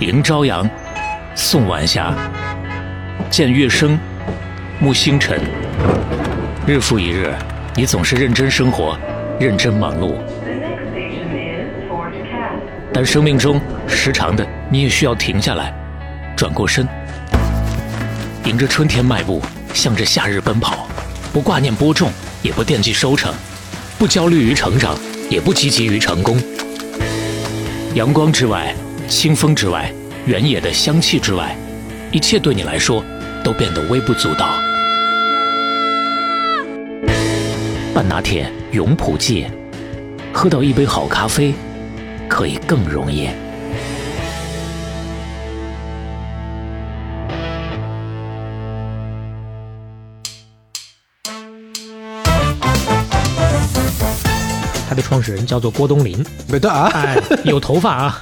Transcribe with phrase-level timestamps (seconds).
[0.00, 0.66] 迎朝阳，
[1.34, 2.14] 送晚霞，
[3.28, 3.98] 见月升，
[4.82, 5.38] 沐星辰。
[6.66, 7.30] 日复一日，
[7.76, 8.98] 你总是认真生活，
[9.38, 10.14] 认真忙碌。
[12.94, 15.70] 但生命中时常的，你也需要停下来，
[16.34, 16.88] 转过身，
[18.46, 19.42] 迎着春天迈步，
[19.74, 20.88] 向着夏日奔跑，
[21.30, 22.10] 不挂念播种，
[22.40, 23.34] 也不惦记收成，
[23.98, 24.96] 不焦虑于成长，
[25.28, 26.42] 也不积极于成功。
[27.92, 28.74] 阳光之外，
[29.10, 29.92] 清风之外，
[30.24, 31.56] 原野的香气之外，
[32.12, 33.04] 一切对你来说
[33.42, 34.48] 都变得微不足道。
[37.92, 39.48] 半拿铁，永普记，
[40.32, 41.52] 喝到一杯好咖啡，
[42.28, 43.28] 可以更容易。
[54.90, 58.20] 他的创始人叫做郭冬临，对的啊，哎，有头发啊。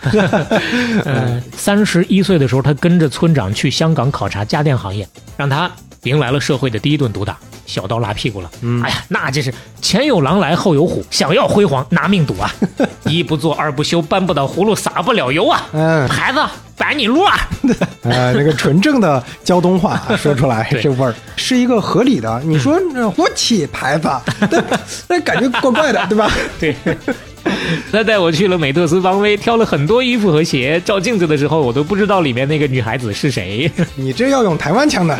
[1.06, 5.70] 呃，三十一岁的时候，他跟着村长去香港考察家电行业，让他
[6.02, 8.50] 迎来了社会的第一顿毒打，小刀拉屁股了。
[8.62, 12.52] 嗯哎呀，那真是前有狼来后有虎，想要辉煌拿命赌啊！
[13.06, 15.68] 一不做二不休，搬不倒葫芦撒不了油啊！
[15.72, 16.40] 嗯，牌子，
[16.76, 17.36] 摆你路啊！
[18.02, 22.40] 呃，那个纯正的胶东话啊说出来 这味儿是一个合理的。
[22.44, 24.08] 你说呃我起牌子，
[24.50, 24.64] 那
[25.08, 26.30] 那感觉怪怪的，对吧？
[26.58, 26.74] 对。
[27.92, 30.80] 他带我去了美特斯邦威，挑了很多衣服和鞋。
[30.84, 35.18] 照镜子的时候，我都不知道里面那个女孩子是谁， 你这要用台湾腔的，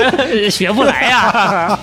[0.50, 1.78] 学不来呀、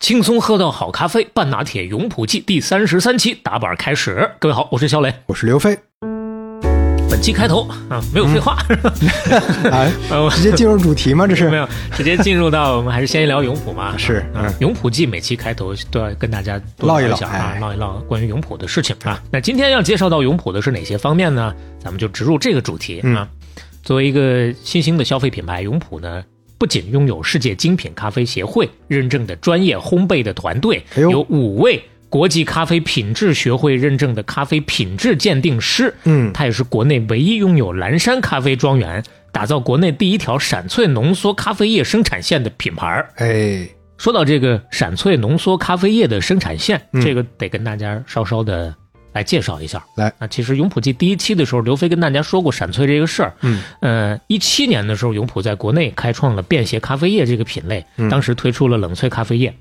[0.00, 4.32] 轻松喝到好咖啡，半拿铁永普记第三十三期打板开始。
[4.38, 5.14] 各位好，我是肖磊。
[5.26, 5.78] 我是刘飞，
[7.22, 8.58] 本期开头啊，没有废话，
[9.70, 11.24] 哎， 呃直接进入主题吗？
[11.24, 13.96] 这是 没有，直接进入到我们还是先聊永璞嘛。
[13.96, 19.22] 是啊嗯，永璞记每期开头都要跟大家多唠一唠啊哎，唠一唠关于永璞的事情啊。
[19.30, 21.54] 那今天要介绍到永璞的是哪些方面呢？
[21.78, 23.28] 咱们就植入这个主题嗯啊。
[23.84, 26.24] 作为一个新兴的消费品牌，永璞呢。
[26.58, 39.02] 不仅拥有世界精品咖啡协会认证的专业烘焙的团队，有五位国际咖啡品质学会认证的咖啡品质鉴定师，嗯他也是国内唯一拥有蓝山咖啡庄园，
[39.32, 43.08] 打造国内第一条闪萃浓缩咖啡液生产线的品牌儿。
[43.16, 48.74] 哎，说到这个闪萃浓缩咖啡液的生产线，嗯这个得跟大家稍稍的
[49.14, 49.82] 来介绍一下。
[49.96, 53.32] 来那，其实永璞记第一期的时候，刘飞跟大家说过闪萃这个事儿。
[53.40, 59.54] 嗯，呃，一七年的时候，永璞在国内开创了便携咖啡液这个品类，嗯当时推出了冷萃咖啡液。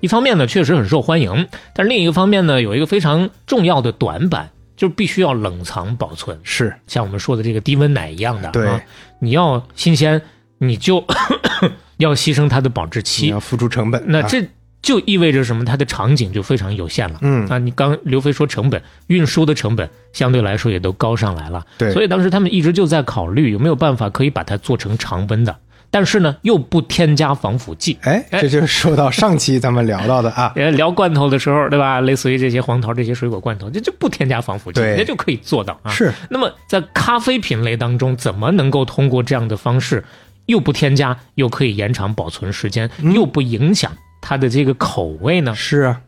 [0.00, 6.38] 一方面呢，确实很受欢迎，但是另一个方面呢，有一个非常重要的短板，就是必须要冷藏保存。
[6.42, 8.80] 是像我们说的这个低温奶一样的，对啊，
[9.20, 10.20] 你要新鲜，
[10.58, 11.04] 你就
[11.98, 14.46] 要牺牲它的保质你期要，付出成本，啊那这
[14.82, 15.64] 就意味着什么？
[15.64, 17.18] 它的场景就非常有限了。
[17.22, 21.64] 嗯啊，你刚刘飞说成本，运输的成本相对来说也都高上来了。
[21.78, 25.56] 对所以当时他们一直就在考虑有没有办法可以把它做成常温的，
[25.96, 27.96] 但是呢又不添加防腐剂。
[28.02, 32.02] 哎，这就是说到上期咱们聊到的啊，呃， 聊罐头的时候，对吧？
[32.02, 35.90] 类似于这些黄桃这些水果罐头，这就不添加防腐剂，对人家就可以做到啊。
[35.90, 40.04] 是那么在咖啡品类当中，怎么能够通过这样的方式，
[40.44, 43.90] 又不添加，又可以延长保存时间，嗯又不影响
[44.20, 45.54] 它的这个口味呢？
[45.54, 45.98] 是啊，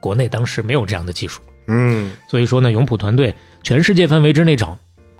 [0.00, 4.78] 国内当时没有这样的技术，嗯所以说呢，永璞团队全世界范围之内找，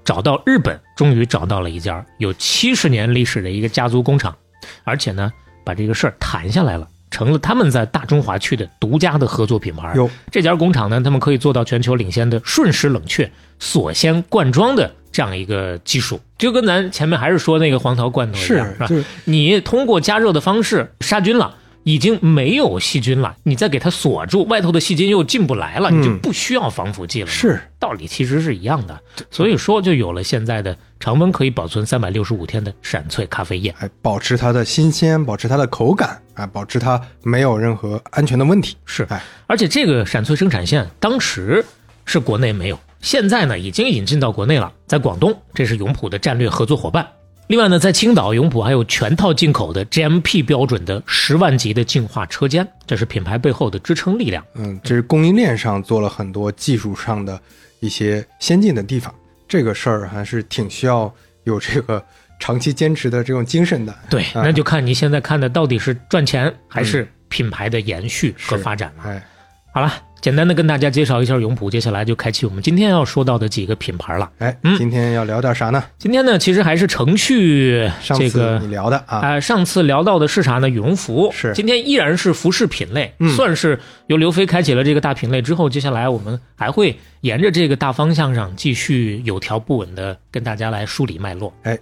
[0.08, 4.34] 找到日本，终于找到了一家有七十年历史的一个家族工厂，
[4.82, 5.30] 而且呢，
[5.64, 6.88] 把这个事儿谈下来了。
[7.10, 9.92] 成了他们在大中华区的独家的合作品牌。
[9.94, 18.86] 有这家工厂呢，他们可以做到全球领先的瞬时冷却、锁鲜灌装的这样一个技术，就跟咱前面还是说那个黄桃罐头一样，是吧？
[18.86, 21.54] 就是你通过加热的方式杀菌了。
[21.84, 27.32] 已经没有细菌了，你再给它锁住，外头的细菌又进不来了，你就嗯不需要防腐剂了嘛。
[27.32, 29.00] 是道理其实是一样的，
[29.30, 33.74] 所以说就有了现在的常温可以保存三百六十五天的闪萃咖啡液。
[33.78, 38.76] 哎，保持它的新鲜，保持它的口感啊，保持它没有任何安全的问题。
[38.84, 41.64] 是哎，而且这个闪萃生产线当时
[42.04, 47.06] 是国内没有，现在呢已经引进到国内了，在广东，这是永璞的战略合作伙伴。
[47.48, 54.44] 另外呢，在青岛，永璞还有全套进口的 GMP 标准的十万级的净化车间，这是品牌背后的支撑力量。
[54.54, 57.40] 嗯，这是供应链上做了很多技术上的
[57.80, 59.12] 一些先进的地方。
[59.48, 61.10] 这个事儿还是挺需要
[61.44, 62.04] 有这个
[62.38, 63.96] 长期坚持的这种精神的。
[64.10, 69.04] 对，啊那就看你现在看的到底是赚钱还是品牌的延续和发展了。
[69.04, 69.26] 哎，
[69.72, 74.30] 好了，简单的跟大家介绍一下永璞，接下来就开启我们今天要说到的几个品牌了。
[74.38, 75.82] 哎，嗯今天要聊点啥呢？
[75.96, 80.68] 今天呢，其实还是程序上次这个你聊的啊，呃，上次聊到的是啥呢？
[80.68, 83.78] 羽绒服是今天依然是服饰品类，嗯算是
[84.08, 91.54] 由刘飞开启了这个大品类之后，接下来我们还会沿着这个大方向上继续有条不紊的跟大家来梳理脉络。
[91.62, 91.78] 哎，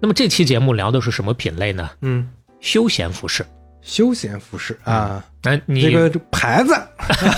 [0.00, 1.90] 那么这期节目聊的是什么品类呢？
[2.00, 2.28] 嗯，
[2.60, 3.44] 休闲服饰。
[3.86, 6.76] 休闲服饰啊，那你这个牌子，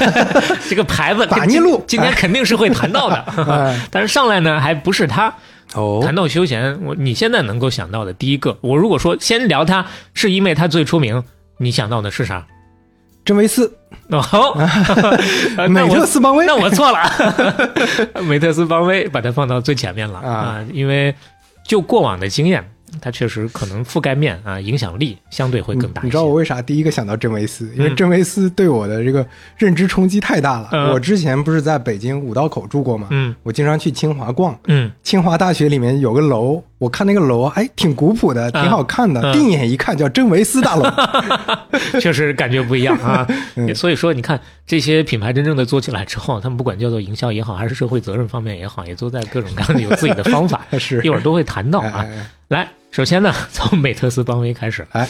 [0.68, 3.16] 这个牌子， 把尼路今天肯定是会谈到的，
[3.52, 3.78] 哎。
[3.90, 5.32] 但是上来呢还不是他。
[5.74, 6.00] 哦。
[6.02, 9.84] 谈到休闲，我你现在能够想到的第一个，我如果说先聊它，
[10.14, 11.22] 是因为它最出名，
[11.58, 12.46] 你想到的是啥？
[13.26, 13.70] 真维斯、
[14.08, 14.56] 哦，
[15.58, 16.46] 呃美特斯邦威。
[16.46, 20.18] 那我错了，美特斯邦威把它放到最前面了。
[20.20, 20.32] 啊。
[20.32, 21.14] 啊，因为
[21.62, 22.66] 就过往的经验，
[23.00, 26.02] 它确实可能覆盖面啊、影响力相对会更大。
[26.02, 27.70] 你知道我为啥第一个想到真维斯？
[27.76, 29.26] 因为嗯真维斯对我的这个
[29.56, 30.68] 认知冲击太大了。
[30.72, 33.08] 嗯我之前不是在北京五道口住过吗？
[33.10, 34.58] 嗯我经常去清华逛。
[34.66, 39.20] 嗯，清华大学里面有个楼，我看那个楼，哎，挺古朴的，挺好看的。
[39.20, 40.84] 嗯定眼一看，叫真维斯大楼。
[42.00, 43.26] 确实感觉不一样啊。
[43.56, 50.62] 嗯所以说，你看这些品牌真正的做起来之后，他们不管叫做营销也好，还是社会责任方面也好，也都在各种各样的有自己的方法。
[50.78, 51.92] 是一会儿都会谈到啊。
[51.98, 55.06] 哎哎来，首先呢， 从美特斯邦威开始，哎，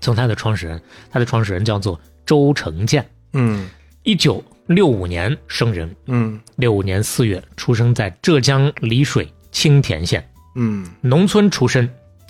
[0.00, 0.80] 从它的创始人，
[1.10, 3.68] 它的创始人叫做周成建，嗯。
[4.04, 6.40] 一九六五年生人，嗯。
[6.54, 10.88] 六五年四月出生在浙江丽水青田县，嗯。
[11.00, 11.88] 农村出身。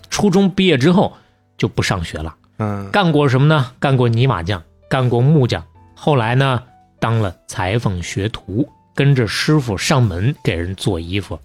[0.08, 1.14] 初中毕业之后
[1.58, 2.90] 就不上学了，嗯。
[2.90, 3.70] 干过什么呢？
[3.78, 5.62] 干过泥瓦匠，干过木匠，
[5.94, 6.62] 后来呢，
[6.98, 11.38] 当了裁缝学徒，跟着师傅上门给人做衣服。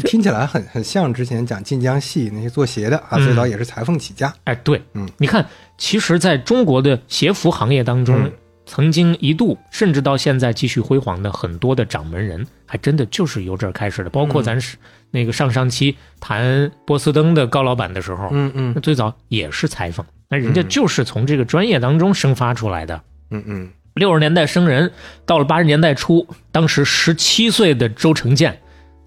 [0.00, 4.32] 这听起来很很像之前讲晋江戏那些做鞋的啊，嗯最早也是裁缝起家。
[4.44, 5.46] 哎，对，嗯，你看，
[5.76, 8.32] 其实在中国的鞋服行业当中，嗯。
[8.64, 14.08] 曾经一度甚至到现在继续辉煌的很多的掌门人，还真的就是由这儿开始的。
[14.08, 14.76] 包括咱是、
[15.10, 18.72] 那个上上期谈波司登的高老板的时候，嗯嗯。
[18.72, 20.68] 那最早也是裁缝，那人家嗯。
[20.68, 23.02] 就是从这个专业当中生发出来的。
[23.30, 23.68] 嗯嗯。
[23.94, 24.92] 六十年代生人，
[25.26, 28.61] 到了八十年代初，当时十七岁的周成建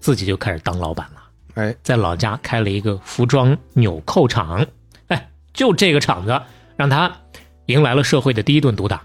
[0.06, 1.20] 自己就开始当老板了。
[1.54, 4.64] 哎，在老家开了一个服装纽扣厂，
[5.08, 6.40] 哎，就这个厂子
[6.76, 7.10] 让他
[7.66, 9.02] 迎来了社会的第一顿毒打。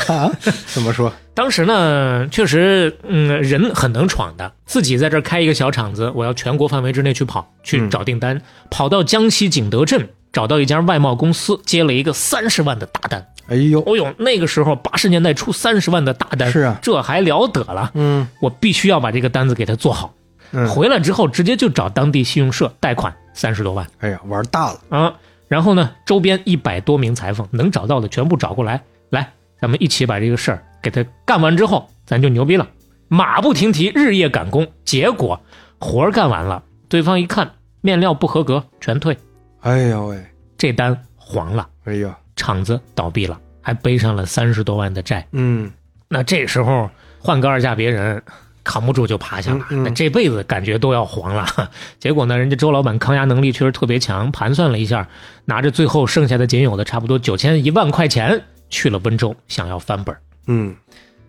[0.72, 1.12] 怎么说？
[1.34, 8.40] 当时呢，确实，嗯，人很能闯的，自己在这儿开一个小厂子，我要全国范围之内去跑，去嗯找订单，
[8.70, 13.26] 跑到江西景德镇找到一家外贸公司，接了一个三十万的大单。
[13.48, 17.90] 哎呦，哦呦，那个时候八十年代出三十万的大单，是啊这还了得了？
[17.92, 20.14] 嗯我必须要把这个单子给他做好。
[20.52, 23.86] 嗯，回来之后，直接就找当地信用社贷款三十多万。
[23.98, 24.80] 哎呀，玩大了。
[24.90, 25.14] 啊，
[25.48, 32.68] 然后呢，周边一百多名裁缝能找到的全部找过来，来，咱们一起把这个事儿给他干完之后，咱就牛逼了，
[33.08, 34.66] 马不停蹄，日夜赶工。
[34.84, 35.40] 结果
[35.78, 37.50] 活儿干完了，对方一看
[37.80, 39.16] 面料不合格，全退，
[39.60, 40.24] 哎呦喂，
[40.58, 45.26] 这单黄了，哎呀，厂子倒闭了，还背上了三十多万的债。
[45.32, 45.70] 嗯
[46.08, 48.20] 那这时候换个二价别人。
[48.62, 51.46] 扛不住就趴下了，那这辈子感觉都要黄了。
[51.98, 55.08] 结果呢，人家周老板抗压能力确实特别强，盘算了一下，
[55.44, 60.20] 拿着最后剩下的仅有的差不多九千一万块钱去了温州，想要翻本儿。
[60.46, 60.74] 嗯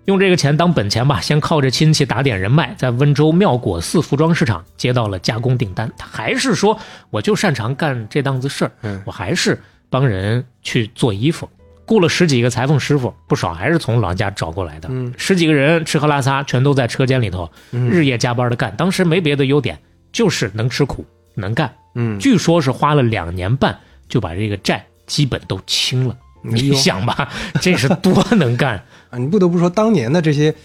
[0.06, 5.90] 用这个钱当本钱吧，先靠着亲戚打点人脉，在温州妙果寺服装市场接到了加工订单。
[5.96, 6.78] 他还是说，
[7.12, 9.62] 我就擅长干这档子事儿，嗯我还是
[9.92, 11.48] 帮人去做衣服。
[11.92, 14.88] 雇了十几个裁缝师傅，不少还是从老家找过来的。
[14.90, 18.74] 嗯十几个人吃喝拉撒全都在车间里头，嗯日夜加班的干。
[18.78, 19.78] 当时没别的优点，
[20.14, 21.06] 就是能吃苦，
[21.36, 21.70] 能干。
[21.96, 26.16] 嗯，据说是花了两年半就把这个债基本都清了。
[26.42, 27.30] 你想吧，
[27.62, 28.82] 这是多能干！
[29.12, 30.56] 啊，你不得不说，当年的这些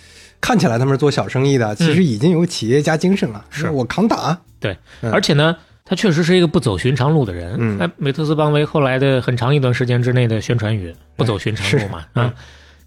[0.40, 3.45] 看起来他们是做小生意的，其实已经有企业家精神了。
[3.50, 4.38] 嗯是我扛打。
[4.61, 5.56] 对，嗯而且呢，
[5.87, 7.57] 他确实是一个不走寻常路的人。
[7.59, 7.78] 嗯。
[7.78, 12.21] 哎美特斯邦威后来的很长一段时间之内的宣传语“不走寻常路”嘛， 是。
[12.21, 12.35] 啊，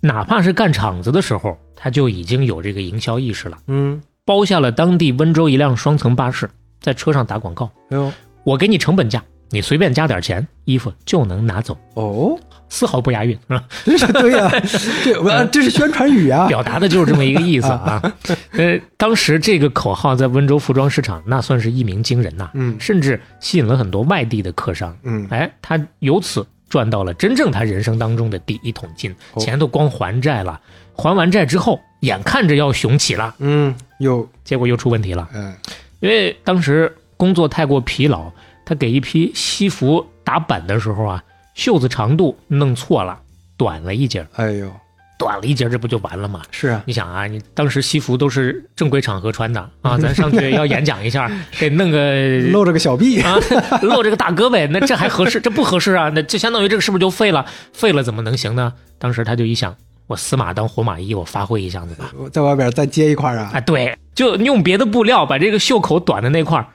[0.02, 6.50] 哪怕是干厂子的时候，他就已经有这个营销意识了，嗯，包下了当地温州一辆双层巴士，
[6.82, 8.12] 在车上打广告，哎呦，
[8.44, 12.38] 我给你成本价，你随便加点钱，衣服就能拿走，哦，
[12.70, 13.64] 丝毫不押韵啊。
[13.84, 14.50] 这 是对呀、
[15.04, 16.48] 这我这是宣传语啊。
[16.48, 18.02] 表达的就是这么一个意思啊。
[18.54, 24.96] 呃，当时这个口号在温州服装市场那算是一鸣惊人呐，嗯甚至吸引了很多外地的客商。
[25.04, 30.60] 嗯哎，他由此赚到了真正他人生当中的第一桶金，哦钱都光还债了。
[30.96, 35.56] 还完债之后，眼看着要雄起了，嗯，又结果又出问题了，嗯
[36.02, 38.32] 因为当时工作太过疲劳，
[38.70, 41.24] 他给一批西服打版的时候啊，
[41.56, 43.20] 袖子长度弄错了，
[43.58, 44.28] 短了一截儿。
[44.36, 44.72] 哎呦，
[45.18, 46.44] 短了一截，这不就完了吗？
[46.52, 53.40] 是啊，你想啊，你当时西服都是正规场合穿的啊， 咱上去要演讲一下， 给弄个露着个小臂， 啊，
[53.82, 55.42] 露着个大胳膊，那这还合适？
[55.42, 56.12] 这不合适啊！
[56.14, 57.44] 那就相当于这个是不是就废了？
[57.74, 58.72] 废了怎么能行呢？
[59.00, 62.12] 当时他就一想，我死马当活马医，我发挥一下子吧。
[62.20, 63.50] 我在外边再接一块啊。
[63.52, 66.68] 啊，对，就用别的布料把这个袖口短的那块儿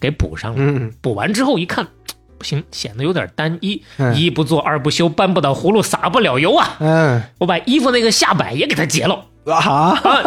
[0.00, 0.56] 给补上了。
[0.58, 1.86] 嗯，补完之后一看，
[2.38, 4.14] 不行，显得有点单一，嗯。
[4.16, 6.76] 一不做二不休，搬不倒葫芦撒不了油啊！
[6.80, 7.22] 嗯。
[7.38, 9.26] 我把衣服那个下摆也给它截了。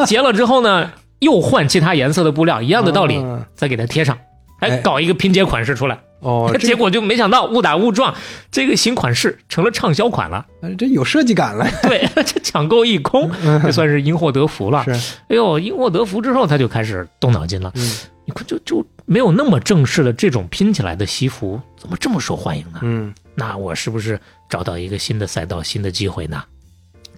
[0.05, 3.43] 截了之后呢，又换其他颜色的布料，一样的道理，嗯。
[3.55, 4.17] 再给它贴上，
[4.59, 5.97] 哎哎，搞一个拼接款式出来。
[6.23, 8.15] 哦， 结果就没想到误打误撞，
[8.51, 10.45] 这个新款式成了畅销款了。
[10.77, 11.67] 这有设计感了。
[11.83, 13.29] 对， 这抢购一空，
[13.61, 14.83] 这算是因祸得福了。
[14.85, 14.91] 是，
[15.29, 17.71] 哎呦，因祸得福之后，他就开始动脑筋了。
[17.75, 22.79] 嗯你看，就就没有那么正式的这种拼起来的西服，怎么这么受欢迎呢？
[22.81, 24.17] 嗯那我是不是
[24.49, 26.41] 找到一个新的赛道、新的机会呢？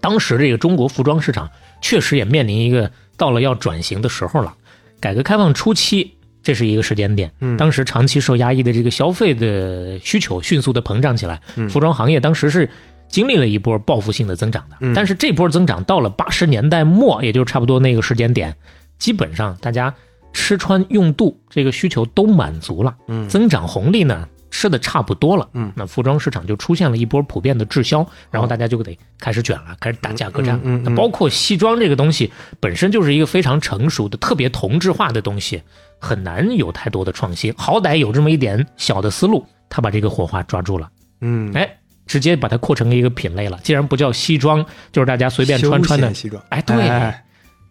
[0.02, 1.48] 当时这个中国服装市场
[1.80, 4.56] 确实也面临一个到了要转型的时候了。
[5.00, 6.15] 改革开放初期，
[6.46, 7.58] 这是一个时间点，嗯。
[7.58, 11.68] 当时长期受压抑的这个消费的需求迅速的膨胀起来，嗯。
[11.68, 12.70] 服装行业当时是
[13.10, 14.78] 经历了一波报复性的增长的。
[14.80, 14.94] 嗯。
[14.94, 18.56] 但是这波增长到了八十年代末，也就是差不多那个时间点，
[19.00, 19.92] 基本上大家
[20.34, 23.28] 吃穿用度这个需求都满足了，嗯。
[23.28, 25.74] 增长红利呢吃的差不多了，嗯。
[25.76, 30.58] 那服装市场就出现了一波普遍的滞销，然后大家就得开始卷了，开始打价格战。
[30.64, 30.84] 嗯嗯嗯。
[30.84, 35.64] 那包括西装这个东西本身就是一个非常成熟的、特别同质化的东西，
[36.00, 37.54] 很难有太多的创新。
[37.58, 40.90] 好歹有这么一点小的思路，他把这个火花抓住了，
[41.22, 43.60] 嗯，哎，直接把它扩成一个品类了。
[43.64, 46.42] 既然不叫西装，就是大家随便穿穿的，西装。
[46.50, 47.22] 哎，对，哎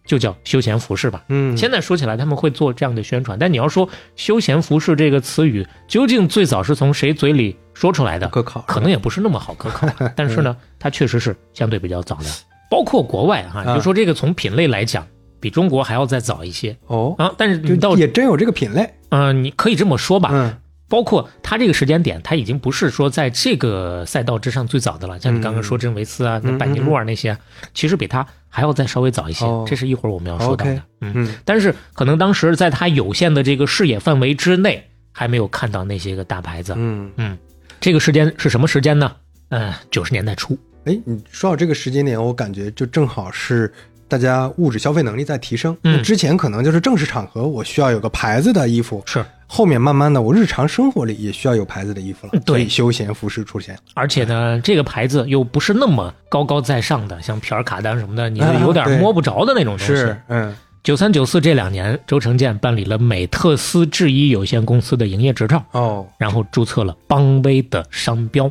[0.06, 1.24] 就叫休闲服饰吧。
[1.28, 9.88] 嗯，现在说起来，他们会做这样的宣传，但你要说“休闲服饰”这个词语究竟最早是从谁嘴里说出来的，可考，可能也不是那么好可考。
[10.14, 12.26] 但是呢，它确实是相对比较早的，
[12.70, 15.06] 包括国外哈、啊就说这个从品类来讲，
[15.44, 17.30] 比中国还要再早一些哦，啊。
[17.36, 18.94] 但是你到也真有这个品类。
[19.10, 20.30] 嗯、你可以这么说吧。
[20.32, 27.36] 嗯包括它这个时间点，它已经不是说在这个赛道之上最早的了，像你刚刚说真维斯啊、那嗯拜尼洛尔那些，
[27.72, 29.44] 其实比它还要再稍微早一些。
[29.44, 30.82] 哦这是一会儿我们要说到的。
[31.00, 36.74] 嗯，嗯但是可能当时在它有限的这个视野范围之内，还没有看到那些个大牌子。
[36.76, 37.36] 嗯，嗯，
[37.80, 39.10] 这个时间是什么时间呢？
[39.48, 40.56] 嗯、九十年代初。
[40.84, 43.72] 哎，你说到这个时间点，我感觉就正好是
[44.08, 45.76] 大家物质消费能力在提升。
[45.84, 52.40] 嗯之前可能就是正式场合，我需要有个牌子的衣服，是，后面慢慢的，我日常生活里也需要有牌子的衣服了。
[52.44, 53.78] 对休闲服饰出现。
[53.94, 59.94] 而且呢，这个牌子又不是那么高高在上的，像皮尔卡丹什么的，你有点摸不着的那种东西。
[59.94, 68.50] 是，嗯，九三九四这两年，周成建办理了美特斯制衣有限公司的营业执照，哦然后注册了邦威的商标。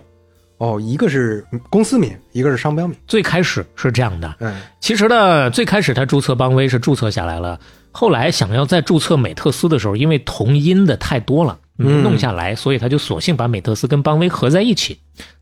[0.64, 2.96] 哦，一个是公司名，一个是商标名。
[3.06, 7.60] 最开始是这样的，嗯其实呢，最开始他注册邦威是注册下来了，
[7.92, 14.98] 后来想要再注册美特斯的时候，因为同音的太多了，弄下来，所以他就索性把美特斯跟邦威合在一起，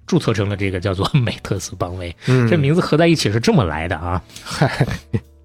[0.07, 2.15] 注册成了这个叫做美特斯邦威。
[2.25, 4.19] 嗯，这名字合在一起是这么来的啊。
[4.43, 4.87] 嗨，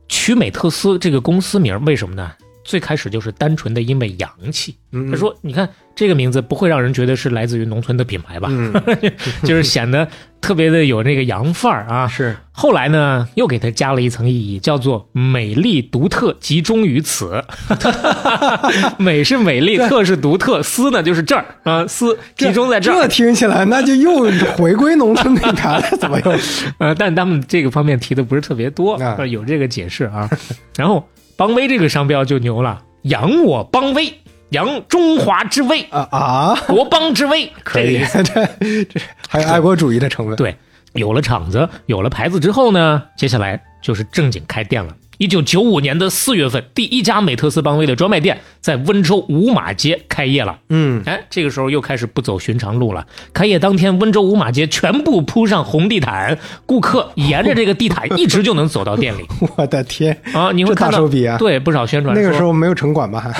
[0.09, 2.33] 取美特斯这个公司名为什么呢？
[2.66, 4.76] 最开始就是单纯的因为洋气。
[4.92, 8.49] 嗯他说：“你看这个名字不会让人觉得是来自于农村的品牌吧？
[8.50, 8.73] 嗯
[9.44, 10.08] 就是显得
[10.40, 12.08] 特别的有那个洋范儿啊。
[12.08, 17.44] 是后来呢，又给它加了一层意义，叫做美丽独特，集中于此。
[18.99, 23.02] 美是美丽，特是独特，思呢就是这儿啊，思集中在这儿。
[23.02, 24.25] 这听起来那就又
[24.56, 26.32] 回归农村品牌了，怎么又？
[26.78, 30.30] 呃，但他们这个方面提的不是特别多，有这个解释啊。
[30.76, 38.22] 然后邦威这个商标就牛了，扬我邦威，扬中华之威，啊啊，国邦之威， 可以，这
[38.84, 40.34] 这还有爱国主义的成分。
[40.36, 40.56] 对，
[40.94, 44.96] 有了厂子，有了牌子之后呢，接下来就是正经开店了。
[45.18, 50.58] 一九九五年的四月份，第一家美特斯邦威的专卖店在温州五马街开业了。
[50.68, 53.06] 嗯，哎，这个时候又开始不走寻常路了。
[53.32, 59.25] 开业当天，温州五马街全部铺上红地毯，顾客沿着这个地毯一直就能走到店里
[59.56, 60.50] 我的天，啊！
[60.52, 63.20] 你会看到手笔啊对不少宣传那个时候没有城管吧？
[63.20, 63.30] 还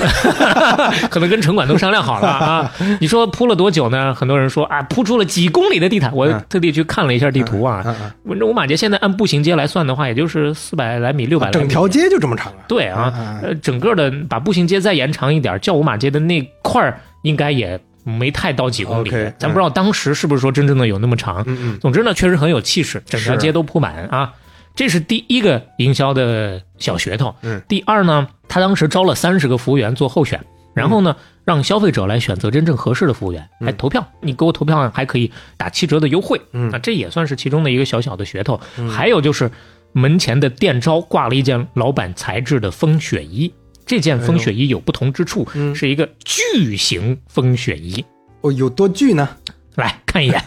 [1.09, 2.71] 可能跟城管都商量好了啊。
[2.99, 4.13] 你说铺了多久呢？
[4.15, 6.11] 很多人说啊，铺出了几公里的地毯。
[6.15, 7.83] 我嗯特地去看了一下地图啊，
[8.23, 11.66] 温州五马街现在按步行街来算的话，也就是四百来米、六百来米。
[11.67, 12.65] 整条街就这么长啊？
[12.67, 21.43] 对啊呃，整个的把步行街再延长一点，叫五马街的那块儿应该也没太到几公里咱不知道当时是不是说真正的有那么长。
[21.45, 24.33] 嗯嗯总之呢，确实很有气势，整条街都铺满啊。
[24.75, 27.35] 这是第一个营销的小噱头。
[27.41, 30.39] 嗯第二呢，他当时招了三十个服务员做候选，
[30.73, 34.07] 然后呢，让消费者来选择真正合适的服务员来投票。
[34.21, 38.59] 你给我投票还可以打七折的优惠，嗯啊，这也算是其中的一个小小的噱头。
[38.89, 39.51] 还有就是。
[39.97, 43.51] 门前的店招挂了一件老板裁制的风雪衣。
[43.85, 48.03] 这件风雪衣有不同之处，嗯是一个巨型风雪衣。
[48.41, 49.27] 哦，有多巨呢？
[49.75, 50.43] 来看一眼，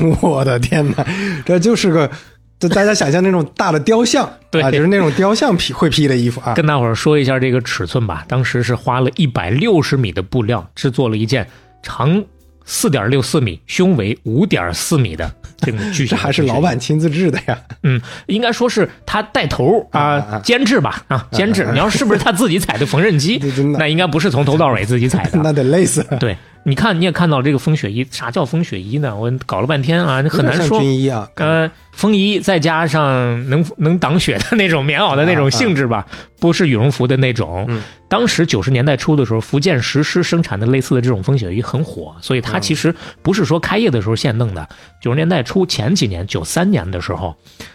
[0.22, 1.06] 我的天哪，
[1.44, 2.10] 这就是个，
[2.58, 6.54] 就大家想象那种大的雕像， 对啊，就是那种雕像披会披的衣服啊。
[6.54, 8.24] 跟大伙儿说一下这个尺寸吧。
[8.28, 11.46] 当时是花了一百六十米的布料制作了一件
[11.82, 12.24] 长
[12.64, 16.08] 四点六四米、胸围五点四米的这种巨型。
[16.08, 17.58] 这还是老，板亲自制的呀？
[17.82, 21.68] 嗯，应该说是他带头啊监制吧啊监制。
[21.72, 23.38] 你要是不是他自己踩的缝纫机
[23.78, 25.38] 那应该不是从头到尾自己踩的。
[25.44, 29.14] 那得累死，对，你看你也看到这个风雪衣，啥叫风雪衣呢？
[29.14, 30.80] 我搞了半天啊，很难说。
[30.80, 31.28] 军衣啊。
[31.36, 36.06] 呃，风衣再加上能能挡雪的那种棉袄的那种性质吧，
[36.40, 37.66] 不是羽绒服的那种。
[37.68, 44.68] 嗯当时九十年代初的时候，福建石狮生产的类似的这种风雪衣很火，所以它其实不是说开业的时候现弄的。
[45.02, 47.34] 九十年代初前几年，九三年的时候，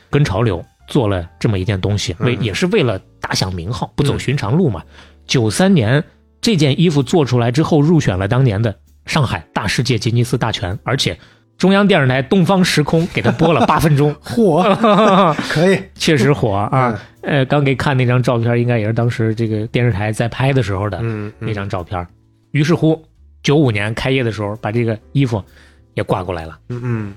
[0.09, 4.81] 跟潮流做了这么一件东西，为嗯也是为了打响名号，不走寻常路嘛。
[5.27, 6.01] 九三年
[6.41, 11.17] 这件衣服做出来之后，入选了当年的上海大世界吉尼斯大全，而且
[11.57, 14.63] 中央电视台东方时空给他播了八分钟，火，
[15.49, 16.97] 可以确实火啊！
[17.21, 22.07] 呃，刚给看那张照片，应该也是当时这个电视台在拍的时候的嗯那张照片。
[22.51, 23.03] 于是乎，
[23.43, 25.43] 九五年开业的时候，把这个衣服
[25.95, 26.57] 也挂过来了。
[26.69, 27.13] 嗯嗯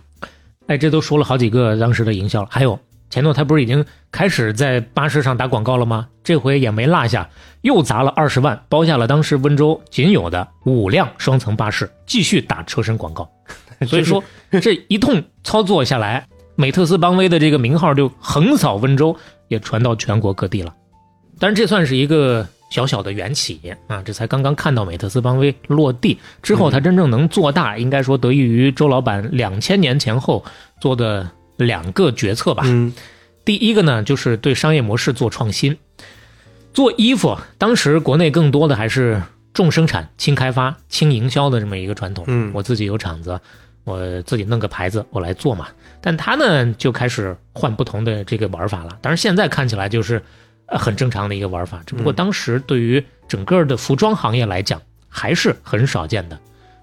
[0.67, 2.49] 哎，这都说了好几个当时的营销了。
[2.51, 2.79] 还有
[3.13, 6.09] 前头他不是已经开始在巴士上打广告了吗？
[6.25, 7.29] 这回也没落下，
[7.61, 13.31] 又砸了二十万，包下了当时温州仅有的五辆双层巴士，继续打车身广告。
[13.87, 14.25] 所以说，
[14.63, 19.15] 这一通操作下来，美特斯邦威的这个名号就横扫温州，
[19.49, 20.75] 也传到全国各地了。
[21.39, 30.43] 当然，这算是一个小小的缘起啊，这才刚刚看到美特斯邦威落地之后，它真正能做大，应该说得益于周老板两千年前后
[30.81, 31.31] 做的
[31.63, 32.63] 两个决策吧。
[32.67, 32.93] 嗯
[33.45, 35.77] 第一个呢，就是对商业模式做创新。
[36.73, 39.21] 做衣服，当时国内更多的还是
[39.53, 42.25] 重生产、轻开发、轻营销的这么一个传统。
[42.29, 43.41] 嗯我自己有厂子，
[43.85, 45.67] 我自己弄个牌子，我来做嘛。
[46.01, 48.97] 但他呢，就开始换不同的这个玩法了。
[49.03, 50.23] 当然，现在看起来就是
[50.67, 56.39] 呃很正常的一个玩法，只不过嗯当时对于整个的服装行业来讲，还是很少见的。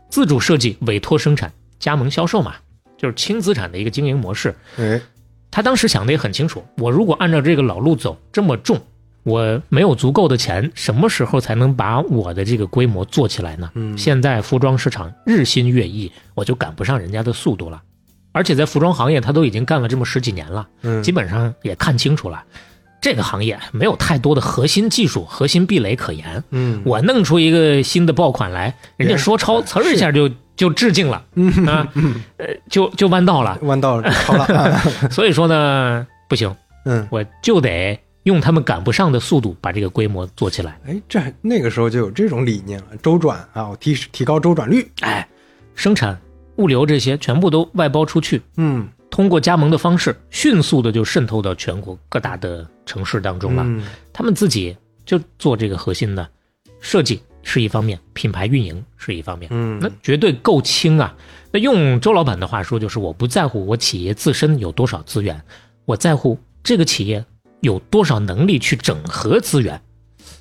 [0.09, 2.55] 自主设计、委托生产、加盟销售嘛，
[2.99, 4.53] 就是轻资产的一个经营模式。
[4.77, 5.01] 哎
[5.51, 8.79] 他当时想的也很清楚，我如果按照这个老路走，这么重，
[9.23, 13.71] 我没有足够的钱，什么时候才能把我的这个规模做起来呢？
[13.73, 17.81] 嗯现在服装市场日新月异，我就赶不上人家的速度了。
[18.31, 22.43] 而且在服装行业，他都已经干了这么十几年了，嗯基本上也看清楚了，
[23.01, 26.43] 这个行业没有太多的核心技术、核心壁垒可言。
[26.51, 30.29] 嗯我弄出一个新的爆款来，人家说抄，呲儿一下就
[30.59, 31.23] 就致敬了，
[31.65, 31.87] 啊，
[32.35, 33.57] 呃，就就弯道了。
[33.61, 34.77] 弯道超了啊
[35.09, 40.77] 所以说呢，不行，嗯我就得用他们赶不上的速度把这个规模做起来。
[40.85, 44.85] 哎，这还那个时候就有这种理念了，周转啊，我提提高周转率。
[44.99, 45.25] 哎，
[45.75, 46.19] 生产、
[46.57, 53.63] 物流这些全部都外包出去，嗯通过加盟的方式，迅速的就渗透到全国各大的城市当中了。
[53.65, 56.29] 嗯他们自己就做这个核心的
[56.81, 61.15] 设计是一方面，品牌运营是一方面，嗯那绝对够轻啊。
[61.51, 65.41] 那用周老板的话说，就是我不在乎我企业自身有多少资源，
[65.85, 67.25] 我在乎这个企业
[67.61, 69.81] 有多少能力去整合资源，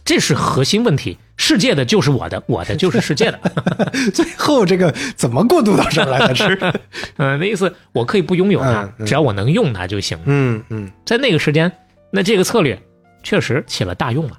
[0.05, 1.17] 这是核心问题。
[1.41, 3.41] 世界的就是我的，我的就是世界的。
[4.13, 6.35] 最后这个怎么过渡到这儿来的？
[6.35, 6.59] 是
[7.17, 10.19] 嗯，那意思我可以不拥有它嗯，嗯只要我能用它就行。
[10.27, 11.71] 嗯嗯在那个时间，
[12.11, 12.77] 那这个策略
[13.23, 14.39] 确实起了大用了，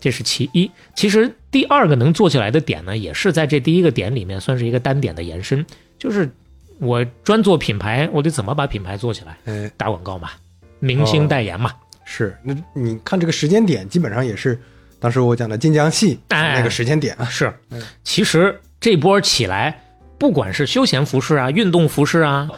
[0.00, 0.68] 这是其一。
[0.96, 5.64] 其实第二个能做起来的点呢，也是在这第一个点里面算是一个单点的延伸，
[5.98, 6.30] 就是
[6.78, 9.36] 我专做品牌，我得怎么把品牌做起来？
[9.46, 10.30] 哎打广告嘛，
[10.78, 11.72] 明星代言嘛，
[12.04, 14.60] 是，那你看这个时间点，基本上也是
[14.98, 17.24] 当时我讲的晋江系哎那个时间点啊。
[17.24, 17.82] 是嗯。
[18.04, 19.82] 其实这波起来，
[20.18, 22.48] 不管是休闲服饰啊、运动服饰啊。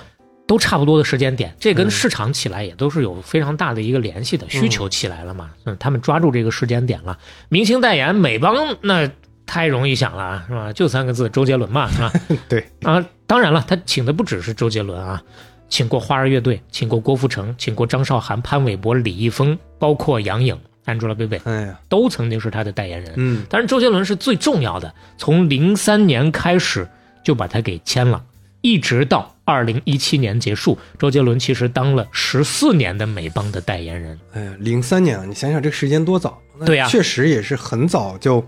[0.53, 7.19] 都差不多的时间点，这跟嗯市场起来也都是有非常大的一个联系的，需求起来了嘛，嗯，他们抓住这个时间点了。
[7.49, 9.11] 明星代言，美邦那
[9.47, 10.71] 太容易想了，是吧？
[10.75, 12.13] 就三个字，周杰伦嘛，是吧？
[12.51, 15.23] 对啊，当然了，他请的不只是周杰伦啊，
[15.71, 23.15] 请过花儿乐队，请过郭富城，请过张韶涵、潘玮柏、李易峰，包括杨颖、Angelababy，哎呀，都曾经是他的代言人。
[23.17, 26.87] 嗯当然，周杰伦是最重要的，从零三年开始
[27.25, 28.23] 就把他给签了，
[28.61, 34.19] 一直到二零一七年结束，周杰伦其实当了十四年的美邦的代言人。
[34.33, 36.41] 哎呀，零三年啊，你想想这个时间多早？
[36.65, 38.45] 对呀确实也是很早就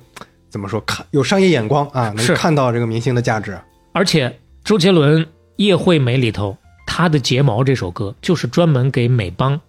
[0.48, 3.58] 怎么说看有商业眼光啊，能是看到这个明星的价值。
[3.92, 5.24] 而且周杰伦
[5.56, 9.60] 《叶惠美》里头，他的《睫毛》这首歌就是专门给美邦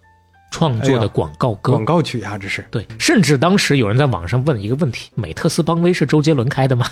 [0.50, 1.72] 创作的广告歌。
[1.72, 2.64] 广告曲啊，这是。
[2.70, 6.86] 对，甚至当时有人在网上问一个问题：美特斯邦威是周杰伦开的吗？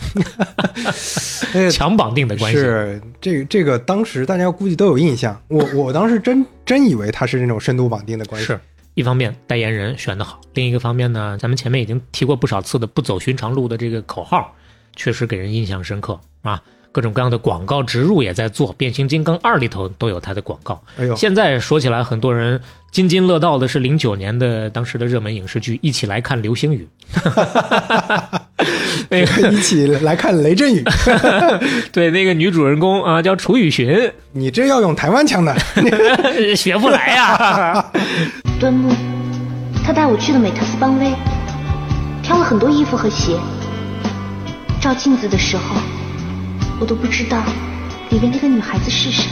[1.73, 2.59] 强绑定的关系。
[2.59, 5.41] 是这个这个，当时大家估计都有印象。
[5.49, 8.47] 我我当时真真以为他是那种深度绑定的关系。
[8.47, 8.61] 是
[8.95, 14.55] 一方面代言人选的好，另一个方面呢，咱们前面已经提过不少次的不走寻常路的这个口号，
[14.95, 16.63] 确实给人印象深刻啊。
[16.95, 20.81] 各种各样的广告植入也在做，《变形金刚二》里头都有它的广告。
[20.97, 22.61] 哎呦，现在说起来，很多人
[22.93, 26.87] 津津乐道的是零九年的当时的热门影视剧《一起来看流星雨》，
[29.11, 30.85] 那个 一起来看雷阵雨。
[31.91, 35.53] 对，那个女主人公啊叫楚雨荨，你这要用台湾腔的，
[36.55, 37.85] 学不来呀。
[38.61, 38.95] 端木，
[39.85, 41.13] 他带我去了美特斯邦威，
[42.23, 43.37] 挑了很多衣服和鞋，
[44.81, 45.75] 照镜子的时候。
[46.81, 47.43] 我都不知道
[48.11, 49.25] 里面那个女孩子是谁。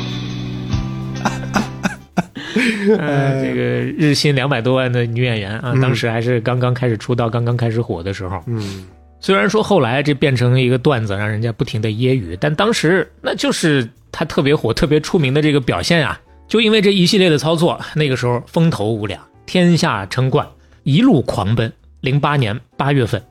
[2.98, 8.42] 呃，这个日薪两百多万的女演员啊，当时还是刚刚开始出道、刚刚开始火的时候。
[8.46, 8.84] 嗯，
[9.20, 16.20] 虽然说后来这变成一个段子，让人家不停的揶揄，但当时那就是他特别火、特别出名的这个表现啊。
[16.46, 20.46] 就因为这一系列的操作，那个时候风头无两，天下称冠，
[20.82, 21.72] 一路狂奔。
[22.00, 23.22] 零八年八月份，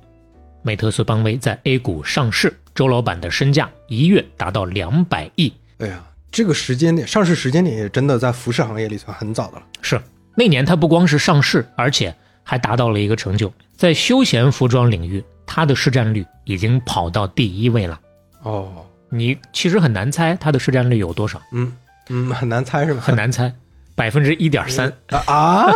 [0.63, 2.53] 美特斯邦威在 A 股上市。
[2.73, 5.51] 周老板的身价一跃达到两百亿。
[5.79, 9.63] 哎呀，这个时间点上市时间点也真的在服饰行业里算很早的了。
[9.81, 10.01] 是
[10.35, 17.99] 那年他不光是上市，而且还达到了一个成就，在休闲服装领域，它的市占率已经跑到第一位了。
[18.43, 18.71] 哦，
[19.09, 21.41] 你其实很难猜它的市占率有多少。
[21.51, 21.73] 嗯
[22.09, 23.01] 嗯，很难猜是吧？
[23.01, 23.53] 很难猜，
[23.95, 24.91] 百分之一点三
[25.25, 25.67] 啊！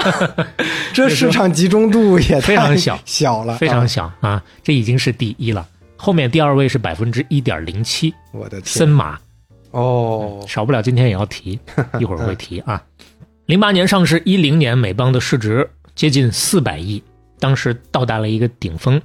[0.93, 4.41] 这市场集中度也非常小，小了，非常小啊！
[4.63, 5.67] 这已经是第一了。
[5.97, 9.17] 后面第二位是百分之一点零七，我的天，森马，
[9.71, 11.59] 哦，少不了今天也要提，
[11.99, 12.81] 一会儿会提啊。
[13.45, 17.01] 零八年上市，一零年美邦的市值接近四百亿，
[17.39, 19.01] 当时到达了一个顶峰。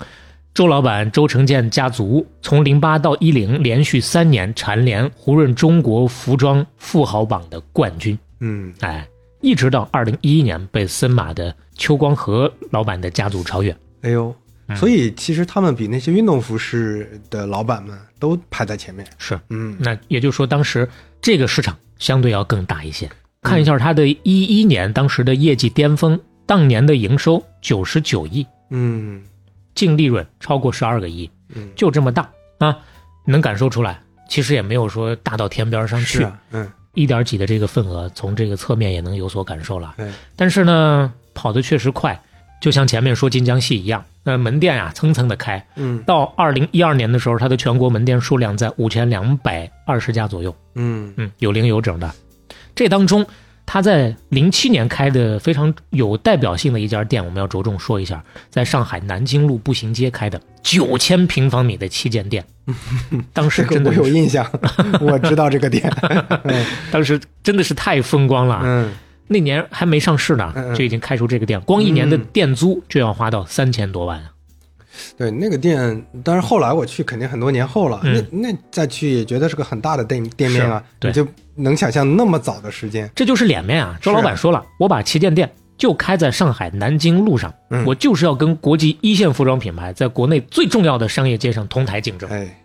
[0.52, 9.06] 周老板周成建家族从零八到一零连续三年蝉联胡润中国服装富豪榜的冠军，嗯，哎，
[9.40, 13.74] 一直到二零一一年被森马的邱光和老板的家族超越。
[14.02, 14.34] 哎呦。
[14.76, 19.06] 所以其实他们比那些运动服饰的老板们都排在前面。
[19.18, 20.88] 是，嗯，那也就是说，当时
[21.20, 23.10] 这个市场相对要更大一些。
[23.42, 29.22] 看一下它的一一年当时的业绩巅峰，当年的营收九十九亿，嗯，
[29.74, 32.76] 净利润超过十二个亿，嗯，就这么大啊，
[33.24, 34.00] 能感受出来。
[34.28, 39.94] 其实也没有说大到天边上去，嗯，一点几的这个份额，从这个侧面也能有所感受了。
[39.96, 42.20] 对，但是呢，跑得确实快。
[42.60, 51.12] 就像前面说金江系一样，那门店呀蹭蹭的开，嗯，到二零一二年的时候，它的全国门店数量在五千两百二十家左右，嗯。
[51.16, 52.12] 嗯，有零有整的。
[52.74, 53.26] 这当中，
[53.64, 62.44] 他在零七年开的非常有代表性的一家店，我们要着重说一下，在上海南京路步行街开的九千平方米的旗舰店，
[63.32, 64.46] 当时真的我有印象，
[65.00, 65.90] 我知道这个店，
[66.92, 68.92] 当时真的是太风光了，嗯。
[69.32, 74.32] 那年还没上市呢，就已经开出这个店，光一年的店租就要花到三千多万啊！
[75.16, 78.00] 对，那个店，但是后来我去，肯定很多年后了。
[78.02, 83.96] 那那再去也觉得是个很大的店店面啊，你就能想象那么早的时间，这就是脸面啊！
[84.02, 87.54] 周老板说了，我把旗舰店就开在上海南京路上，
[87.86, 92.28] 我就是要跟国际一线服装品牌在国内最重要的商业街上同台竞争。
[92.28, 92.60] 哎，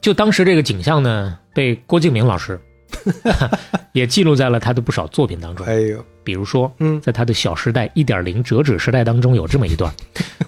[0.00, 2.60] 就当时这个景象呢，被郭敬明老师。
[3.92, 5.66] 也记录在了他的不少作品当中。
[5.66, 9.92] 哎呦，比如说，嗯，在他的《小时代一点零折纸时代》当中有这么一段：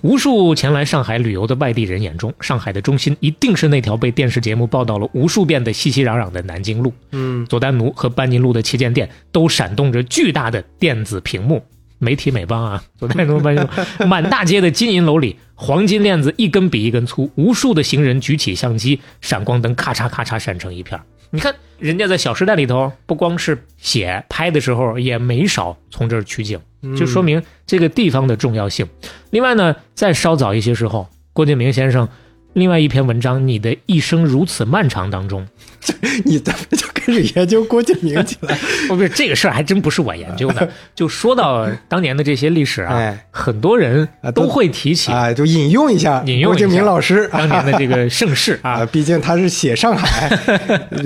[0.02, 6.92] 无数前来上海旅游的外地人眼中，上海的中心一定是那条被电视节目报道了无数遍的熙熙攘攘的南京路。
[7.12, 11.62] 嗯，佐丹奴和班尼路的旗舰店都闪动着巨大的电子屏幕，
[11.98, 13.68] 媒体美邦啊，佐丹奴、班
[14.06, 21.00] 满大街的金银楼里，黄金链子一根比一根粗，无数的行人举起相机，闪光灯咔嚓咔嚓闪成一片。
[21.32, 26.60] 你看，人家在《小时代》里头，不光是写拍的时候，也没少从这儿取景，
[26.96, 28.88] 就说明这个地方的重要性。
[29.30, 32.08] 另外呢，再稍早一些时候，郭敬明先生。
[32.52, 35.46] 另外一篇文章，你的一生如此漫长当中，
[36.26, 38.56] 你怎么就开始研究郭敬明起来？
[38.88, 40.68] 不是这个事儿，还真不是我研究的。
[40.94, 48.84] 就说到当年的这些历史啊，很多人都会提起啊，就引用一下引用郭敬明老师 当年的这个盛世啊。
[48.86, 50.30] 毕竟他是写上海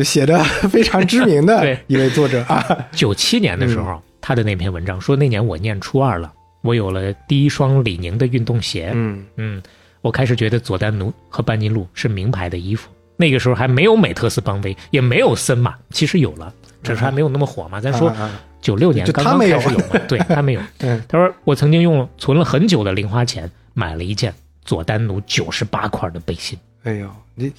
[0.05, 2.65] 写的非常知名的一位作者啊。
[2.93, 8.91] 九七年的时候，他的那篇文章说，那年我念初二了，我有了第一双李宁的运动鞋。
[8.95, 9.63] 嗯嗯。
[10.01, 17.81] 我开始觉得佐丹奴和班尼路是名牌的衣服，那个时候还没有美特斯邦威，也没有森马，其实有了，只是还没有那么火嘛。
[17.81, 18.13] 咱说，
[18.61, 20.61] 九六年刚刚开始有嘛， 对他没有。
[20.81, 24.33] 嗯他说我曾经用存了很久的零花钱买了一件
[24.65, 26.59] 佐丹奴九十八块的背心。
[26.85, 27.53] 哎呦，你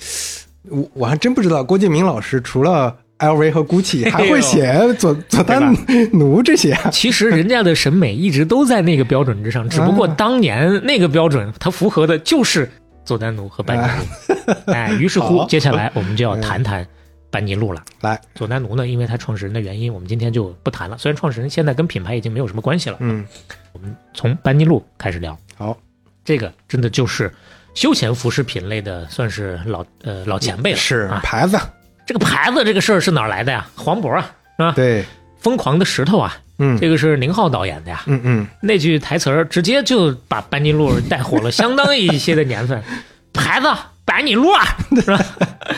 [0.70, 5.74] 我我还真不知道郭敬明老师除了 LV 和 GUCCI 还会写佐佐丹
[6.12, 6.90] 奴这些啊。
[6.92, 12.70] 其实人家的审美一直都在那个标准之上，只不过啊当年那个标准它符合的就是
[13.06, 14.54] 佐丹奴和班尼路。
[14.74, 16.86] 哎，于是乎接下来我们就要谈谈
[17.32, 17.84] 班尼路了。
[18.02, 20.98] 来，佐丹奴呢，因为他创始人的原因，我们今天就不谈了。
[20.98, 23.26] 虽然创始人现在跟品牌已经没有什么关系了，嗯，
[23.74, 25.38] 我们从班尼路开始聊。
[25.58, 25.78] 好，
[26.24, 27.34] 这个真的就是
[27.74, 30.78] 休闲服饰品类的，算是老呃老前辈了。
[30.78, 31.60] 是啊，牌子，
[32.06, 33.68] 这个牌子这个事儿是哪儿来的呀？
[33.76, 34.22] 黄渤啊，
[34.58, 34.72] 是吧？
[34.74, 35.04] 对，
[35.40, 38.04] 疯狂的石头啊，嗯这个是宁浩导演的呀。
[38.08, 42.82] 嗯嗯，那句台词儿直接就把班尼路带火了相当一些的年份。
[43.34, 43.68] 牌子
[44.06, 44.64] 班尼路啊，
[45.02, 45.20] 是吧？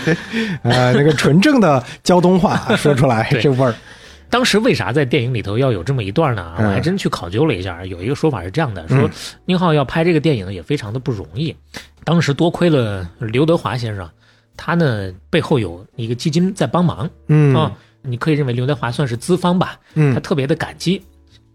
[0.63, 3.73] 呃，那个纯正的胶东话说出来 对这味儿，
[4.29, 6.53] 当时为啥在电影里头要有这么一段呢？
[6.57, 9.09] 我嗯还真去考究了一下，有一个说法是这样的：说
[9.45, 11.55] 宁浩要拍这个电影也非常的不容易，
[12.03, 14.07] 当时多亏了刘德华先生，
[14.55, 21.01] 他呢背后有一个基金在帮忙嗯啊，你可以认为刘德华算是资方吧，嗯他嗯，特别的感激。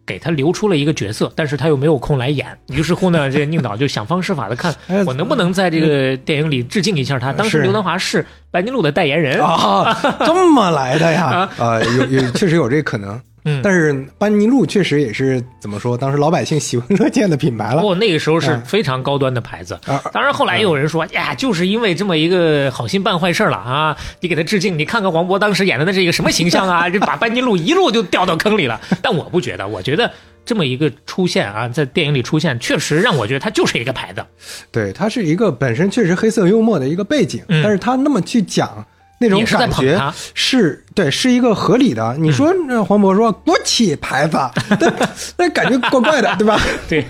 [0.05, 7.33] 给他留出了一个角色，但是他又没有空来演，于是乎呢， 这个宁导就想方设法的看哎我能不能在这个电影里致敬一下他。
[7.33, 11.48] 当时刘德华是白金路的代言人，啊，这么来的呀？
[11.57, 19.74] 啊，有有确实有这可能，嗯但是班尼路确实也是怎么说，当时老百姓喜闻乐见的品牌了哦，那个时候是嗯非常高端的牌子。
[19.87, 20.00] 啊。
[20.12, 23.96] 当然，后来也有人说，呀，就是因为这么一个好心办坏事了啊！
[24.20, 26.88] 你给他致敬，你看看黄渤当时演的那是一个什么形象啊？
[26.90, 28.81] 这把班尼路一路就掉到坑里了。
[29.02, 30.11] 但我不觉得，我觉得
[30.44, 34.24] 这么一个出现啊，在电影里出现，确实让我觉得它就是一个牌子。
[34.70, 38.87] 对，它是一个本身确实黑色幽默的一个背景，嗯但是他那么去讲
[39.22, 39.98] 那种感觉
[40.35, 42.16] 是对，是一个合理的。
[42.18, 44.37] 你说那黄渤说国企牌子，
[44.80, 44.92] 那
[45.38, 46.61] 那感觉怪怪的，对吧？
[46.88, 47.04] 对，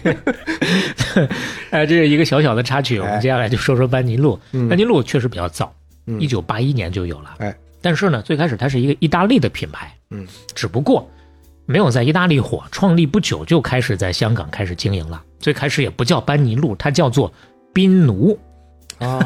[1.70, 2.98] 哎，这是一个小小的插曲。
[2.98, 4.38] 我们接下来就说说班尼路。
[4.52, 5.72] 嗯班尼路确实比较早，
[6.06, 7.34] 嗯一九八一年就有了。
[7.38, 11.08] 哎，但是呢，最开始它是一个意大利的品牌，嗯，只不过
[11.66, 15.22] 没有在意大利火，创立不久就开始在香港开始经营了。
[15.40, 17.32] 最开始也不叫班尼路，它叫做
[17.72, 18.38] 宾奴，
[18.98, 19.18] 啊，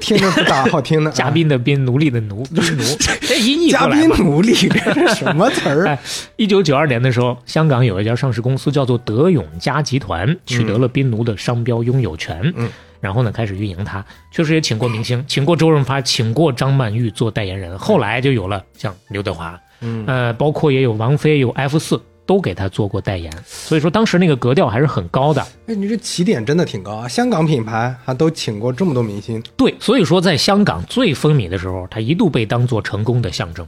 [0.00, 1.14] 听着不咋好听的啊。
[1.16, 2.82] 嘉宾的宾，奴隶的奴，宾奴，
[3.22, 3.86] 这音译嘉。
[3.88, 5.86] 宾奴隶，这是什么词儿？
[5.88, 5.98] 哎，
[6.36, 12.52] 一九九二年的时候，香港有一家上市公司叫做德永家集团，取得了宾奴的商标拥有权。
[12.56, 12.68] 嗯，
[13.00, 17.78] 然后呢，开始运营它，确实也请过明星，请过周润发，请过张曼玉做代言人。
[17.78, 22.00] 后来就有了像刘德华，嗯呃，包括也有王菲，有 F 四。
[22.26, 25.40] 都给他做过代言，所以说当时那个格调还是很高的。
[25.66, 27.08] 哎，你这起点真的挺高啊！
[27.08, 33.64] 香港品牌还都请过这么多明星，对，所以说在香港最风靡的时候，它一度被当做成功的象征，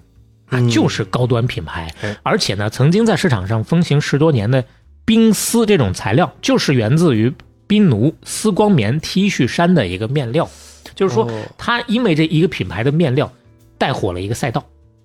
[0.46, 0.68] 啊，嗯。
[0.68, 1.94] 就是高端品牌。
[2.02, 4.64] 哎，而且呢，曾经在市场上风行十多年的
[5.04, 7.32] 冰丝这种材料，就是源自于
[7.66, 10.48] 冰奴丝光棉 T 恤衫的一个面料，
[10.94, 11.42] 就是说哦。
[11.56, 13.30] 它因为这一个品牌的面料
[13.78, 14.64] 带火了一个赛道。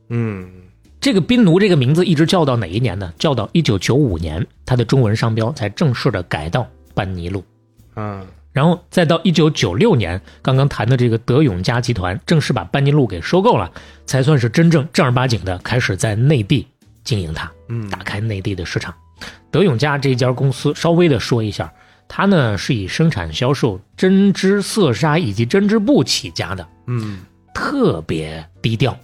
[0.09, 0.49] 嗯，
[1.03, 3.11] 这个宾奴这个名字一直叫到哪一年呢？
[3.19, 7.43] 叫到一九九五年，它的中文商标才正式的改到班尼路。
[7.97, 13.69] 嗯，然后再到一九九六年，刚刚谈的这个德永家集团正式把班尼路给收购了，
[14.05, 16.65] 才算是真正正儿八经的开始在内地
[17.03, 18.95] 经营它，嗯打开内地的市场。
[19.51, 21.69] 德永家这家公司稍微的说一下，
[22.07, 27.19] 它呢是以生产销售针织、色纱以及针织布起家的，嗯，
[27.53, 28.97] 特别低调。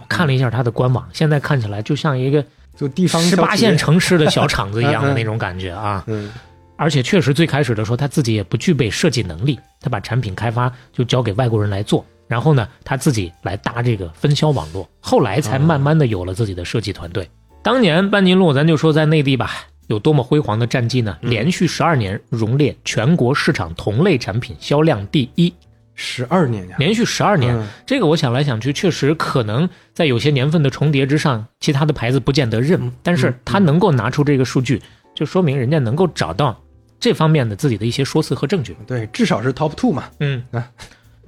[0.00, 2.44] 我看了一下它的官网，现在看起来就像一个
[2.76, 6.02] 就地方十八线城市的小厂子一样的 那种感觉啊。
[6.06, 6.30] 嗯
[6.74, 17.28] 而且确实最开始的时候，他自己也不具备设计能力，他把产品开发就交给外国人来做，然后呢，他自己来搭这个分销网络，后来才慢慢的有了自己的设计团队。
[17.62, 19.52] 当年班尼路，咱就说在内地吧，
[19.86, 21.16] 有多么辉煌的战绩呢？
[21.20, 25.54] 连续十二年荣列全国市场同类产品销量第一，
[25.94, 27.54] 十二年呀，连续十二年。
[27.56, 34.80] 嗯这个我想来想去，确实可能在有些年份的重叠之上，其他的牌子不见得认，但是他能够拿出这个数据，
[35.14, 36.58] 就说明人家能够找到
[36.98, 38.76] 这方面的自己的一些说辞和证据。
[38.86, 40.04] 对，至少是 top two 嘛。
[40.20, 40.66] 嗯啊，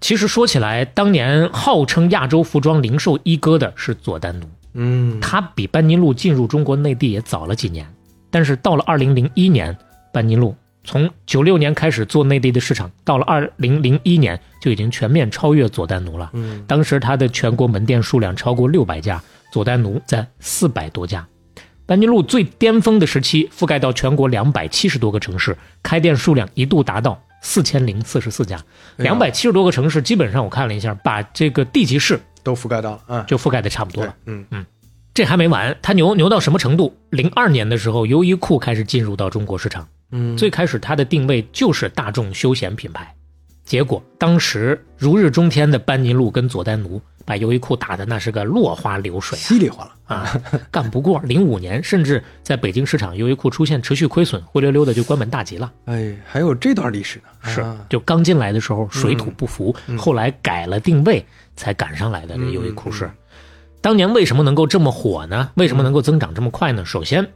[0.00, 7.86] 其实说起来，当年号称亚洲服装零售一哥的是佐丹奴，嗯，他比班尼路进入中国内地也早了几年，
[8.30, 9.76] 但是到了二零零一年，
[10.12, 16.30] 班尼路从九六年开始做内地的市场，到了二零零一年就已经全面超越佐丹奴了。
[16.34, 19.20] 嗯当时它的全国门店数量超过六百家，
[19.50, 21.26] 佐丹奴在四百多家。
[21.86, 28.56] 班尼路最巅峰的时期，覆盖到全国两百七十多个城市，开店数量一度达到四千零四十四家。
[28.56, 33.24] 哎两百七十多个城市，基本上我看了一下，把这个地级市都覆盖到了嗯。
[33.26, 34.66] 就覆盖的差不多对了。，嗯
[35.14, 36.96] 这还没完，它牛牛到什么程度？
[37.10, 39.86] 零二年的时候，优衣库开始进入到中国市场。
[40.16, 43.12] 嗯，最开始它的定位就是大众休闲品牌，
[43.64, 51.18] 结果当时如日中天的班尼路跟佐丹奴把优衣库打的那是个落花流水稀里哗啦啊啊，干不过。
[51.24, 55.72] 零五年甚至在北京市场，优衣库出现持续亏损，灰溜溜的就关门大吉了。
[55.86, 57.50] 哎，还有这段历史呢。
[57.50, 61.24] 是啊，就刚进来的时候水土不服，嗯后来改了定位
[61.56, 62.36] 才赶上来的。
[62.36, 63.10] 这嗯优衣库是，
[63.80, 65.50] 当年为什么能够这么火呢？
[65.54, 66.84] 为什么能够增长这么快呢？
[66.84, 67.26] 首先，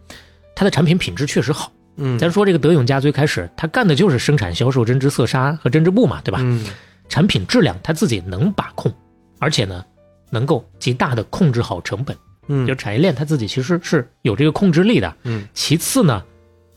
[0.55, 1.73] 它的产品品质确实好。
[1.99, 6.39] 嗯，咱说这个德永家最开始，他干的就是生产销售针织、色纱和针织布嘛，对吧？
[6.41, 6.65] 嗯
[7.09, 8.93] 产品质量他自己能把控，
[9.39, 9.83] 而且呢，
[10.31, 12.15] 能够极大的控制好成本。
[12.49, 15.17] 嗯，就产业链他自己其实是有这个控制力的。
[15.25, 16.23] 嗯，其次呢，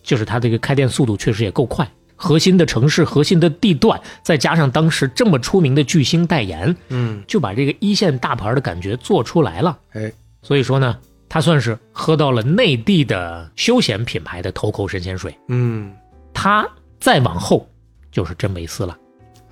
[0.01, 1.85] 就是他这个开店速度确实也够快。
[2.15, 9.77] 核心的城市、核心的地段，再加上当时这么出名的巨星代言，嗯，就把这个一线大牌的感觉做出来了。
[9.91, 10.97] 哎，所以说呢，
[11.33, 15.33] 它算是喝到了内地的休闲品牌的头口神仙水。
[15.47, 15.95] 嗯，
[16.33, 16.67] 他
[16.99, 17.65] 再往后
[18.11, 18.97] 就是真维斯了。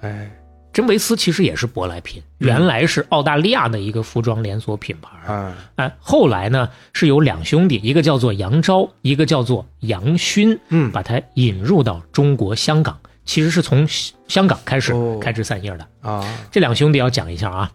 [0.01, 0.29] 哎，
[0.73, 5.33] 真维斯其实也是舶来品，原来是澳大利亚的一个服装连锁品牌。
[5.33, 15.87] 啊，哎，后来呢是有两兄弟，一个叫做杨昭，一个叫做杨勋，嗯，把它引入到中国香港，其实是从香香港开始哦开枝散叶的。
[16.01, 17.71] 啊，这两兄弟要讲一下啊，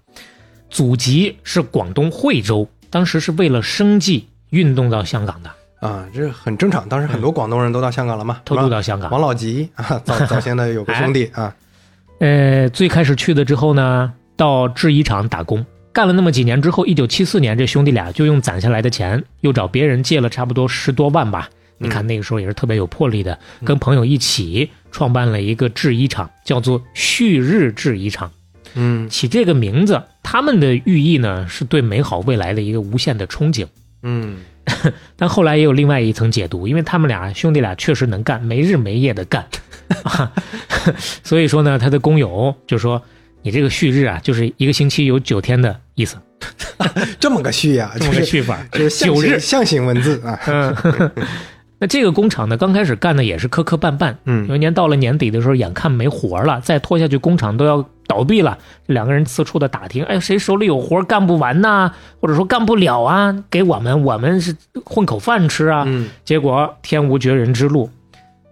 [0.68, 6.88] 祖籍是广东惠州，当时是为了生计运动到香港的，啊，这很正常。
[6.88, 9.11] 当时很多广东人都到香港了嘛，偷渡到香港。
[9.11, 11.52] 王老吉啊，早 早先的有个兄弟啊，
[12.20, 21.50] 呃，最开始去的之后呢，到制衣厂打工，干了那么几年之后，一九七四年，这兄弟俩就用攒下来的钱，又找别人借了差不多十多万吧。
[21.78, 28.30] 你看那个时候也是特别有魄力的，跟朋友一起创办了一个制衣厂，叫做旭日制衣厂。
[28.74, 33.66] 嗯起这个名字，他们的寓意呢是对美好未来的一个无限的憧憬。
[34.02, 34.38] 嗯
[35.16, 39.46] 但后来也有另外一层解读，因为他们俩兄弟俩确实能干，没日没夜的干，
[40.04, 40.32] 啊
[41.22, 43.02] 所以说呢，他的工友就说
[43.42, 46.16] ：“你这个旭日啊，就是一个星期有九天的意思，
[47.20, 48.66] 这么个旭呀，这么就是个序法。
[48.72, 51.10] 就是象九日形象形文字啊，嗯，
[51.78, 54.14] 那这个工厂呢，刚开始干的也是磕磕绊绊。
[54.24, 58.58] 嗯有一年到了年底的时候，眼看没活了，再拖下去工厂都要倒闭了。
[58.86, 61.92] 这两个人四处的打听，哎，谁手里有活干不完呐？
[62.20, 63.34] 或者说干不了啊？
[63.50, 65.84] 给我们，我们是混口饭吃啊。
[65.86, 67.90] 嗯结果天无绝人之路，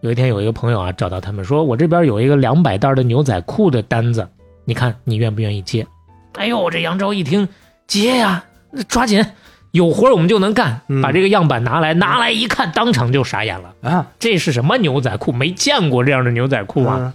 [0.01, 4.29] 有一天有一个朋友啊找到他们说，我这边有一个两百袋的牛仔裤的单子，
[4.65, 5.87] 你看你愿不愿意接？
[6.35, 7.49] 哎呦，这杨昭一听
[7.87, 9.25] 接呀，那抓紧，
[9.73, 10.81] 有活我们就能干。
[10.89, 15.31] 嗯把这个样板拿来，拿来一看，当场就傻眼了，啊，这是什么牛仔裤？
[15.33, 16.97] 没见过这样的牛仔裤啊！
[16.99, 17.13] 嗯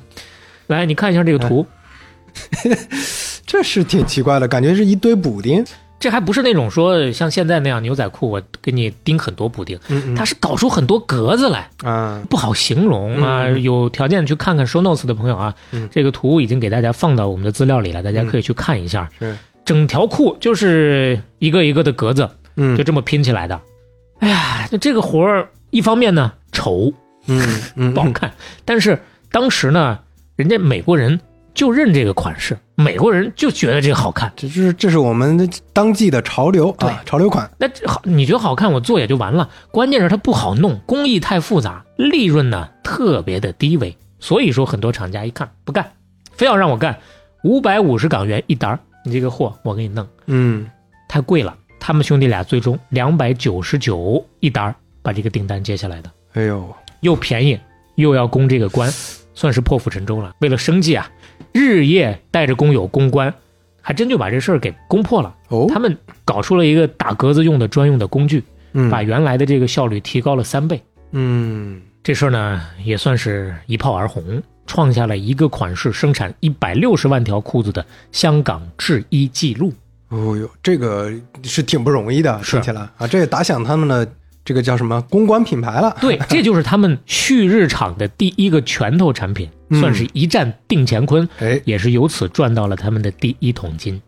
[0.68, 1.66] 来，你看一下这个图，
[3.46, 5.64] 这是挺奇怪的，感觉是一堆补丁，
[6.00, 10.16] 这还不是那种说像现在那样牛仔裤，我给你钉很多补丁，嗯嗯。
[10.16, 11.70] 它是搞出很多格子来。
[11.84, 15.88] 啊，不好形容啊，嗯有条件去看看 show notes 的朋友啊，嗯。
[15.92, 19.10] 这个图已经给大家放到我们的资料里了，大家可以去看一下。
[19.18, 22.78] 是，整条裤就是一个一个的格子，嗯。
[22.78, 23.60] 就这么拼起来的。
[24.20, 26.94] 哎呀，就这个活儿，一方面呢丑
[27.28, 27.94] 嗯嗯。
[27.94, 28.32] 不好看，
[28.66, 30.00] 但是当时呢，
[30.36, 31.20] 人家美国人
[31.58, 34.32] 就认这个款式，美国人就觉得这个好看。
[34.36, 39.50] 这是这是我们当季的潮流对啊，潮流款，那好，你觉得好看，我做也就完了。
[39.72, 43.98] 关键是它不好弄，工艺太复杂，利润呢特别的低微。
[44.20, 45.94] 所以说，很多厂家一看不干，
[46.32, 47.00] 非要让我干
[47.44, 50.70] 五百五十港元一单儿，你这个货我给你弄，嗯
[51.10, 51.58] 太贵了。
[51.80, 57.60] 他们兄弟俩最终两百九十九一单儿把这个订单接下来的，哎呦，又便宜
[57.96, 58.92] 又要攻这个关，
[59.34, 60.36] 算是破釜沉舟了。
[60.42, 61.10] 为了生计啊，
[61.52, 63.34] 日夜带着工友攻关，
[63.82, 65.36] 还真就把这事儿给攻破了。
[65.50, 68.44] 哦，他们搞出了一个打格子用的专用的工具。
[68.74, 70.80] 嗯把原来的这个效率提高了三倍。
[71.12, 79.74] 嗯这事儿呢，也算是一炮而红，创下了一个款式生产一百六十万条裤子的香港制衣记录。
[80.10, 81.12] 哦呦，这个
[81.44, 84.08] 是挺不容易的，是听起来啊，这也打响他们的
[84.48, 85.94] 这个叫什么公关品牌了。
[86.00, 94.02] 对， 这就是他们旭日厂的第一个拳头产品，嗯算是一战定乾坤，哎，也是由此赚到了他们的第一桶金。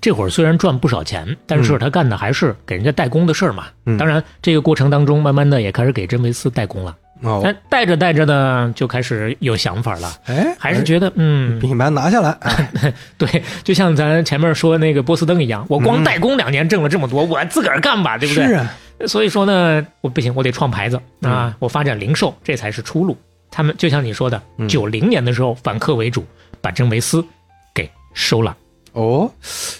[0.00, 3.66] 这会儿虽然赚不少钱，但是他干的还是给人家代工的事儿嘛。
[3.84, 6.96] 嗯当然，这个过程当中，慢慢的也开始给真维斯代工了。
[7.20, 18.44] 哦，但带着带着呢，就开始有想法了，哎，还是觉得嗯，品牌拿下来，哎 对，就像咱前面说那个波司登一样，我光代工两年挣了这么多，我自个儿干吧，对不对？
[18.48, 18.74] 是啊，
[19.06, 23.16] 所以说呢，我不行，我得创牌子啊，我发展零售，这才是出路。
[23.50, 26.24] 他们就像你说的，嗯九零年的时候反客为主，
[26.60, 27.24] 把真维斯
[27.74, 28.56] 给收了。
[28.92, 29.30] 哦，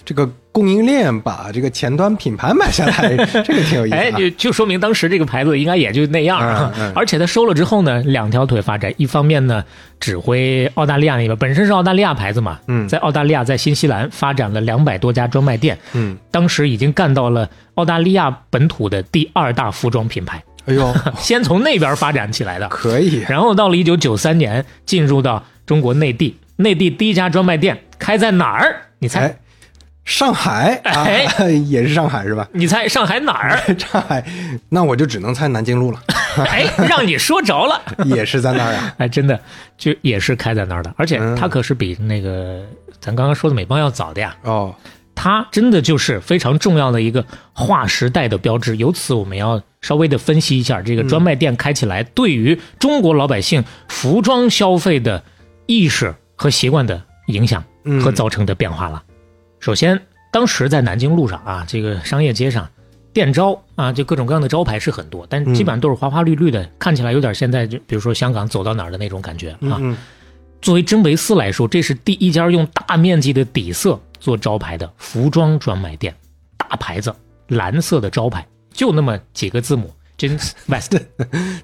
[0.05, 3.99] 这个供应链把这个前端品牌买下来， 这个挺有意思、啊。
[3.99, 6.71] 哎，就就说明当时这个牌子应该也就那样啊。
[6.77, 9.65] 嗯嗯而且他收了之后呢，两条腿发展，一方面呢
[9.99, 22.67] 指挥澳大利亚那边，本身是澳大利亚牌子嘛，嗯在澳大利亚在新西兰发展了两百多家专卖店，嗯，当时已经干到了澳大利亚本土的第二大服装品牌，哎呦， 先从那边发展起来的。
[22.69, 28.75] 可以，然后到了一九九三年，进入到中国内地，内地第一家专卖店开在哪儿？
[28.99, 29.21] 你猜？
[29.21, 29.35] 哎，
[30.05, 32.47] 上海 啊，哎 也是上海是吧？
[32.53, 33.57] 你猜上海哪儿？
[33.77, 34.23] 上海，
[34.69, 35.99] 那我就只能猜南京路了，
[36.49, 37.81] 哎，让你说着了。
[38.05, 38.93] 也是在那儿啊。
[38.97, 39.39] 哎，真的
[39.77, 42.61] 就也是开在那儿的，而且嗯它可是比那个
[42.99, 44.35] 咱刚刚说的美邦要早的呀。
[44.43, 44.75] 哦，
[45.15, 47.23] 它真的就是非常重要的一个
[47.53, 48.75] 划时代的标志。
[48.77, 55.23] 由此，我们要稍微的分析一下这个专卖店开起来对于中国老百姓服装消费的
[55.65, 59.01] 意识和习惯的影响嗯和造成的变化了。
[59.63, 59.97] 首先，
[60.29, 62.69] 当时在南京路上啊，这个商业街上。
[63.13, 69.79] 店招啊，就各种各样的招牌是很多，但基本上都是花花绿绿的，看起来有点现在就比如说香港走到哪儿的那种感觉啊。
[69.79, 69.95] 嗯
[70.61, 76.13] 作为真维斯来说，这是第一家用大面积的底色做招牌的服装专卖店，
[76.57, 77.15] 大牌子，
[77.47, 80.97] 蓝色的招牌，就那么几个字母 Jeans West，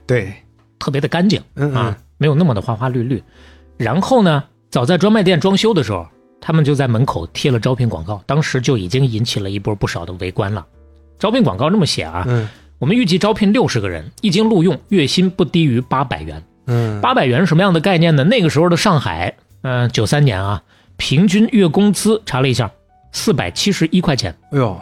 [0.05, 0.33] 对，
[0.79, 1.41] 特别的干净
[1.73, 3.21] 啊，没有那么的花花绿绿。
[3.77, 6.07] 然后呢，早在专卖店装修的时候，
[6.41, 10.65] 他们就在门口贴了招聘广告，当时就已经引起了一波不少的围观了。
[11.17, 12.47] 招聘广告这么写啊，嗯
[12.79, 16.41] 我们预计招聘六十个人，一经录用，月薪不低于八百元。
[16.67, 18.23] 嗯，八百元是什么样的概念呢？
[18.23, 20.63] 那个时候的上海，嗯、九三年啊，
[20.95, 22.71] 平均月工资查了一下，
[23.11, 24.33] 四百七十一块钱。
[24.51, 24.79] 哎呦，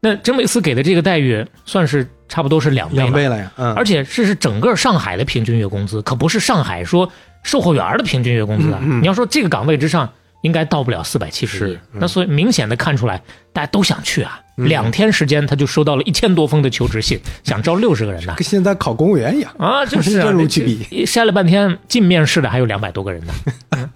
[0.00, 3.02] 那真维斯给的这个待遇，算是差不多是两倍了。
[3.04, 7.10] 两倍了呀，嗯，而且这是整个上海的平均月工资，可不是上海说
[7.42, 8.78] 售货员的平均月工资啊。
[8.82, 11.80] 嗯嗯你要说这个岗位之上，应该到不了四百七十一是。
[11.92, 13.22] 嗯那所以明显的看出来，
[13.52, 14.40] 大家都想去啊。
[14.56, 18.34] 嗯两天时间，他就收到了一千多封的求职信，想招六十个人呢。
[18.38, 19.54] 跟现在考公务员一样。
[19.58, 23.32] 啊，就是啊 这如其比筛了半天，进面试的还有两百多个人呢。
[23.70, 23.88] 嗯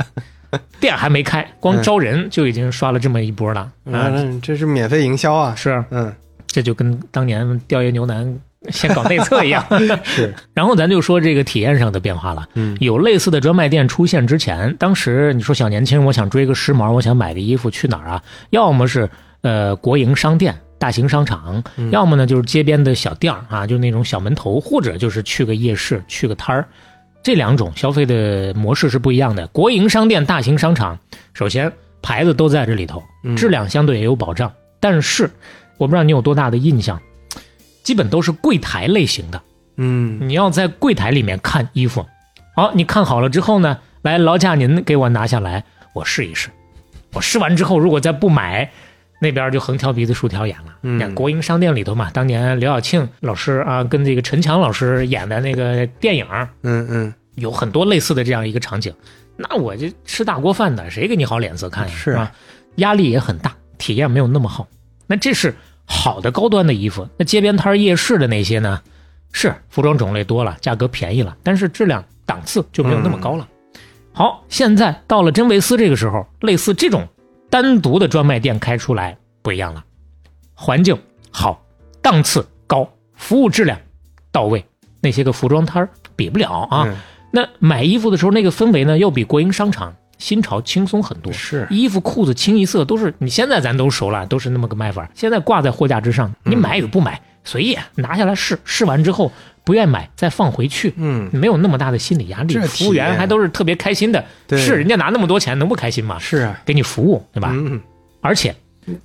[0.79, 4.13] 店还没开，光招人就已经刷了这么一波了啊！
[4.13, 5.55] 嗯，这是免费营销啊。
[5.55, 6.15] 是，嗯，
[6.47, 8.39] 这就跟当年调研牛腩
[8.71, 9.65] 先搞内测一样。
[10.05, 12.49] 是，然后咱就说这个体验上的变化了。
[12.55, 18.23] 嗯有类似的专卖店出现之前，当时你说小年轻人，我想追个时髦，我想买个衣服，去哪儿啊？
[18.51, 19.09] 要么是
[19.43, 20.55] 呃国营商店。
[20.79, 26.67] 大型商场，要么呢就是街边的小店儿啊，就那种小门头，或者就是去个夜市，去个摊儿，
[27.23, 29.47] 这两种消费的模式是不一样的。
[29.53, 30.99] 国营商店、大型商场，
[31.35, 34.53] 首先牌子都在这里头，嗯质量相对也有保障。
[34.81, 35.31] 但是
[35.79, 37.01] 我不知道你有多大的印象，
[37.83, 39.41] 基本都是柜台类型的。
[39.77, 42.07] 嗯你要在柜台里面看衣服，
[42.55, 45.65] 好，你看好了之后呢，来劳驾您给我拿下来，
[45.95, 46.51] 我试一试。
[47.15, 48.71] 我试完之后，如果再不买，
[49.21, 50.77] 那边就横挑鼻子竖挑眼了。
[50.83, 56.27] 嗯国营商店里头嘛，当年刘晓庆老师啊，跟这个陈强老师演的那个电影，
[56.63, 58.95] 嗯嗯，有很多类似的这样一个场景。
[59.37, 61.95] 那我这吃大锅饭的，谁给你好脸色看呀？
[61.95, 62.33] 是啊？
[62.77, 64.69] 压力也很大，体验没有那么好。
[65.07, 65.55] 那这是
[65.85, 67.09] 好的高端的衣服。
[67.17, 68.81] 那街边摊夜市的那些呢？
[69.35, 73.49] 是服装种类多了，价格便宜了，但是质量档次就没有那么高了。
[74.13, 77.09] 好，现在到了真维斯这个时候，类似这种
[77.49, 79.83] 单独的专卖店开出来不一样了，
[80.55, 80.99] 环境
[81.31, 81.65] 好，
[82.03, 83.79] 档次高，服务质量
[84.31, 84.63] 到位，
[85.01, 86.85] 那些个服装摊儿比不了啊。
[86.87, 86.97] 嗯
[87.35, 91.33] 那买衣服的时候，那个氛围呢，要比国营商场新潮轻松很多。
[91.33, 95.11] 是衣服、裤子清一色都是，你现在咱都熟了，都是那么个卖法。
[95.15, 99.33] 现在挂在货架之上，你买与不买随意拿下来试，试完之后
[99.65, 102.55] 不愿买再放回去，嗯，没有那么大的心理压力。
[102.55, 106.21] 这服务员还都是特别开心的，对是人家拿那么多钱能不开心吗？
[106.21, 107.51] 是啊，给你服务，对吧？
[107.53, 107.81] 嗯
[108.25, 108.55] 而且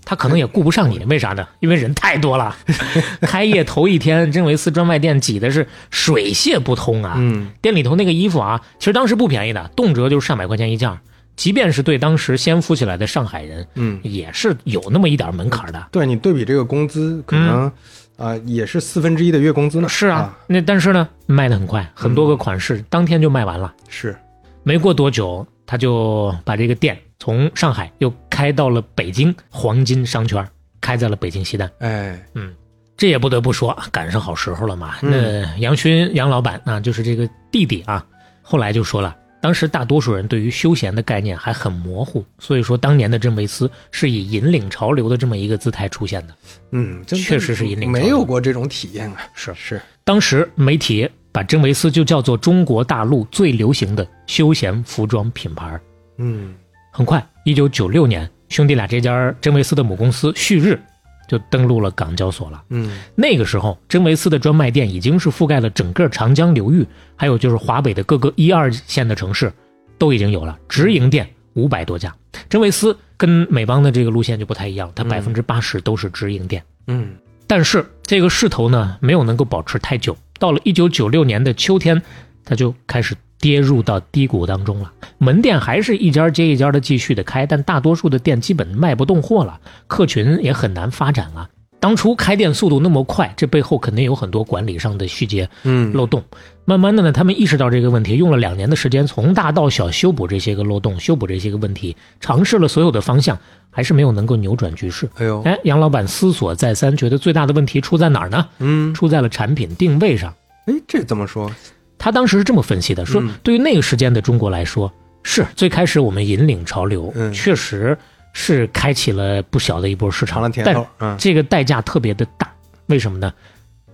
[0.04, 1.48] 他可能也顾不上你，为啥呢？
[1.60, 2.56] 因为人太多了。
[3.22, 7.16] 开业头一天，真维斯专卖店挤的是水泄不通啊！
[7.18, 10.92] 嗯店里头那个衣服啊，其实当时不便宜的，动辄就是上百块钱一件。
[11.36, 15.88] 即便是对当时先富起来的上海人，嗯，也是有那么一点门槛的。
[15.92, 17.72] 对你对比这个工资，可能
[18.18, 19.88] 啊也是四分之一的月工资呢。
[19.88, 23.72] 是啊，那但是呢，卖的很快，很多个款式、当天就卖完了。
[23.88, 24.18] 是，
[24.64, 30.48] 没过多久，他就把这个店从上海又开到了北京黄金商圈，
[30.80, 31.70] 开在了北京西单。
[31.80, 32.54] 哎，嗯
[32.96, 34.96] 这也不得不说，赶上好时候了嘛。
[35.02, 38.04] 嗯那杨勋杨老板啊，就是这个弟弟啊，
[38.42, 46.34] 后来就说了，当时大多数人对于休闲的概念还很模糊，所以说当年的真维斯是以引领潮流的这么一个姿态出现的。
[46.72, 49.28] 嗯，确实是引领潮流没有过这种体验啊。
[49.36, 55.80] 是是，当时媒体把真维斯就叫做中国大陆最流行的休闲服装品牌。
[56.18, 56.56] 嗯
[56.98, 60.82] 很快，一九九六年，兄弟俩这家真维斯的母公司旭日
[61.28, 62.64] 就登陆了港交所了。
[62.72, 66.84] 嗯那个时候，真维斯的专卖店已经是覆盖了整个长江流域，
[67.16, 69.54] 还有就是华北的各个一二线的城市，
[70.00, 72.12] 都已经有了直营店五百多家。
[72.50, 76.64] 真维斯跟美邦的这个路线就不太一样，它百分之八十都是直营店。
[76.88, 77.14] 嗯
[77.46, 80.18] 但是这个势头呢，没有能够保持太久。
[80.40, 82.02] 到了一九九六年的秋天，
[82.44, 84.92] 它就开始跌入到低谷当中了。
[85.18, 91.50] 门店还是一家接一家的继续的开，但大多数的店基本卖不动货了，客群也很难发展了。
[91.80, 96.24] 当初开店速度那么快，这背后肯定有很多管理上的细节嗯漏洞。
[96.66, 103.38] 慢慢的呢，他们意识到这个问题，用了两年的时间，从大到小修补这些个漏洞，修补这些个问题，尝试了所有的方向，
[103.70, 105.08] 还是没有能够扭转局势。
[105.18, 108.48] 哎呦，哎，杨老板思索再三，觉得最大的问题出在哪儿呢？
[108.58, 110.34] 嗯，出在了产品定位上。
[110.66, 111.50] 哎，这怎么说？
[111.98, 113.30] 他当时是这么分析的，说嗯。
[113.44, 114.92] 对于那个时间的中国来说，
[115.24, 117.32] 是最开始我们引领潮流，嗯。
[117.34, 117.98] 确实
[118.34, 122.52] 是开启了不小的一波市场，但这个代价特别的大，
[122.88, 123.34] 为什么呢？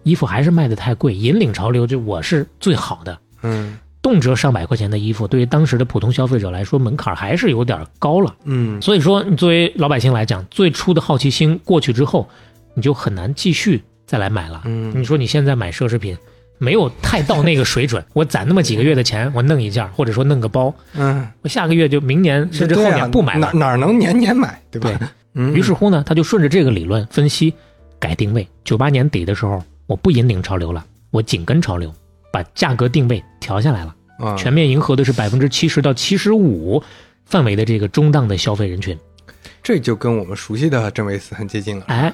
[0.04, 3.78] 衣服还是卖的太贵，引领潮流就我是最好的，嗯。
[4.02, 8.36] 动辄上百块钱的衣服，对于当时的普通消费者来说，门槛还是有点高了。
[8.44, 8.82] 嗯。
[8.82, 12.28] 所以说，你作为老百姓来讲，最初的好奇心过去之后，
[12.74, 14.62] 你就很难继续再来买了。
[14.66, 14.92] 嗯。
[14.94, 16.18] 你说你现在买奢侈品，
[16.58, 23.52] 没有太到那个水准，我攒那么几个月的钱，我弄一件，或者说弄个包，嗯，我下个月就明年甚至后年不买了。
[23.54, 24.90] 哪能年年买，对吧？
[24.98, 27.54] 对嗯，于是乎呢，他就顺着这个理论分析，
[28.00, 28.48] 改定位。
[28.64, 31.94] 九八年底的时候，我不引领潮流了，我紧跟潮流，
[32.32, 33.96] 把价格定位调下来了。
[34.20, 36.82] 啊全面迎合的是百分之七十到七十五
[37.26, 38.98] 范围的这个中档的消费人群。
[39.64, 41.86] 这就跟我们熟悉的真维斯很接近了。
[41.88, 42.14] 哎，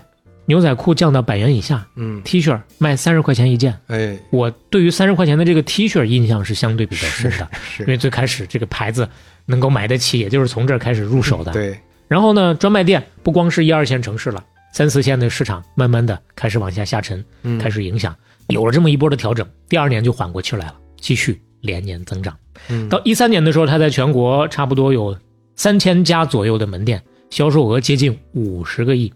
[0.49, 3.79] 牛仔裤降到百元以下嗯，，T 恤卖三十块钱一件。
[3.85, 9.07] 哎，我对于三十块钱的这个 T 恤印象是相对比较深的，是因为最开始这个牌子
[9.45, 11.51] 能够买得起，也就是从这儿开始入手的。
[11.51, 14.43] 对，然后呢，专卖店不光是一二线城市了，
[14.73, 18.15] 三四线的市场慢慢的开始往下下沉，嗯开始影响，
[18.47, 22.35] 有了这么一波的调整，第二年就缓过气来了，继续连年增长。
[22.69, 25.15] 嗯到一三年的时候，它在全国差不多有
[25.55, 29.13] 三千家左右的门店，销售额接近五十个亿。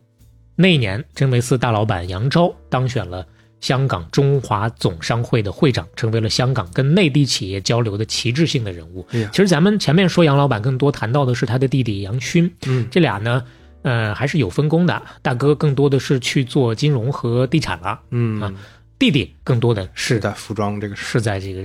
[0.55, 3.25] 那一年，真维斯大老板杨钊当选了
[3.59, 9.05] 香港中华总商会的会长，成为了香港跟内地企业交流的旗帜性的人物。
[9.11, 13.43] 哎其实咱们前面说杨老板，更多谈到的是他的弟弟杨勋，嗯这俩呢，
[13.81, 15.01] 呃，还是有分工的。
[15.21, 18.53] 大哥更多的是去做金融和地产了，嗯啊，
[18.99, 21.63] 弟弟更多的是是的，服装这个是是在这个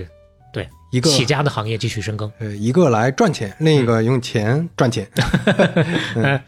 [0.53, 2.31] 对一个起家的行业继续深耕。
[2.39, 5.07] 呃一个来赚钱，另一个用钱赚钱。
[6.17, 6.41] 嗯，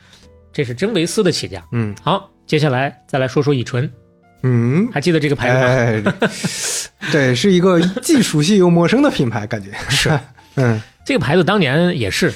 [0.52, 1.62] 这是真维斯的起家。
[1.72, 3.90] 嗯好，接下来再来说说乙醇，
[4.42, 5.66] 嗯，还记得这个牌子吗？
[5.66, 6.02] 哎，
[7.12, 10.10] 对，是一个既熟悉又陌生的品牌，感觉是
[10.56, 12.32] 嗯这个牌子当年也是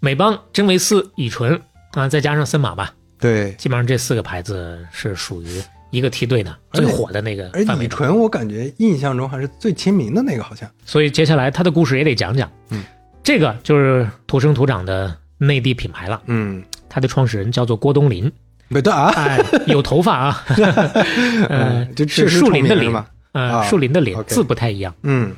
[0.00, 1.60] 美邦、真维斯、乙醇
[1.92, 3.52] 啊，再加上森马吧，对。
[3.52, 7.84] 基本上这四个牌子是属于一个梯队的最火的那个而范围内。
[7.86, 10.70] 乙醇，我感觉印象中还是最亲民的那个，好像。
[10.84, 12.50] 所以接下来他的故事也得讲讲。
[12.70, 12.84] 嗯，
[13.22, 16.22] 这个就是土生土长的内地品牌了。
[16.26, 18.30] 嗯，它的创始人叫做郭冬临，
[18.68, 20.44] 没对啊，哎，有头发啊，
[21.48, 23.06] 呃嗯，就是树林的林，是吗？
[23.32, 24.94] 呃，啊树林的林字不太一样。
[25.02, 25.34] 嗯。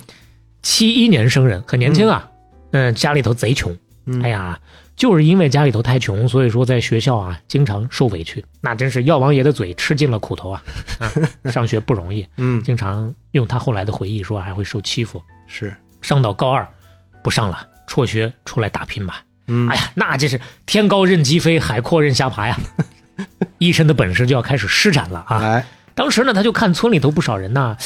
[0.63, 2.29] 七一年生人，很年轻啊，
[2.73, 3.75] 嗯、家里头贼穷，
[4.07, 4.59] 嗯，哎呀，
[4.97, 10.63] 就是因为家里头太穷，所以说在学校啊经常受委屈，那真是药王爷的嘴吃尽了苦头啊，
[10.99, 12.63] 啊，上学不容易，嗯。
[12.63, 16.67] 经常用他后来的回忆说还会受欺负，是，上到高二
[17.23, 22.57] 不上了，辍学出来打拼吧，嗯哎呀，那这是天高任鸡飞，海阔任虾爬呀，
[23.59, 25.39] 一身的本事就要开始施展了啊。
[25.43, 27.77] 哎，当时呢，他就看村里头不少人呐，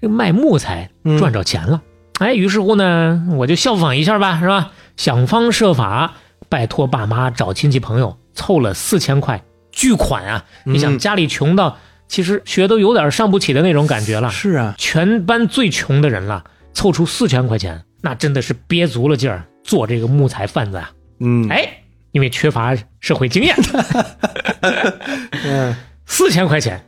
[0.00, 1.80] 这个卖木材嗯赚着钱了，
[2.18, 4.72] 哎，于是乎呢，我就效仿一下吧，是吧？
[4.96, 6.14] 想方设法
[6.48, 9.42] 拜托爸妈找亲戚朋友凑了四千块
[9.72, 10.44] 巨款啊！
[10.64, 16.44] 你想嗯家里穷到其实学都有点上不起的那种感觉了，是啊，全班最穷的人了，
[16.74, 20.90] 凑出四千块钱，那真的是憋足了劲儿做这个木材贩子啊！
[21.20, 21.68] 嗯，哎，
[22.12, 23.54] 因为缺乏社会经验，
[25.44, 25.74] 嗯，
[26.06, 26.82] 四千块钱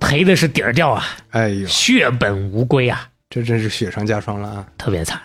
[0.00, 3.08] 赔的是底儿掉啊，哎呦，血本无归啊！
[3.28, 4.66] 这真是雪上加霜了啊！
[4.76, 5.20] 特别惨。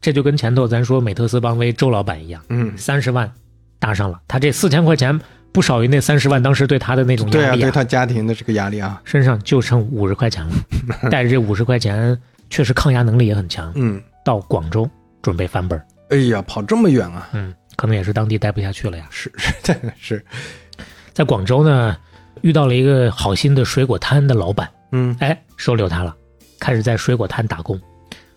[0.00, 3.30] 这就跟前头咱说美特斯邦威周老板一样，嗯，三十万
[3.78, 5.18] 搭上了，他这四千块钱
[5.52, 10.52] 不少于那三十万当时对他的那种压力对他家庭的这个压力啊，身上就剩五十块钱了，
[11.10, 13.70] 带着这五十块钱，确实抗压能力也很强。
[13.74, 14.88] 嗯，到广州
[15.20, 19.06] 准备翻本儿，哎呀，跑这么远啊，嗯，可能也是当地待不下去了呀。
[19.08, 20.24] 是是 是，
[21.14, 21.96] 在广州呢，
[22.42, 26.14] 遇到了一个好心的水果摊的老板，嗯哎，收留他了，
[26.58, 27.80] 开始在水果摊打工。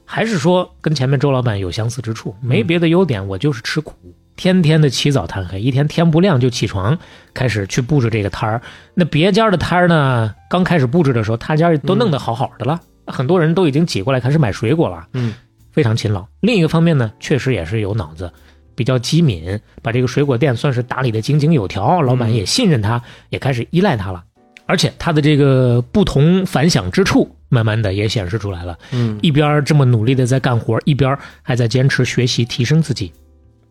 [0.06, 3.94] 还是说跟前面周老板有相似之处，没别的优点，我就是吃苦。
[4.38, 6.98] 天天的起早贪黑，一天天不亮就起床，
[7.34, 8.62] 开始去布置这个摊儿。
[8.94, 15.06] 那别家的摊儿呢，刚开始布置的时候，他家都弄得好好的了，很多人都已经挤过来开始买水果了。
[15.12, 15.34] 嗯，
[15.74, 16.26] 非常勤劳。
[16.40, 18.32] 另一个方面呢，确实也是有脑子，
[18.76, 24.24] 比较机敏，把这个水果店算是打理的井井有条，老板也信任他，也开始依赖他了。
[24.66, 28.78] 而且他的这个不同凡响之处，慢慢的也显示出来了。
[28.92, 33.12] 嗯，一边这么努力的在干活，一边还在坚持学习提升自己。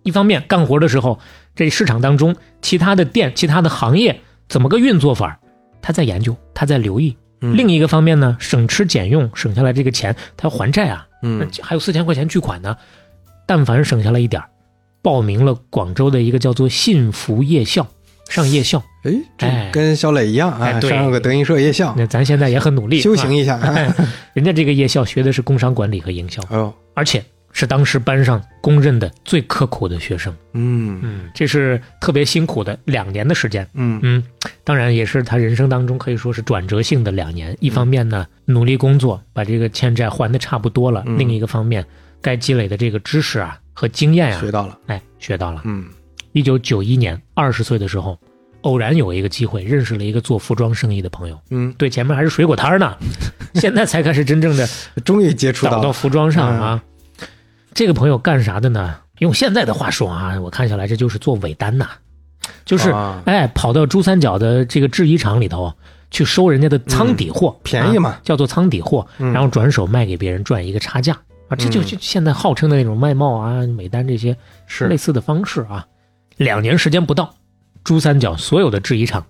[0.02, 1.18] 一方面干活的时候，
[1.54, 5.40] 这市场当中其他的店、其他的行业怎么个运作法，
[5.80, 7.16] 他在研究，他在留意。
[7.40, 11.06] 嗯另一个方面呢，省吃俭用，省下来这个钱，他要还债啊。
[11.22, 12.76] 嗯还有四千块钱巨款呢，
[13.46, 14.48] 但凡省下来一点儿
[15.02, 17.86] 报名了广州的一个叫做幸福夜校，
[18.28, 18.82] 上夜校。
[19.02, 23.58] 哎，这哎跟小磊一样啊，上个德云社夜校那咱现在也很努力， 修行一下。
[23.58, 23.92] 哎，
[24.32, 30.32] 人家这个夜校学的是工商管理和营销，哎呦，而且是当时班上公认的最刻苦的学生。
[30.52, 33.66] 嗯嗯，这是特别辛苦的两年的时间。
[33.74, 34.22] 嗯嗯，
[34.62, 37.56] 当然也是他人生当中可以说是转折性的两年。
[37.58, 41.84] 一方面呢，努力工作，把这个欠债还的差不多了；嗯另一个方面，
[42.20, 44.78] 该积累的这个知识啊和经验啊，学到了。
[44.86, 45.62] 哎，学到了。
[45.64, 45.86] 嗯
[46.32, 48.18] 一九九一年，二十岁的时候，
[48.62, 51.38] 偶然有一个机会认识了一个做服装生意的朋友。
[51.50, 52.96] 嗯，对，前面还是水果摊儿呢，
[53.56, 54.66] 现在才开始真正的
[55.04, 55.92] 终于接触倒到到。
[55.92, 56.82] 服装上啊。
[57.74, 58.96] 这个朋友干啥的呢？
[59.18, 61.86] 用现在的话说啊，我看下来这就是做尾单呐，
[62.64, 65.72] 就是、啊哎跑到珠三角的这个制衣厂里头
[66.10, 71.16] 去收人家的仓底货，便宜嘛啊叫做仓底货，嗯然后转手卖给别人赚一个差价
[71.52, 74.34] 啊，这就嗯就现在号称的那种外贸啊、美单这些
[74.66, 75.86] 是类似的方式啊。
[76.38, 77.34] 两年时间不到，
[77.84, 79.24] 珠三角所有的制衣厂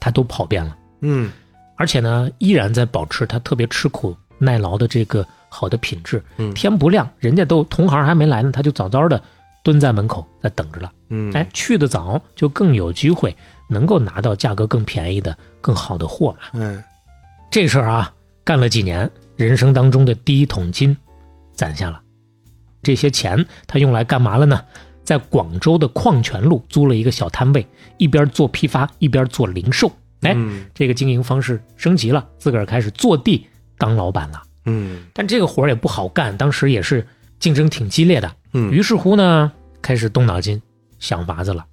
[0.00, 0.76] 他都跑遍了。
[1.02, 1.30] 嗯
[1.76, 6.24] 而且呢，依然在保持他特别吃苦耐劳的这个好的品质。
[6.38, 9.22] 嗯天不亮，人家都同行还没来呢，他就早早的
[9.62, 10.90] 蹲在门口在等着了。
[11.10, 13.36] 嗯，哎，去的早就更有机会
[13.68, 16.38] 能够拿到价格更便宜的、更好的货嘛。
[16.54, 16.82] 嗯
[17.50, 18.10] 这事儿啊，
[18.42, 20.96] 干了几年，人生当中的第一桶金
[21.56, 22.00] 攒下了。
[22.82, 24.62] 这些钱他用来干嘛了呢？
[25.02, 29.88] 在广州的矿泉路租了一个小摊位，一边做批发，一边做零售。
[30.22, 33.46] 哎，嗯这个经营方式升级了，自个儿开始坐地
[33.78, 34.42] 当老板了。
[34.64, 37.06] 嗯但这个活儿也不好干，当时也是
[37.38, 38.34] 竞争挺激烈的。
[38.52, 40.60] 嗯于是乎呢，开始动脑筋
[40.98, 41.64] 想法子了。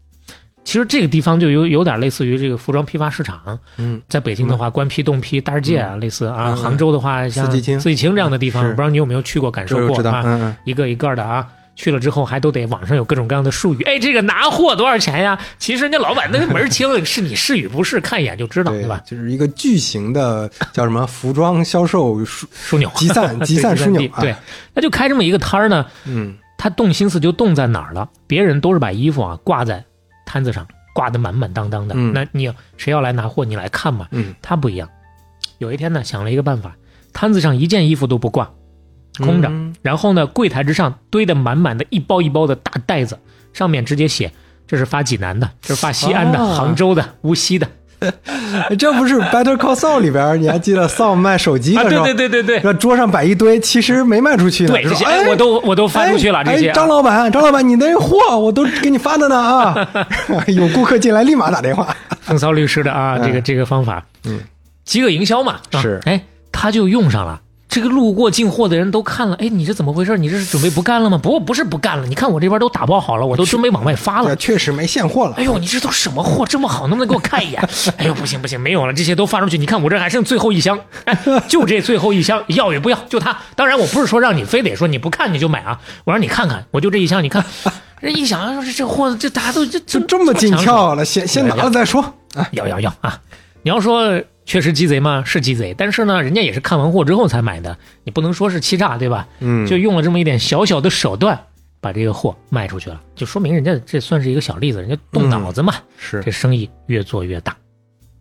[0.63, 6.49] 其实这个地方就有有点类似于这个服装批发市场，嗯在北京的话，官批、冻批、大世界啊，类似啊。
[6.49, 9.85] 嗯杭州的话，像四季青四季青这样的地方，我不知道你有没有去过感受。
[9.87, 10.55] 过啊？
[10.65, 11.45] 一个一个的啊，
[11.75, 13.83] 去了之后还都得网上有各种各样的术语。
[13.83, 15.37] 哎，这个拿货多少钱呀？
[15.59, 19.01] 其实人家老板那个门儿清，是你是与不是，看一眼就知道，对对吧？
[19.05, 24.21] 就是一个巨型的 叫什么服装销售枢枢纽集散集散枢纽啊。
[24.21, 24.33] 对，
[24.73, 25.85] 那就开这么一个摊儿呢。
[26.05, 28.07] 嗯他动心思就动在哪儿了？
[28.25, 29.83] 别人都是把衣服啊挂在
[30.33, 31.93] 摊子上，挂得满满当当的。
[31.95, 34.07] 嗯那你谁要来拿货，你来看嘛。
[34.09, 34.89] 嗯他不一样，
[35.59, 36.75] 有一天呢，想了一个办法，
[37.13, 38.49] 摊子上一件衣服都不挂，
[39.19, 39.47] 空着。
[39.47, 43.19] 嗯然后呢，柜台之上堆得满满的一包一包的大袋子，
[43.53, 44.31] 上面直接写
[44.65, 47.69] 这是发济南的，这是发西安的、哦杭州的、无锡的
[48.77, 52.61] 这不是 Better Call Saul 里边，你还记得 Saul 卖手机的时候，对对对对。
[52.63, 54.73] 那桌上摆一堆，其实没卖出去呢。
[54.73, 59.87] 对，这些哎，我都我都发出去了，这些啊哎哎张老板，张老板，你那货我都给你发的呢啊！
[60.47, 61.95] 有顾客进来立马打电话。
[62.21, 64.39] 风骚律师的啊，这个这个方法，嗯，
[64.85, 67.39] 饥饿营销嘛，啊是哎，他就用上了。
[67.73, 70.15] 这个路过进货的人都看了，哎，你这怎么回事？
[70.15, 71.17] 你这是准备不干了吗？
[71.17, 74.35] 不，不是不干了，你看我这边都打包好了，我都准备往外发了。
[74.35, 75.43] 确实没现货了哎。
[75.43, 76.45] 呦，你这都什么货？
[76.45, 77.67] 这么好，能不能给我看一眼？
[77.97, 79.57] 哎呦，不行不行，没有了，这些都发出去。
[79.57, 81.17] 你看我这还剩最后一箱，哎，
[81.49, 82.99] 就这最后一箱，要也不要？
[83.09, 83.35] 就它。
[83.55, 87.43] 当然，我不是说让你非得说你不看你就买啊，我让你看看，我就这一箱，你看，
[88.01, 92.03] 人一想说这这货这大家都这就这么紧俏了，先先拿了再说。
[92.35, 93.19] 啊，要要要啊！
[93.63, 95.23] 你要说确实鸡贼吗？
[95.25, 99.27] 是鸡贼，但是呢，人家也是看完货之后才买的，你不能说是欺诈，对吧？
[99.39, 101.39] 嗯，就用了这么一点小小的手段，
[101.79, 107.55] 把这个货卖出去了，就说明人家这算是一个小例子，人家动脑子嘛，是这生意越做越大。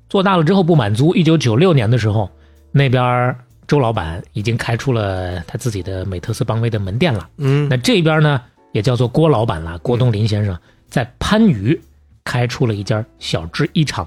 [0.09, 2.31] 做大了之后不满足，一九九六年的时候，
[2.70, 3.35] 那边
[3.66, 7.29] 周老板已经开出了他自己的美特斯邦威的门店了。
[7.39, 8.41] 嗯那这边呢，
[8.73, 10.57] 也叫做郭老板了，郭东林先生
[10.87, 11.81] 在番禺
[12.25, 14.07] 开出了一家小制衣厂，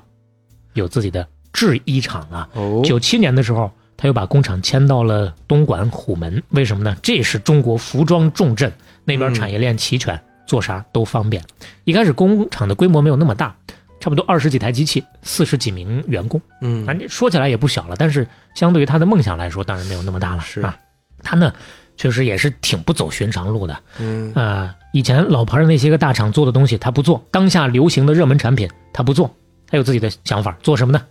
[0.74, 2.48] 有自己的制衣厂啊。
[2.54, 6.96] 哦，九七年的时候，他又把工厂迁到了东莞虎门，为什么呢？
[7.02, 8.72] 这是中国服装重镇，
[9.06, 11.42] 那边产业链齐全，做啥都方便。
[11.86, 13.56] 一开始工厂的规模没有那么大，
[14.02, 20.42] 差不多二十几台机器，四十几名员工，嗯反正说起来也不小了，但是相对于他的梦想来说，当然没有那么大了。
[20.42, 20.78] 是啊，
[21.24, 21.54] 他呢
[21.96, 23.80] 确实也是挺不走寻常路的。
[24.00, 29.34] 嗯啊、以前老牌的那些个大厂做的东西他不做，当下流行的热门产品他不做，
[29.70, 31.02] 他有自己的想法，做什么呢？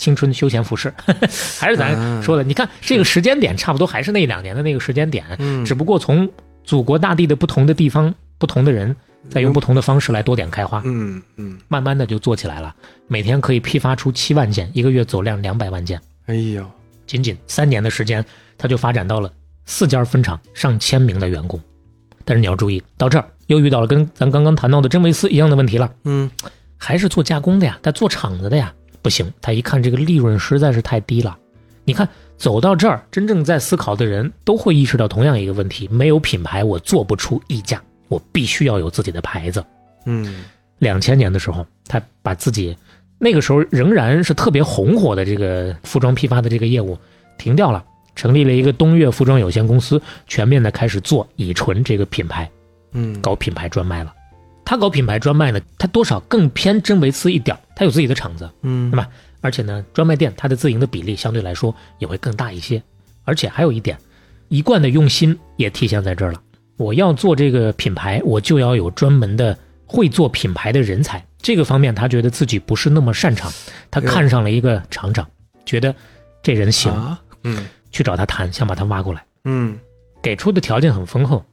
[0.00, 0.90] 青春休闲服饰，
[1.60, 5.62] 还是咱说的，你看这个时间点差不多还是那两年的那个时间点，嗯。
[5.62, 6.26] 只不过从
[6.64, 8.96] 祖国大地的不同的地方、不同的人，
[9.28, 12.74] 在用不同的方式来多点开花，嗯嗯，慢慢的就做起来了。
[13.08, 16.64] 每天可以批发出七万件，一个月走量两百万件，哎呦，
[17.06, 18.24] 仅仅三年的时间，
[18.56, 19.30] 他就发展到了
[19.66, 21.60] 四家分厂、上千名的员工。
[22.24, 26.30] 但是你要注意，到这儿又遇到了跟咱刚刚谈到的真维斯一样的问题了，嗯。
[26.82, 28.72] 还是做加工的呀，但做厂子的呀，
[29.02, 31.36] 不行，他一看这个利润实在是太低了。
[31.84, 39.64] 你看走到这儿，真正在思考的人都会意识到同样一个问题：没有品牌，我做不出溢价，我必须要有自己的牌子。
[40.06, 40.44] 嗯
[40.78, 42.76] 两千年的时候，他把自己
[43.18, 46.96] 那个时候仍然是特别红火的这个服装批发的这个业务
[47.36, 47.84] 停掉了，
[48.14, 52.50] 成立了一个东岳服装有限公司，全面的开始做乙醇这个品牌，
[52.92, 54.14] 嗯，搞品牌专卖了。
[54.70, 59.08] 他搞品牌专卖呢，他多少更偏真维斯一点，他有自己的厂子，嗯对吧？
[59.40, 62.80] 而且呢，专卖店它的自营的比例相对来说也会更大一些。
[63.24, 63.98] 而且还有一点，
[64.46, 66.40] 一贯的用心也体现在这儿了。
[66.76, 71.26] 我要做这个品牌，我就要有专门的会做品牌的人才。
[71.42, 73.50] 这个方面，他觉得自己不是那么擅长，
[73.90, 75.28] 他看上了一个厂长，
[75.66, 75.92] 觉得
[76.44, 79.24] 这人行，啊，嗯去找他谈，想把他挖过来。
[79.46, 79.76] 嗯
[80.22, 81.44] 给出的条件很丰厚，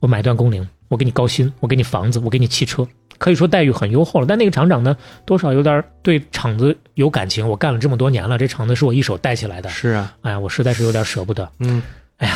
[0.00, 2.86] 我买断工龄，我给你高薪，我给你房子，我给你汽车，
[3.18, 4.26] 可以说待遇很优厚了。
[4.28, 11.50] 但那个厂长呢，多少有点对厂子有感情，我干了这么多年了，这厂子是我一手带起来的，是啊，哎呀，我实在是有点舍不得。
[11.58, 11.82] 嗯，
[12.18, 12.34] 哎呀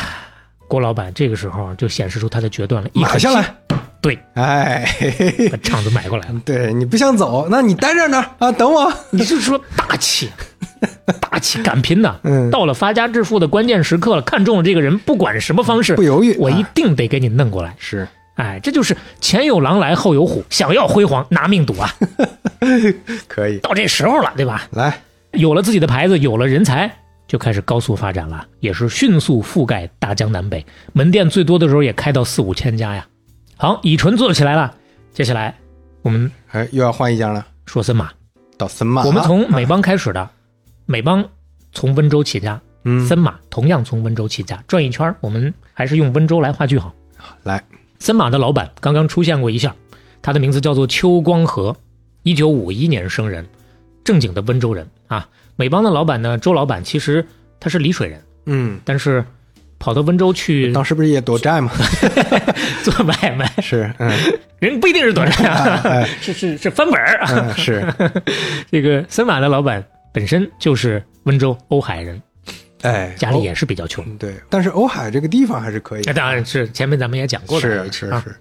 [0.67, 3.55] 郭老板这个时候就显示出他的决断了，一口下，来，
[4.03, 4.85] 对，哎，
[5.53, 6.41] 把厂子买过来了。
[6.45, 8.25] 对你不想走，那你待着呢？
[8.39, 10.29] 啊，等我，你是说大气，
[11.21, 12.17] 大气敢拼呐！
[12.25, 12.51] 嗯。
[12.51, 16.37] 到了发家致富的关键时刻了，看中了这个人，不管什么方式，不犹豫。
[16.39, 17.75] 我一啊定得给你弄过来。
[17.79, 18.07] 是，
[18.39, 21.91] 哎，这就是前有狼来后有虎，想要辉煌拿命赌啊！
[23.27, 24.63] 可以，到这时候了，对吧？
[24.71, 25.01] 来，
[25.33, 26.89] 有了自己的牌子，有了人才，
[27.27, 33.05] 就开始高速发展了，也是迅速覆盖大江南北，门店最多的时候也开到四五千家呀。
[33.57, 34.73] 好，乙醇做起来了，
[35.13, 35.53] 接下来
[36.03, 38.09] 我们哎，又要换一家了，说森马，
[38.57, 40.31] 到森马，我们从美邦开始的，
[40.87, 41.29] 美邦
[41.73, 46.95] 从温州起家，嗯森马同样从温州起家，转一圈，我们还是用温州来画句号。
[47.43, 47.61] 来，
[47.99, 49.75] 森马的老板刚刚出现过一下，
[50.23, 51.77] 他的名字叫做邱光和，
[52.23, 53.47] 一九五一年生人，
[54.05, 55.29] 正经的温州人啊。
[55.57, 57.27] 美邦的老板呢，周老板其实
[57.59, 59.25] 他是丽水人，嗯，但是
[59.81, 61.73] 跑到温州去当时不是也躲债吗？
[62.85, 64.11] 做买卖，是，嗯
[64.61, 67.29] 人不一定是躲债啊， 哎是是是翻本儿啊。
[67.33, 67.85] 嗯是，
[68.71, 72.21] 这个森马的老板本身就是温州瓯海人，
[72.83, 74.05] 哎，家里也是比较穷。
[74.05, 78.23] 哦对，但是瓯海这个地方还是可以那，当然是前面咱们也讲过的是啊。
[78.25, 78.37] 是是，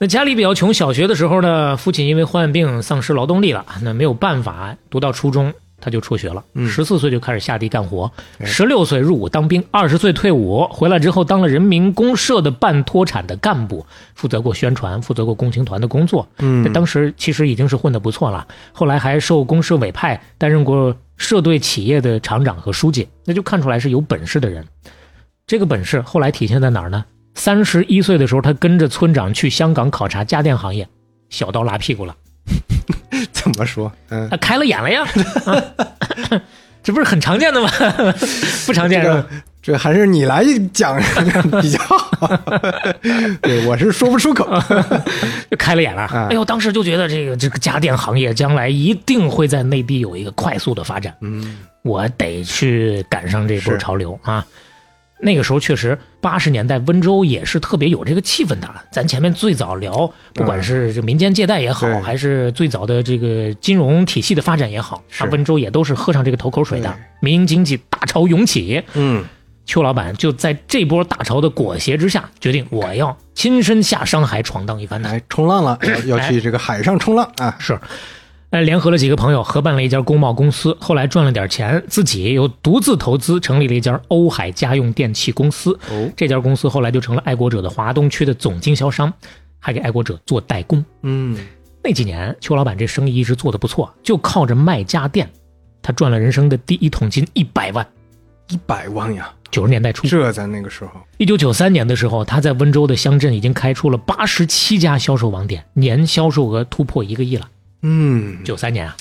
[0.00, 16.28] 那家里比较穷，小学的时候呢，父亲因为患病丧失劳动力了，那没有办法，读到初中他就辍学了，嗯十四岁就开始下地干活，哎十六岁入伍当兵，二十岁退伍回来之后当了人民公社的半脱产的干部，负责过宣传，负责过共青团的工作。
[16.38, 24.64] 嗯那当时其实已经是混得不错了，后来还受公社委派担任过社队企业的厂长和书记，那就看出来是有本事的人。
[25.46, 27.04] 这个本事后来体现在哪儿呢？
[27.34, 30.88] 三十一岁的时候，他跟着村长去香港考察家电行业，
[31.30, 32.16] 小刀拉屁股了，
[32.86, 32.96] 怎
[33.58, 33.90] 么说？
[34.10, 35.02] 嗯他，开了眼了呀，
[35.44, 36.40] 啊
[36.82, 37.68] 这不是很常见的吗？
[38.64, 39.26] 不常见是吧？
[39.60, 40.42] 这还是你来
[40.72, 40.98] 讲
[41.60, 42.30] 比较好，
[43.42, 44.46] 对我是说不出口，
[45.50, 46.02] 就开了眼了。
[46.02, 51.14] 啊哎呦，当时就觉得这个这个家电行业将来一定会在内地有一个快速的发展。
[51.20, 54.44] 嗯我得去赶上这波潮流啊！
[55.20, 58.68] 那个时候确实，八十年代温州也是特别有这个气氛的。
[58.92, 66.96] 咱前面最早聊，不管是这民间借贷也好，嗯还是最早的这个金融体系的发展也好，啊，温州也都是喝上这个头口水的。
[67.20, 69.24] 民营经济大潮涌起，嗯，
[69.66, 75.10] 邱老板就在这波大潮的裹挟之下，决定我要亲身下商海闯荡一番的。
[75.10, 77.78] 来冲浪了，要要去这个海上冲浪啊，是，
[78.50, 85.78] 呃，联合了几个朋友合办了一家工贸公司，后来赚了点钱，自己又独自投资成立了一家欧海家用电器公司。
[85.90, 89.12] 哦，这家公司后来就成了爱国者的华东区的总经销商，
[89.58, 90.82] 还给爱国者做代工。
[91.02, 91.36] 嗯，
[91.84, 95.28] 那几年，邱老板这生意一直做得不错，就靠着卖家电，
[95.82, 97.86] 他赚了人生的第一桶金一百万。
[98.48, 107.46] 一百万呀，九十年代初，这在那个时候，一九九三年的时候，他在温州的乡镇已经开出了八十七家销售网点，年销售额突破一个亿了。
[107.82, 108.96] 嗯，九三年啊，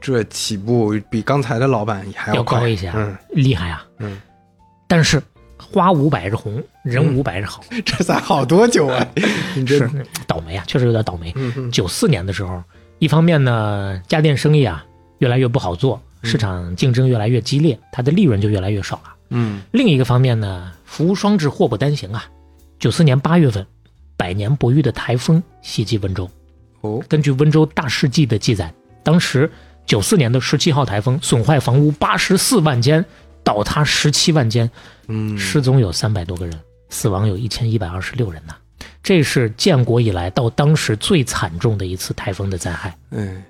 [0.00, 3.86] 这起步比刚才的老板还要快高一些啊，嗯厉害啊！
[3.98, 4.20] 嗯，
[4.88, 5.22] 但是
[5.58, 9.06] 花无百是红，人无百是好， 这才好多久啊？
[9.54, 11.32] 你这是倒霉啊，确实有点倒霉。
[11.70, 12.62] 九四年的时候，
[12.98, 14.84] 一方面呢，家电生意啊
[15.18, 19.14] 越来越不好做，市场竞争越来越激烈，它的利润就越来越少了。
[19.32, 22.24] 嗯另一个方面呢，福无双至，祸不单行啊。
[22.80, 23.64] 九四年八月份，
[24.16, 26.28] 百年不遇的台风袭击温州。
[26.80, 28.72] 哦根据温州大事记的记载，
[29.02, 29.50] 当时
[29.86, 33.04] 九四年的十七号台风损坏房屋八十四万间，
[33.42, 34.70] 倒塌十七万间，
[35.08, 36.58] 嗯失踪有三百多个人，
[36.88, 38.54] 死亡有一千一百二十六人呐。
[39.02, 42.96] 这是建国以来到当时最惨重的一次台风的灾害。
[43.10, 43.42] 嗯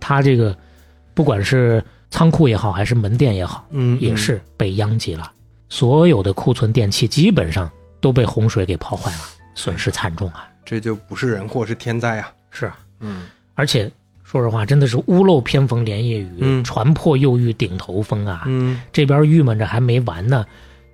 [0.00, 0.56] 它这个
[1.14, 5.30] 不管是仓库也好，还是门店也好，嗯也是被殃及了，
[5.68, 7.70] 所有的库存电器基本上
[8.00, 9.18] 都被洪水给泡坏了，
[9.54, 10.48] 损失惨重啊！
[10.64, 12.32] 这就不是人祸是天灾啊。
[12.54, 13.90] 是啊，嗯而且
[14.22, 18.44] 说实话，真的是屋漏偏逢连夜雨，嗯船破又遇顶头风啊！
[18.46, 20.46] 嗯这边郁闷着还没完呢，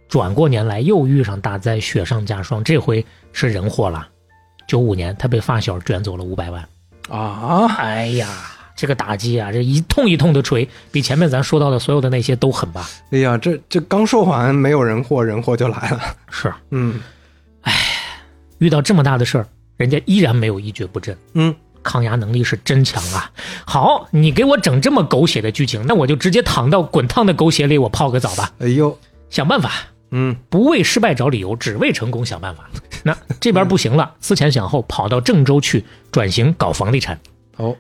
[0.09, 4.09] 转过年来又遇上大灾，雪上加霜，这回是人祸了。
[4.67, 6.69] 九五年，他被发小卷走了五百万。
[7.09, 8.29] 啊，哎呀，
[8.77, 12.89] 这个打击啊，这一通一通的锤，比前面咱说到的所有的那些都狠吧？
[13.11, 16.01] 哎呀，这这刚说完没有人祸，人祸就来了。
[16.31, 17.01] 是，嗯
[17.63, 17.73] 哎
[18.59, 19.47] 遇到这么大的事儿，
[19.81, 23.33] 人家依然没有一蹶不振，嗯抗压能力是真强啊！
[23.65, 28.99] 好，你给我整这么狗血的剧情，那我就直接躺到滚烫的狗血里，我泡个澡吧，哎呦，
[29.31, 29.73] 想办法。
[30.11, 32.69] 嗯不为失败找理由，只为成功想办法。
[33.05, 37.19] 那这边不行了，思前想后，跑到郑州去转型搞房地产，
[37.57, 37.75] 哦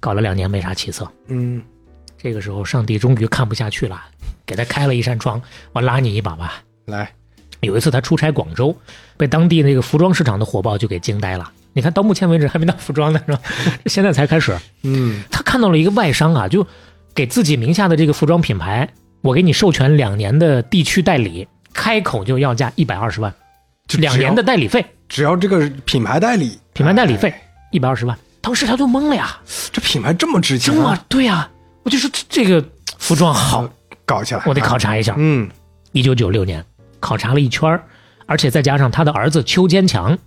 [0.00, 1.08] 搞了两年没啥起色。
[1.28, 1.62] 嗯
[2.18, 4.02] 这个时候，上帝终于看不下去了，
[4.44, 5.40] 给他开了一扇窗，
[5.72, 6.64] 我拉你一把吧。
[6.86, 7.12] 来
[7.60, 8.76] 有一次他出差广州，
[9.16, 11.50] 被当地那个服装市场的火爆就给惊呆了。
[11.72, 13.40] 你看到目前为止还没到服装呢，是吧？
[13.86, 14.56] 现在才开始。
[14.82, 16.66] 嗯他看到了一个外商啊，就
[17.14, 18.88] 给自己名下的这个服装品牌，
[19.20, 23.34] 我给你授权两年的地区代理，开口就要价一百二十万，
[23.86, 27.42] 就两年的代理费，只要这个品牌代理，品牌代理费哎
[27.72, 28.16] 一百二十万。
[28.40, 29.38] 当时他就懵了呀，
[29.72, 31.50] 这品牌这么值这么对呀、
[31.82, 32.64] 我就说这这个
[32.96, 33.68] 服装好，
[34.06, 35.14] 搞起来，我得考察一下。
[35.18, 35.50] 嗯
[35.92, 36.64] 一九九六年
[37.00, 37.82] 考察了一圈儿
[38.26, 40.18] 而且再加上他的儿子邱坚强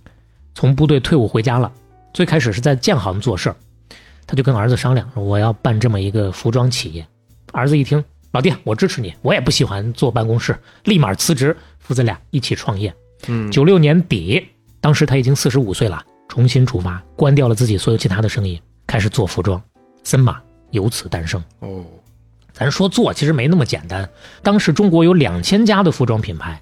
[0.54, 1.70] 从部队退伍回家了，
[2.12, 3.56] 最开始是在建行做事儿，
[4.26, 7.06] 他就跟儿子商量说我要办这么一个服装企业。
[7.52, 12.92] 儿子一听，老弟，我支持你，我也不喜欢坐办公室，立马辞职，父子俩一起创业。
[13.28, 14.48] 嗯九六年底，
[14.80, 19.62] 当时他已经四十五岁了，重新出发，关掉了自己所有其他的生意，开始做服装。
[20.02, 20.40] 森马
[20.70, 21.42] 由此诞生。
[21.60, 21.84] 哦
[22.52, 24.08] 咱说做其实没那么简单。
[24.42, 26.60] 当时中国有两千家的服装品牌，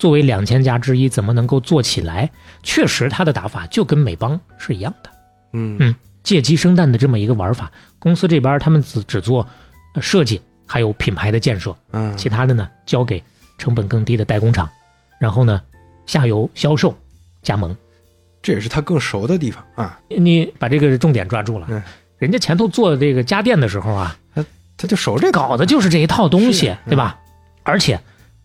[0.00, 2.30] 作为两千家之一，怎么能够做起来？
[2.62, 5.10] 确实，他的打法就跟美邦是一样的，
[5.52, 7.70] 嗯嗯借鸡生蛋的这么一个玩法。
[7.98, 9.46] 公司这边他们只只做
[9.94, 13.22] 呃设计，还有品牌的建设，嗯其他的呢交给
[13.58, 14.66] 成本更低的代工厂，
[15.20, 15.60] 然后呢
[16.06, 16.96] 下游销售、
[17.42, 17.76] 加盟。
[18.40, 21.82] 这也是他更熟的地方啊，你把这个重点抓住了嗯。
[22.16, 24.42] 人家前头做这个家电的时候啊，他
[24.78, 27.20] 他就熟这个，搞的就是这一套东西是，对吧？
[27.64, 28.00] 而且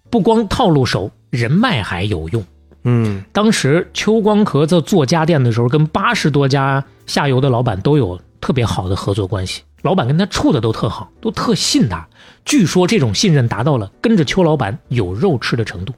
[0.10, 2.43] 不光套路熟，人脉还有用。
[2.88, 12.07] 嗯当时秋光壳子做家电的时候，跟八十多家下游的老板都有特别好的合作关系，老板跟他处的都特好，都特信他。
[12.45, 15.93] 据说这种信任达到了跟着邱老板有肉吃的程度。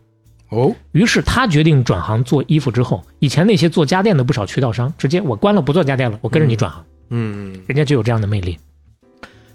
[0.49, 6.85] 哦于是他决定转行做衣服之后，以前那些做家电的不少渠道商，直接我关了不做家电了，我跟着你转行。
[7.09, 8.57] 嗯人家就有这样的魅力。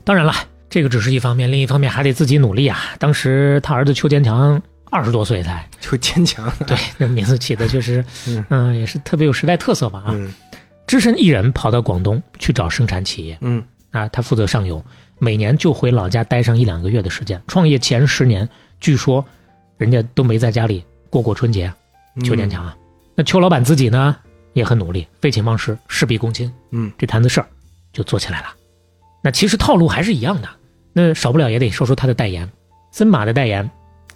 [0.04, 0.34] 当然了，
[0.68, 2.78] 这个只是一方面，另一方面还得自己努力啊。
[2.98, 4.60] 当时他儿子邱坚强
[4.92, 10.10] 二十多岁才， 就坚强， 对，这名字起的确实，嗯嗯、也是特别有时代特色吧啊。
[10.12, 10.32] 嗯
[10.84, 14.84] 只身一人跑到广东去找生产企业嗯啊，他负责上游，
[15.18, 17.40] 每年就回老家待上一两个月的时间。
[17.46, 18.46] 创业前十年，
[18.80, 19.24] 据说
[19.78, 21.72] 人家都没在家里过过春节。
[22.24, 22.76] 邱坚强啊，
[23.14, 24.14] 那邱老板自己呢
[24.52, 26.52] 也很努力，废寝忘食，事必躬亲。
[26.72, 27.46] 嗯这摊子事儿
[27.92, 28.48] 就做起来了。
[29.22, 30.48] 那其实套路还是一样的，
[30.92, 32.50] 那少不了也得说说他的代言，
[32.90, 33.70] 森马的代言，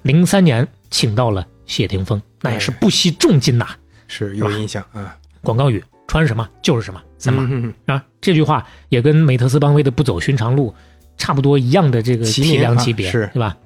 [0.07, 3.66] 零三年请到了谢霆锋，那也是不惜重金呐、
[4.07, 10.72] 是有印象啊，广告语穿什么就是什么，三马、嗯啊，这句话也跟美特斯邦威的不走寻常路
[11.16, 13.28] 差不多一样的这个体量级别，是。
[13.34, 13.57] 对吧？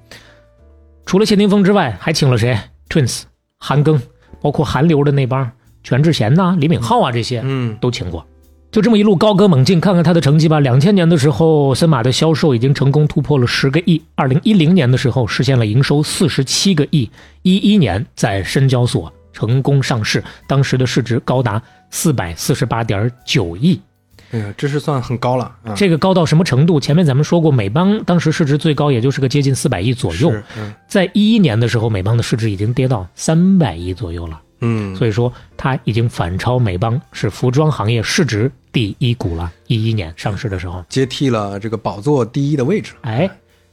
[1.05, 2.57] 除了谢霆锋之外，还请了谁
[2.89, 3.23] ？Twins、
[3.57, 3.99] 韩庚，
[4.41, 5.51] 包括韩流的那帮
[5.83, 7.77] 全智贤呐、李敏镐啊这些，嗯。
[7.79, 8.25] 都请过。
[8.71, 10.61] 就这么一路高歌猛进，看看他的成绩吧。
[10.61, 14.01] 两千年的时候，森马的销售已经成功突破了十个亿。
[14.15, 17.09] 二零一零年的时候，实现了营收四十七个亿。
[17.41, 23.77] 一一年在深交所成功上市，当时的市值高达四百四十八点九亿。
[24.31, 25.73] 哎呀，这是算很高了啊。
[25.75, 26.79] 这个高到什么程度？
[26.79, 34.39] 前面咱们说过，美邦当时市值最高也就是个接近四百亿左右，嗯在一一年的时候，美邦的市值已经跌到三百亿左右了。
[34.61, 39.51] 嗯，所以说，它已经反超美邦，是服装行业市值第一股了。
[39.67, 42.93] 一一年上市的时候，接替了这个宝座第一的位置。
[43.01, 43.29] 哎，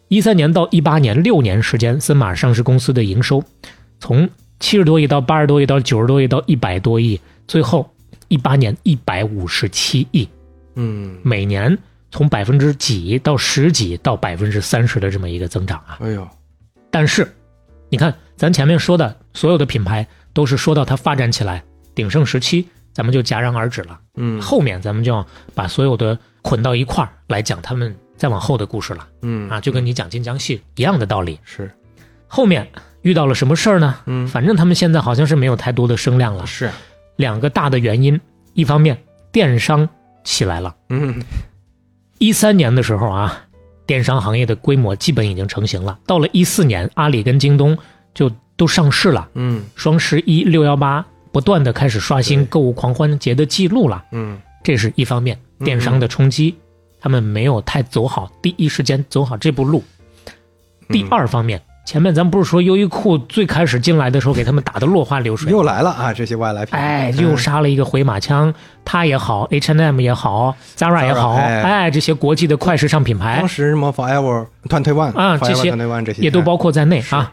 [0.08, 3.44] 一三年到一八年六年时间，森马上市公司的营收
[4.00, 4.28] 从
[4.60, 7.88] 七十多亿到八十多亿到九十多亿到一百多亿，最后
[8.28, 10.28] 一八年一百五十七亿，
[10.74, 11.76] 嗯，每年
[12.10, 15.98] 从百分之几到十几到百分之三十的这么一个增长啊。
[16.00, 16.26] 哎呦，
[16.90, 17.30] 但是，
[17.90, 20.06] 你看咱前面说的所有的品牌，
[20.38, 21.64] 都是说到它发展起来
[21.96, 23.98] 鼎盛时期，咱们就戛然而止了。
[24.14, 31.40] 嗯后面咱们就要把所有的捆到一块儿来讲他们再往后的故事了嗯啊，就跟你讲晋江戏一样的道理。
[31.42, 31.68] 是
[32.28, 32.68] 后面
[33.02, 33.96] 遇到了什么事儿呢？
[34.06, 36.46] 嗯反正他们现在好像是没有太多的声量了。
[36.46, 36.70] 是，
[37.16, 38.20] 两个大的原因，
[38.54, 38.96] 一方面
[39.32, 39.88] 电商
[40.22, 41.20] 起来了，嗯
[42.18, 43.42] 一三年的时候啊，
[43.86, 45.98] 电商行业的规模基本已经成型了。
[46.06, 47.76] 到了一四年，阿里跟京东
[48.14, 49.62] 就都上市了，嗯。
[49.74, 51.02] 双十一、六幺八
[51.32, 54.04] 不断的开始刷新购物狂欢节的记录了。
[54.12, 54.38] 嗯。
[54.62, 56.54] 这是一方面，嗯电商的冲击，
[57.00, 59.82] 他们没有太走好，第一时间走好这步路。
[60.90, 66.72] 第嗯二方面，前面咱不是说优衣库最开始进来的时候给他们打的落花流水，又来了啊，这些外来品。
[66.72, 67.22] 牌，哎，嗯。
[67.22, 68.52] 又杀了一个回马枪，
[68.84, 71.62] 它也好，H&M 也好，Zara 也好哎。
[71.62, 73.38] 哎，这些国际的快时尚品牌。
[73.38, 76.22] 当时什么 Forever、Twenty One 啊这些。
[76.22, 77.32] 也都包括在内啊。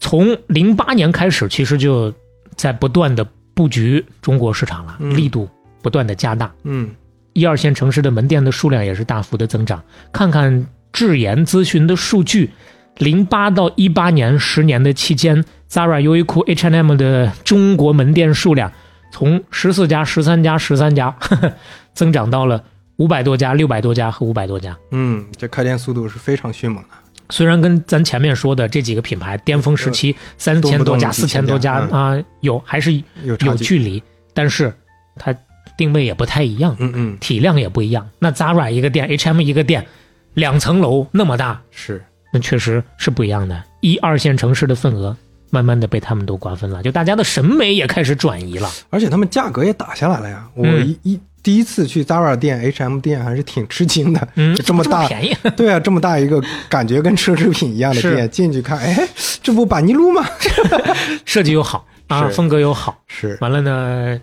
[0.00, 2.12] 嗯从零八年开始，其实就
[2.56, 3.24] 在不断的
[3.54, 5.48] 布局中国市场了，嗯力度
[5.82, 6.50] 不断的加大。
[6.64, 6.90] 嗯
[7.34, 9.80] 一二线城市的门店的数量也是大幅的增长。
[10.10, 12.50] 看看智研咨询的数据，
[12.96, 18.72] 零八到一八年十年的期间，Zara、优衣库、H&M 的中国门店数量
[19.12, 21.52] 从十四家、十三家、十三家，呵呵
[21.94, 22.64] 增长到了
[22.96, 24.76] 五百多家、六百多家和五百多家。
[24.90, 26.88] 嗯，这开店速度是非常迅猛的。
[27.30, 32.92] 虽然跟咱前面说的这几个品牌巅峰时期三千多家、四千多家嗯啊、有还是
[33.24, 34.02] 有距离，
[34.34, 34.72] 但是
[35.16, 35.34] 它
[35.76, 36.76] 定位也不太一样。
[36.78, 38.08] 嗯嗯体量也不一样。
[38.18, 39.86] 那 Zara 一个店，H&M 一个店，
[40.34, 43.62] 两层楼那么大，是那确实是不一样的。
[43.80, 45.16] 一二线城市的份额，
[45.50, 48.70] 慢慢的被他们都瓜分了，就大家的审美也开始转移了。
[48.88, 50.46] 而且他们价格也打下来了呀。
[50.54, 59.08] 我嗯一一第一次去 Zara 店、H&M 店还是挺吃惊的，嗯，这么大，便宜， 对啊，这么大一个感觉跟奢侈品一样的店，进去看，哎，
[59.42, 60.24] 这不板尼路吗？
[61.24, 64.20] 设计又好啊，是风格又好，是，完了呢，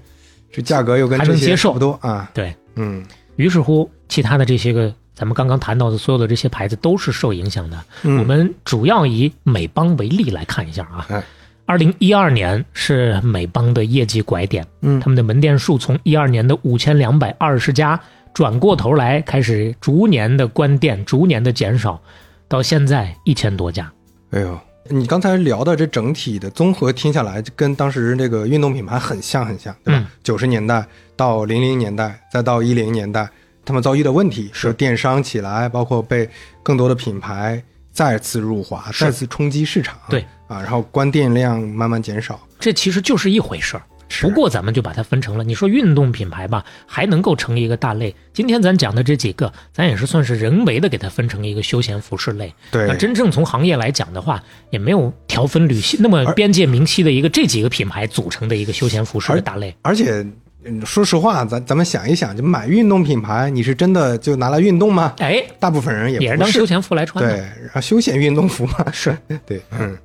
[0.52, 2.30] 这价格又跟这些差不多啊。
[2.34, 3.04] 对嗯
[3.36, 4.94] 于是乎，其他的这些个。
[5.18, 7.84] 咱们刚刚谈到的所有的这些牌子都是受影响的。
[8.04, 11.08] 嗯我们主要以美邦为例来看一下啊。
[11.10, 11.24] 哎
[11.66, 18.00] 二零一二年是美邦的业绩拐点，嗯他们的门店数从一二年的五千两百二十家，
[18.34, 22.00] 转过头来开始逐年的关店，逐年的减少，
[22.48, 23.92] 到现在一千多家。
[24.32, 24.58] 哎呦，
[24.90, 30.08] 你刚才聊的这整体的综合听下来，跟当时这个运动品牌很像很像，对吧嗯？
[30.24, 30.86] 九十、年代
[31.18, 33.30] 到零零年代，再到一零年代，
[33.68, 36.30] 他们遭遇的问题是电商起来，包括被
[36.64, 37.62] 更多的品牌
[37.92, 42.40] 再次入华，再次冲击市场，对啊，然后关店量慢慢减少。
[42.58, 43.84] 这其实就是一回事儿。
[44.10, 48.16] 是不过咱们就把它分成了，你说运动品牌吧，还能够成一个大类。
[48.32, 52.54] 今天咱讲的这几个，咱也是算是人为的给它分成一个休闲服饰类。
[52.72, 59.76] 对那真正从行业来讲的话，也没有条分缕析那么边界明晰的一个这几个品牌组成的一个休闲服饰的大类。
[59.82, 60.26] 而且，
[60.68, 65.14] 嗯说实话，咱咱们想一想，就买运动品牌，你是真的就拿来运动吗？
[65.20, 67.32] 哎，大部分人也不也是当休闲服来穿的。
[67.32, 69.98] 对，然后休闲运动服嘛，是对，嗯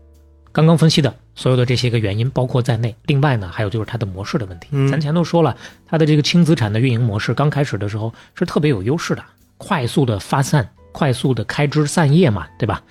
[0.53, 2.95] 刚刚分析的所有的这些个原因包括在内。
[3.07, 4.69] 另外呢，还有就是它的模式的问题。
[4.73, 5.57] 嗯咱前头说了，
[5.87, 9.25] 它的这个轻资产的运营模式刚开始的时候是特别有优势的，
[9.57, 12.83] 快速的发散，快速的开枝散叶嘛，对吧？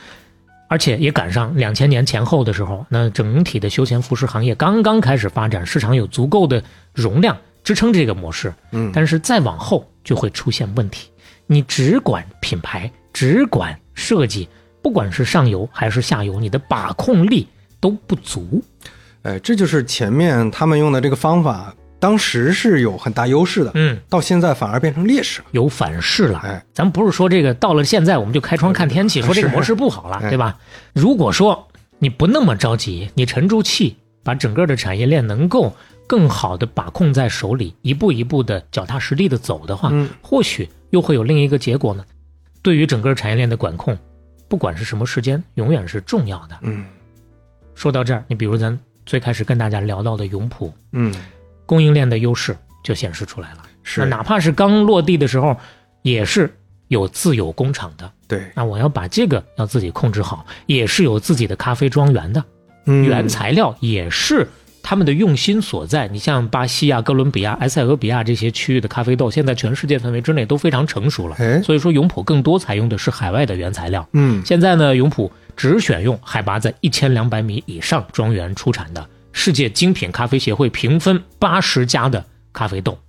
[0.67, 6.63] 而且也赶上两千年前后的时候，那整体的休闲服饰行业刚刚开始发展，市场有足够的
[6.93, 8.53] 容量支撑这个模式。
[8.71, 11.09] 嗯，但是再往后就会出现问题。
[11.47, 14.47] 你只管品牌，只管设计，
[14.81, 17.47] 不管是上游还是下游，你的把控力
[17.79, 18.63] 都不足。
[19.23, 25.47] 哎，这就是前面他们用的这个方法，当时是有很大优势的，嗯，到现在反而变成劣势了。
[25.51, 26.39] 有反噬了。
[26.39, 30.57] 哎，咱不是说这个到了现在我们就开窗看天气，说这个模式不好了，哎对吧？
[30.93, 31.67] 如果说
[31.99, 35.75] 你不那么着急，你沉住气，把整个的产业链能够
[36.07, 42.05] 更好的把控在手里，一步一步的脚踏实地的走的话，嗯或许又会有另一个结果呢。
[42.61, 43.97] 对于整个产业链的管控，
[44.47, 46.57] 不管是什么时间，永远是重要的。
[46.61, 46.85] 嗯
[47.73, 51.13] 说到这儿，你比如咱最开始跟大家聊到的永璞，嗯，
[51.65, 53.63] 供应链的优势就显示出来了。
[53.83, 55.57] 是哪怕是刚落地的时候，
[56.03, 56.53] 也是
[56.89, 58.11] 有自有工厂的。
[58.27, 62.43] 对，那我要把这个要自己控制好，也是有自己的咖啡庄园的，
[62.85, 64.47] 嗯原材料也是
[64.91, 66.05] 他们的用心所在。
[66.09, 71.37] 你像巴西啊、哥伦比亚、埃塞俄比亚这些区域的咖啡豆，现在全世界范围之内都非常成熟了。
[71.39, 74.05] 哎所以说，永璞更多采用的是海外的原材料。
[74.11, 82.99] 嗯现在呢，永璞只选用海拔在一千两百米以上庄园出产的世界精品咖啡协会评分八十加的咖啡豆，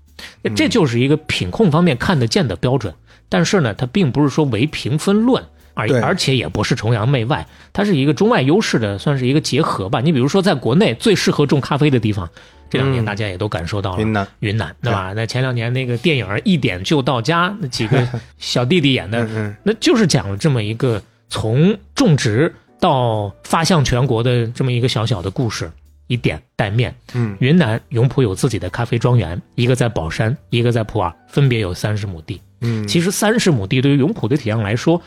[0.54, 2.94] 这就是一个品控方面看得见的标准。
[3.28, 5.42] 但是呢，它并不是说唯评分论。
[5.74, 10.00] 而而且也不是崇洋媚外，它是一个中外优势的，算是一个结合吧。
[10.00, 12.28] 你比如说，在国内最适合种咖啡的地方，
[12.70, 15.12] 这两年嗯大家也都感受到了，云南，云南，对吧？
[15.14, 18.06] 那前两年那个电影《一点就到家》，那几个
[18.38, 25.70] 小弟弟演的，那就是讲了这么一个从种植到发向全国的这么一个小小的故事，
[26.06, 26.94] 以点带面。
[27.14, 32.40] 嗯云南永璞有自己的咖啡庄园，一个在宝山，一个在普洱，分别有三十亩地。
[32.60, 35.00] 嗯，其实三十亩地对于永璞的体量来说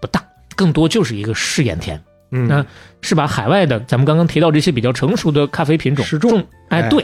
[0.00, 0.24] 不大，
[0.56, 2.02] 更多就是一个试验田。
[2.30, 2.64] 嗯那
[3.00, 7.02] 是把海外的咱们刚刚提到这些比较成熟的咖啡品种试种哎，哎对，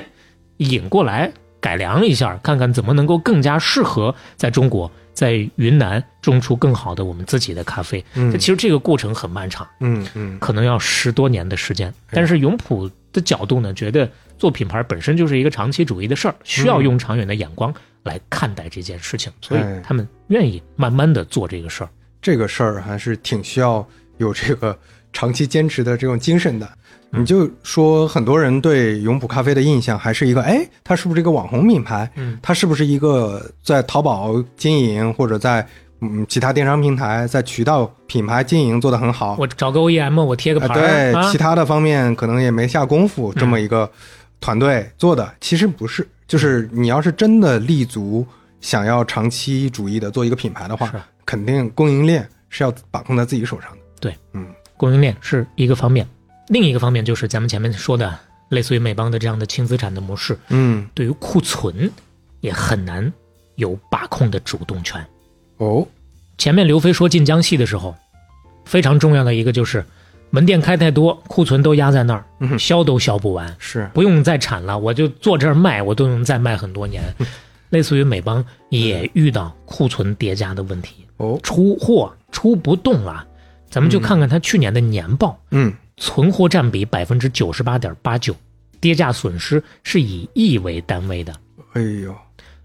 [0.59, 8.05] 引过来改良一下，看看怎么能够更加适合在中国在云南种出更好的我们自己的咖啡。
[8.15, 11.91] 嗯这其实这个过程很漫长，嗯嗯可能要十多年的时间。
[12.11, 17.73] 但是永璞的角度呢，觉得做品牌本身就是一个长期主义的事儿，需要用长远的眼光
[18.03, 21.89] 来看待这件事情，所以哎他们愿意慢慢的做这个事儿。
[22.25, 24.75] 这个事儿还是挺需要有这个
[25.13, 26.67] 长期坚持的这种精神的。
[27.11, 32.11] 你就说很多人对永璞咖啡的印象还是一个，哎，它是不是一个网红品牌？
[32.17, 35.65] 嗯，它是不是一个在淘宝经营或者在
[36.01, 39.37] 嗯其他电商平台在渠道品牌经营做得很好？
[39.39, 43.89] 我找个 OEM，我贴个啊，牌儿、对，啊其他的方面可能也没下功夫，这么一个
[44.41, 46.09] 团队做的，其实不是。
[46.27, 48.27] 就是你要是真的立足，
[48.63, 53.79] 想要长期主义的做一个品牌的话是，肯定供应链是要把控在自己手上的。
[54.01, 54.47] 对，嗯。
[54.77, 56.07] 供应链是一个方面，
[56.49, 58.19] 另一个方面就是咱们前面说的，
[58.49, 61.89] 类似于美邦的这样的轻资产的模式，嗯，对于库存
[62.41, 63.11] 也很难
[63.55, 65.03] 有把控的主动权。
[65.59, 65.87] 哦，
[66.39, 67.95] 前面刘飞说晋江系的时候，
[68.65, 69.83] 非常重要的一个就是
[70.31, 77.01] 门店开太多，库存都压在那儿，嗯销都销不完，是，不用再产了，我就坐这儿卖，我都能再卖很多年。
[77.71, 83.27] 类似于美邦也遇到库存叠加的问题，哦，出货出不动了。
[83.69, 88.35] 咱们就看看它去年的年报，嗯，存货占比百分之九十八点八九，
[88.81, 91.35] 跌价损失是以亿为单位的。
[91.73, 92.15] 哎呦，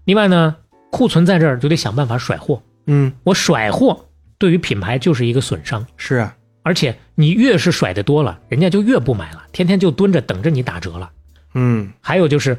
[0.04, 0.54] 另外呢，
[0.90, 4.06] 库存在这儿就得想办法甩货，嗯，我甩货
[4.38, 11.10] 对于品牌就是一个损伤，是啊，而且你越是甩的多了，人家就越不买了，天天就蹲着等着你打折了。
[11.54, 12.56] 嗯，还有就是，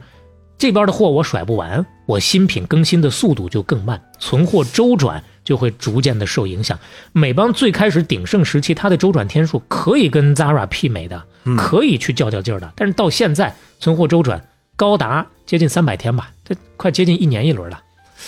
[0.62, 6.78] 这边的货我甩不完，我新品更新的速度就更慢，存货周转就会逐渐的受影响。
[7.14, 11.26] 美邦最开始鼎盛时期，它的周转天数可以跟 Zara 媲美的，
[11.58, 14.40] 可以去较较劲儿的，但是到现在存货周转
[14.76, 17.82] 高达接近三百天吧，这快接近一年一轮了，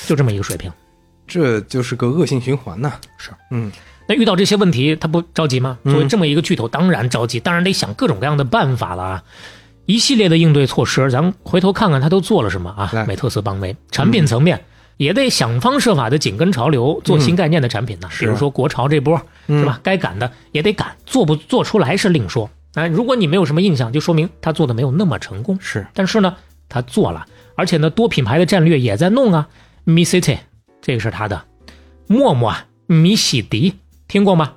[0.08, 0.72] 就这么一个水平。
[1.28, 2.94] 这就是个恶性循环呐。
[3.20, 3.72] 是，嗯，
[4.08, 5.78] 那遇到这些问题，他不着急吗？
[5.84, 9.24] 作为这么一个巨头，当然着急，当然得想各种各样的办法了啊。
[9.86, 13.06] 一系列的应对措施，咱们回头看看他都做了什么啊？
[13.08, 14.64] 美特斯邦威产品层面
[14.98, 18.08] 也得想方设法的紧跟潮流，做新概念的产品呢。
[18.18, 19.80] 比如说国潮这波是吧？
[19.84, 22.50] 该赶的也得赶，做不做出来是另说。
[22.76, 25.58] 哎，如果你没有什么印象，就说明他做的没有那么成功。
[25.60, 26.36] 是，但是呢，
[26.70, 27.26] 他做了，
[27.56, 29.48] 而且呢，多品牌的战略也在弄啊。
[29.86, 30.38] Mi City
[30.82, 31.44] 这个是他的，
[32.08, 32.56] 陌陌、
[32.88, 33.76] 米喜迪
[34.08, 34.54] 听过吗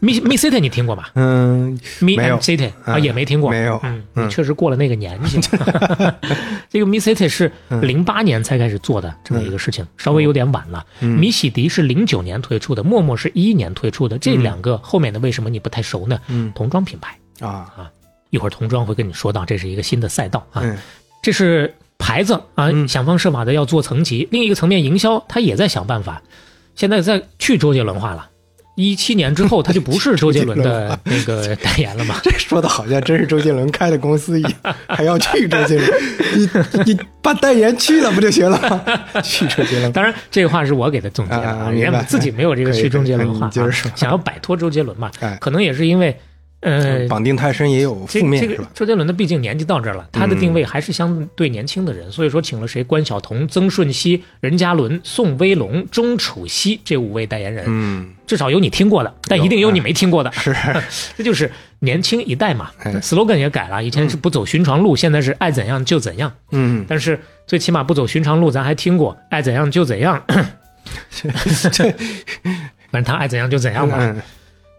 [0.00, 5.40] ？Mi Mi City 你听过吗嗯，？Mi 没有 and City 啊嗯也没听过，没有嗯，嗯确实过了那个年纪。
[6.68, 7.50] 这个 Mi City 是
[7.82, 10.84] 零八年才开始做的这么一个事情，稍微有点晚了。
[11.00, 16.18] 嗯米喜迪是零九年推出的，陌陌是一一年推出的，这两个后面的为什么你不太熟呢？
[16.28, 17.90] 嗯童装品牌，啊，
[18.30, 20.60] 一会儿童装会跟你说到，这是一个新的赛道啊。
[20.64, 20.76] 嗯
[21.22, 24.28] 这是牌子啊，嗯想方设法的要做层级。
[24.30, 26.22] 另一个层面，营销它也在想办法，
[26.76, 28.28] 现在在去周杰伦化了。
[28.76, 32.16] 一七年之后，他就不是周杰伦的那个代言了嘛？
[32.22, 34.52] 这说的好像真是周杰伦开的公司一样，
[34.86, 35.90] 还要去周杰伦，
[36.36, 39.20] 你你把代言去了不就行了吗？
[39.24, 46.16] 去周杰伦，当然，这个话是我给他总结的啊啊，人家自己没有这个去周杰伦化可以你接着说啊，想要摆脱周杰伦嘛哎，可能也是因为。
[46.66, 48.68] 呃，绑定太深也有负面是吧？
[48.74, 52.82] 周杰伦的毕竟年纪到这儿了，他的定位还是相对年轻的人，所以说请了谁？
[52.82, 60.32] 关晓彤、曾舜晞、任嘉伦、宋威龙、钟楚曦这五位代言人，嗯，至少有你听过的，但一定有你没听过的。
[60.32, 60.52] 是，
[61.16, 61.48] 这就是
[61.78, 66.32] 年轻一代嘛哎，slogan 也改了，以前是不走寻常路，现在是爱怎样就怎样。
[66.50, 70.20] 嗯，但是最起码不走寻常路，咱还听过爱怎样就怎样。
[72.90, 73.98] 反正他爱怎样就怎样吧。
[74.00, 74.22] 嗯，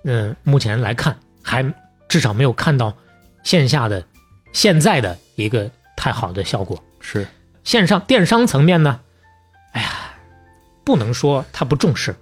[0.03, 1.15] 嗯，目前来看，
[1.47, 1.73] 还
[2.09, 2.93] 至少没有看到
[3.41, 4.03] 线下的
[4.51, 6.83] 现在的一个太好的效果。
[6.99, 7.25] 是，
[7.63, 8.99] 线上电商层面呢，
[9.71, 9.89] 哎呀，
[10.83, 12.13] 不能说他不重视。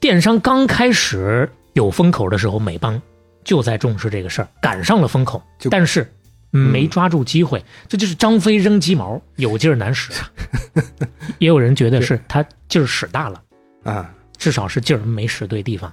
[0.00, 3.00] 电商刚开始有风口的时候，美邦
[3.44, 6.10] 就在重视这个事儿，赶上了风口，但是
[6.50, 10.32] 没抓住机会，这就是张飞扔鸡毛，有劲儿难使啊。
[11.38, 13.42] 也有人觉得是他劲儿使大了，
[13.84, 15.92] 啊，至少是劲儿没使对地方。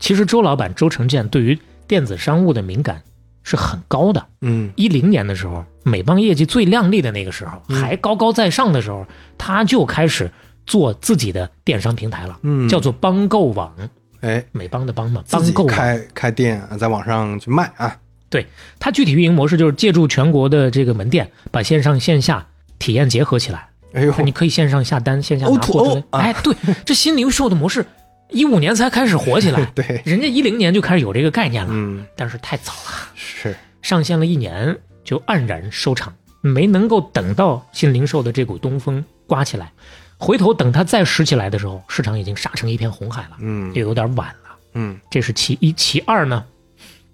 [0.00, 1.56] 其实周老板周成建对于
[1.86, 3.02] 电子商务的敏感
[3.42, 4.26] 是很高的。
[4.40, 9.06] 嗯，一零年的时候，美邦业绩最亮丽的那个时候，还高高在上的时候，
[9.36, 10.30] 他就开始
[10.66, 12.68] 做自己的电商平台了，嗯。
[12.68, 13.74] 叫做邦购网，
[14.20, 15.74] 哎，美邦的邦嘛，邦购网。
[15.74, 17.96] 开开店啊，在网上去卖啊，
[18.30, 18.46] 对，
[18.78, 22.46] 它具体运营模式就是借助全国的这个门店，把线上线下
[22.78, 23.68] 体验结合起来。
[23.92, 26.52] 哎呦，你可以线上下单，线下拿 O to 货哎，对，
[26.84, 27.86] 这新零售的模式，
[28.34, 33.08] 一五年才开始火起来， 对，人家一零年就开始有这个概念了，嗯，但是太早了。
[33.14, 39.72] 是，上线了一年就黯然收场，没能够等到新零售的这股东风刮起来。
[40.16, 44.56] 回头等它再拾起来的时候，市场已经杀成一片红海了，嗯又有点晚了。
[44.74, 46.44] 嗯这是其一，其二呢，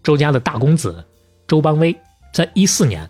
[0.03, 1.05] 周家的大公子
[1.47, 1.95] 周邦威
[2.33, 3.09] 在一四年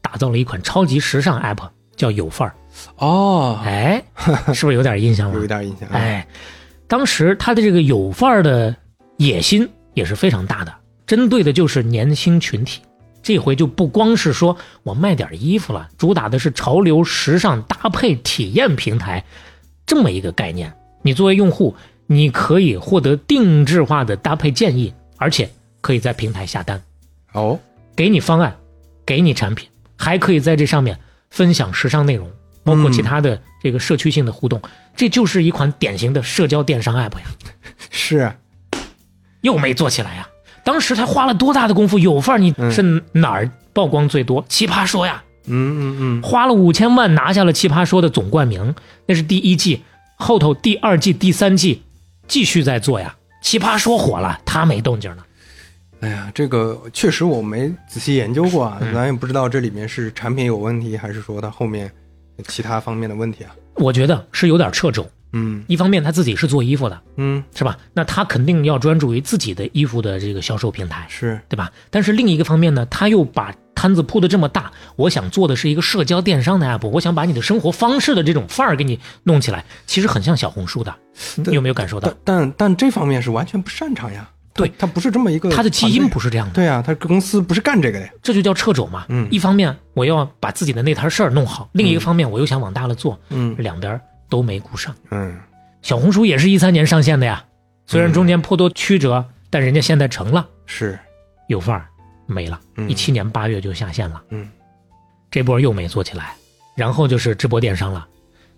[0.00, 2.54] 打造了一款超级时尚 app，叫有范儿。
[2.96, 4.02] 哦，哎，
[4.54, 5.36] 是不是有点印象了？
[5.38, 6.26] 有一点印象，，哎，
[6.92, 8.76] 当时他的这个有范儿的
[9.16, 10.74] 野心也是非常大的，
[11.06, 12.82] 针对的就是年轻群体。
[13.22, 19.24] 这回就不光是说我卖点衣服了，主打的是潮流时尚搭配体验平台
[19.86, 20.70] 这么一个概念。
[21.00, 21.74] 你作为用户，
[22.06, 25.48] 你可以获得定制化的搭配建议，而且
[25.80, 26.78] 可以在平台下单，
[27.32, 27.58] 哦，
[27.96, 28.54] 给你方案，
[29.06, 29.66] 给你产品，
[29.96, 30.98] 还可以在这上面
[31.30, 32.30] 分享时尚内容，
[32.64, 34.60] 包括其他的这个社区性的互动。
[34.94, 37.24] 这就是一款典型的社交电商 app 呀。
[37.90, 38.34] 是，啊
[39.40, 40.28] 又没做起来呀。
[40.64, 41.98] 当时他花了多大的功夫？
[41.98, 44.44] 有范儿，你是哪儿曝光最多？
[44.48, 48.72] 奇葩说呀，嗯嗯嗯，花了五千万拿下了奇葩说的总冠名，
[49.06, 49.82] 那是第一季，
[50.14, 51.82] 后头第二季、第三季
[52.28, 53.16] 继续在做呀。
[53.42, 55.26] 奇葩说火了，他没动静了。
[55.98, 61.90] 哎呀，这个确实我没仔细研究过啊，嗯咱也不知道这里面是产品有问题，还是说它后面
[62.48, 63.54] 其他方面的问题啊。
[63.76, 65.08] 我觉得是有点掣肘。
[65.34, 67.78] 嗯一方面他自己是做衣服的，嗯，是吧？
[67.94, 71.72] 那他肯定要专注于自己的衣服的这个销售平台，是，对吧？
[71.88, 80.94] 但是另一个方面呢，他又把摊子铺的这么大，我想做的是一个社交电商的 app，我想把你的生活方式的这种范儿给你弄起来，其实很像小红书的，
[81.36, 82.36] 你有没有感受到但？
[82.36, 84.28] 但但这方面是完全不擅长呀。
[84.54, 84.72] 对。
[84.78, 88.06] 它不是这么一个，他的基因不是这样的，对啊，他公司不是干这个的。
[88.06, 88.12] 呀。
[88.22, 89.06] 这就叫掣肘嘛。
[89.08, 89.28] 嗯。
[89.30, 93.54] 一方面我要把自己的那摊事儿弄好，另一个方面我又想往大了做，嗯。
[93.58, 94.94] 两边都没顾上。
[95.10, 95.38] 嗯，
[95.82, 97.44] 小红书也是一三年上线的呀，
[97.86, 100.98] 虽然中间颇多曲折，但人家现在成了，是，
[101.48, 101.86] 有范儿
[102.26, 102.88] 没了，嗯。
[102.88, 104.22] 一七年八月就下线了。
[104.30, 104.48] 嗯。
[105.30, 106.34] 这波又没做起来，
[106.74, 108.06] 然后就是直播电商了。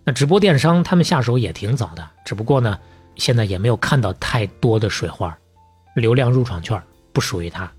[0.05, 2.79] 那直播电商他们下手也挺早的，只不过呢，
[3.17, 5.37] 现在也没有看到太多的水花，
[5.95, 6.81] 流量入场券
[7.13, 7.71] 不属于他。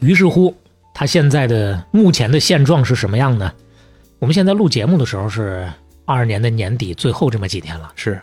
[0.00, 0.54] 于是乎，
[0.94, 3.52] 他现在的目前的现状是什么样呢？
[4.18, 5.68] 我们现在录节目的时候是
[6.04, 8.20] 二二年的年底最后这么几天了，是，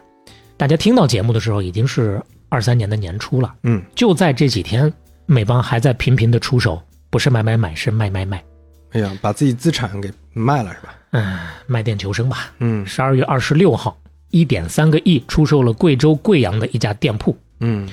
[0.58, 3.56] 大家听到节目的时候已经是二三年的年初了。
[3.64, 4.92] 嗯就在这几天，
[5.26, 8.44] 美邦还在频频的出手，不是买买买，是卖卖卖。
[8.92, 10.96] 哎呀，把自己资产给卖了是吧？
[11.12, 12.52] 嗯，卖店求生吧。
[12.60, 13.98] 嗯十二月二十六号，
[14.32, 17.88] 一点三个亿出售了贵州贵阳的一家店铺，嗯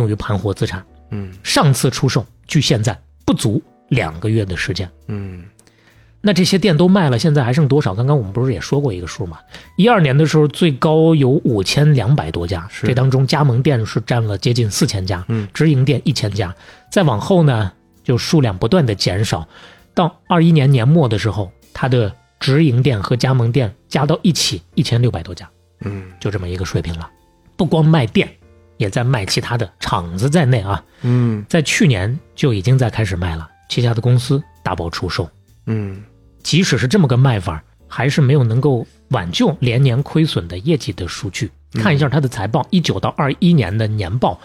[0.00, 0.84] 用于盘活资产。
[1.12, 4.90] 嗯上次出售距现在不足两个月的时间。
[5.08, 5.44] 嗯
[6.22, 7.94] 那这些店都卖了，现在还剩多少？
[7.94, 9.38] 刚刚我们不是也说过一个数吗？
[9.76, 16.54] 一二年的时候最高有五千两百多家，是这当中加盟店是占了接近四千家，嗯直营店一千家。
[16.92, 17.72] 再往后呢，
[18.04, 19.48] 就数量不断的减少，
[19.94, 25.48] 到二一年年末的时候，它的直营店和加盟店加到一起一千六百多家，
[25.80, 27.10] 嗯就这么一个水平了。
[27.56, 28.28] 不光卖店，
[28.80, 31.44] 也在卖其他的厂子在内啊，嗯。
[31.50, 35.28] 在去年就已经在开始卖了，旗下的公司大包出售。
[35.66, 36.02] 嗯。
[36.42, 41.50] 即使是这么个卖法，还是没有能够挽救连年亏损的业绩的数据。
[41.74, 44.40] 看一下它的财报，一九到二一年的年报，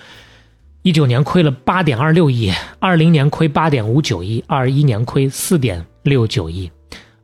[0.81, 6.69] 一九年亏了八点二六亿，二零年亏八点五九亿，二一年亏四点六九亿，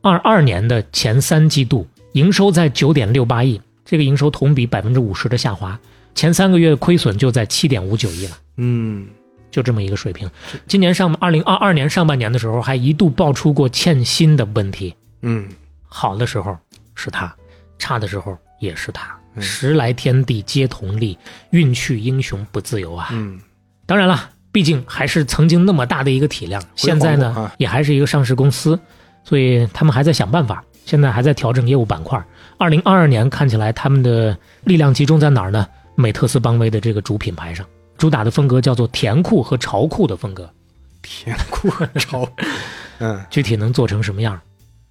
[0.00, 5.78] 二二年的前三季度营收在九点六八亿，这个营收同比百分之五十的下滑，
[6.14, 8.36] 前三个月亏损就在七点五九亿了。
[8.56, 9.06] 嗯，
[9.50, 10.30] 就这么一个水平。
[10.66, 14.94] 今年上二零二二年上半年的时候，还一度爆出过欠薪的问题。
[15.22, 15.48] 嗯，
[15.84, 16.56] 好的时候
[16.94, 17.34] 是他，
[17.78, 19.06] 差的时候也是他。
[19.06, 21.16] 嗯时来天地皆同力，
[21.52, 23.08] 运去英雄不自由啊。
[23.12, 23.40] 嗯，
[23.86, 28.78] 当然了，毕竟还是曾经那么大的一个体量，现在呢、啊也还是一个上市公司，
[29.24, 32.22] 所以他们还在想办法，现在还在调整业务板块。
[32.58, 35.66] 二零二二年看起来他们的力量集中在哪儿呢？
[35.94, 37.66] 美特斯邦威的这个主品牌上，
[37.98, 40.50] 主打的风格叫做甜酷和潮酷的风格。
[41.02, 42.28] 甜酷和潮，
[43.00, 44.40] 嗯，具体能做成什么样，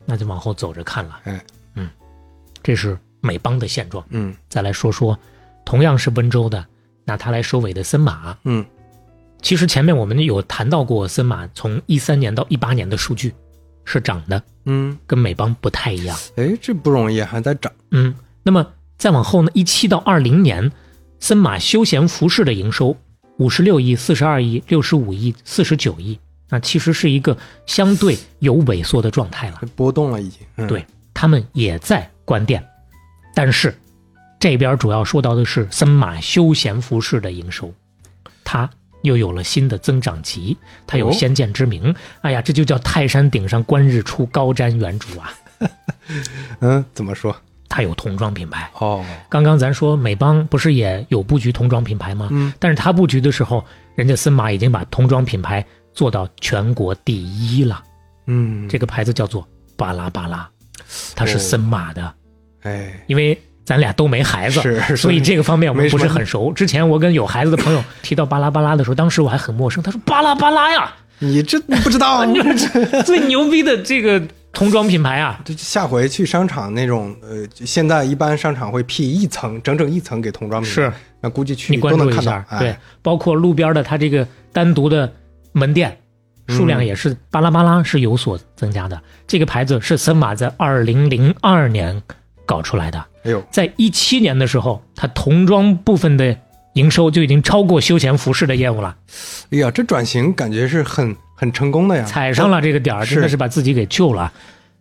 [0.05, 1.19] 那就往后走着看了。
[1.23, 1.41] 哎，
[1.75, 1.89] 嗯，
[2.61, 4.05] 这是美邦的现状。
[4.09, 5.17] 嗯再来说说，
[5.63, 6.65] 同样是温州的，
[7.05, 8.37] 拿它来收尾的森马。
[8.43, 8.65] 嗯，
[9.41, 13.33] 其实前面我们有谈到过，森马从一三年到一八年的数据
[13.85, 16.17] 是涨的，嗯，跟美邦不太一样。
[16.35, 17.71] 哎，这不容易，还在涨。
[17.91, 18.13] 嗯，
[18.43, 18.67] 那么
[18.97, 20.69] 再往后呢，一七到二零年，
[21.21, 22.97] 森马休闲服饰的营收
[23.37, 26.19] 五十六亿、四十二亿、六十五亿、四十九亿，
[26.49, 29.61] 那其实是一个相对有萎缩的状态了。
[29.75, 30.39] 波动了已经。
[30.57, 32.61] 嗯、对，他们也在关店，
[33.35, 33.73] 但是
[34.39, 37.71] 这边主要说到的是森马休闲服饰的营收，
[38.43, 38.67] 它
[39.03, 40.57] 又有了新的增长极，
[40.87, 41.95] 它有哦先见之明。
[42.21, 45.33] 哎呀，这就叫泰山顶上观日出，高瞻远瞩啊！
[46.61, 47.35] 嗯，怎么说？
[47.71, 48.69] 它有童装品牌。
[48.77, 52.27] 哦，刚刚咱说美邦不是也有布局童装品牌吗？
[52.29, 53.63] 嗯，但是它布局的时候，
[53.95, 57.81] 人家森马已经把童装品牌做到全国第一了。
[58.27, 60.47] 嗯，这个牌子叫做巴拉巴拉，
[61.15, 62.13] 它是哦森马的。
[62.63, 66.51] 哎，因为咱俩都没孩子，是所以这个方面我们不是很熟。
[66.51, 69.81] 之前我跟有孩子的朋友提到巴拉巴拉的时候，当时我还很陌生。
[69.81, 72.23] 他说巴拉巴拉呀，你这不知道？
[72.27, 74.21] 你这最牛逼的这个
[74.53, 75.39] 童装品牌啊！
[75.45, 82.45] 这下回去商场那种，呃，现在一般商场会辟一层，整整一层给童装品牌，是那估计去你关都能看到注一下，。
[82.49, 85.11] 哎对，，包括路边的它这个单独的
[85.53, 85.97] 门店。
[86.47, 89.01] 数嗯量也是巴拉巴拉是有所增加的。
[89.25, 92.01] 这个牌子是森马在二零零二年
[92.45, 96.35] 搞出来的，哎呦，在一七年的时候，它童装部分的
[96.73, 98.97] 营收就已经超过休闲服饰的业务了。
[99.51, 104.31] 哎呀，这转型感觉是很很成功的呀，踩上了这个点儿，真的是把自己给救了。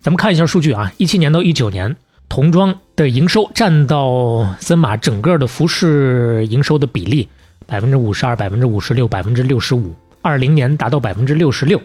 [0.03, 1.97] 咱们看一下数据啊，一七年到一九年，
[2.29, 7.27] 童装的营收占到森马整个的服饰营收的比例
[7.65, 11.81] 百分之五十二、百分之五十六、百分之六十五，二零年达到百分之六十六，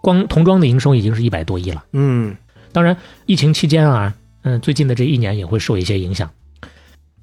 [0.00, 1.84] 光童装的营收已经是一百多亿了。
[1.92, 2.36] 嗯
[2.70, 6.30] 当然，疫情期间啊，嗯，最近的这一年也会受一些影响。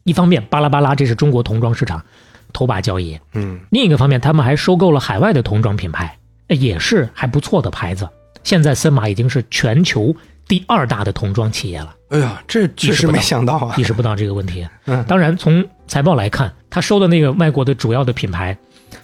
[0.03, 2.03] 一方面，巴拉巴拉这是中国童装市场
[2.51, 8.07] 头把交椅，嗯，另一个方面，他们还收购了海外的童装品牌，呃也是还不错的牌子。
[8.43, 10.13] 现在森马已经是全球
[10.47, 14.67] 第二大的童装企业了，哎呀，这确实没想到啊意，识不到这个问题。
[14.85, 18.57] 嗯当然，从财报来看，他收的那个外国的主要的品牌，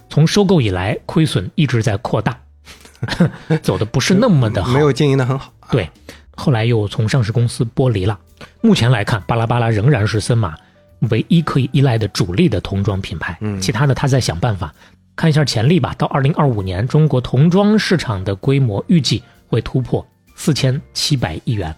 [0.09, 2.37] 从收购以来亏损一直在扩大，
[3.63, 4.73] 走的不是那么的好。
[4.73, 5.89] 没有经营的很好，对，
[6.35, 8.19] 后来又从上市公司剥离了。
[8.59, 10.53] 目前来看，巴拉巴拉仍然是森马
[11.09, 13.37] 唯一可以依赖的主力的童装品牌。
[13.39, 14.73] 嗯其他的他在想办法。
[15.19, 21.75] 看一下潜力吧，到二零二五年，中国童装市场的规模预计会突破四千七百亿元。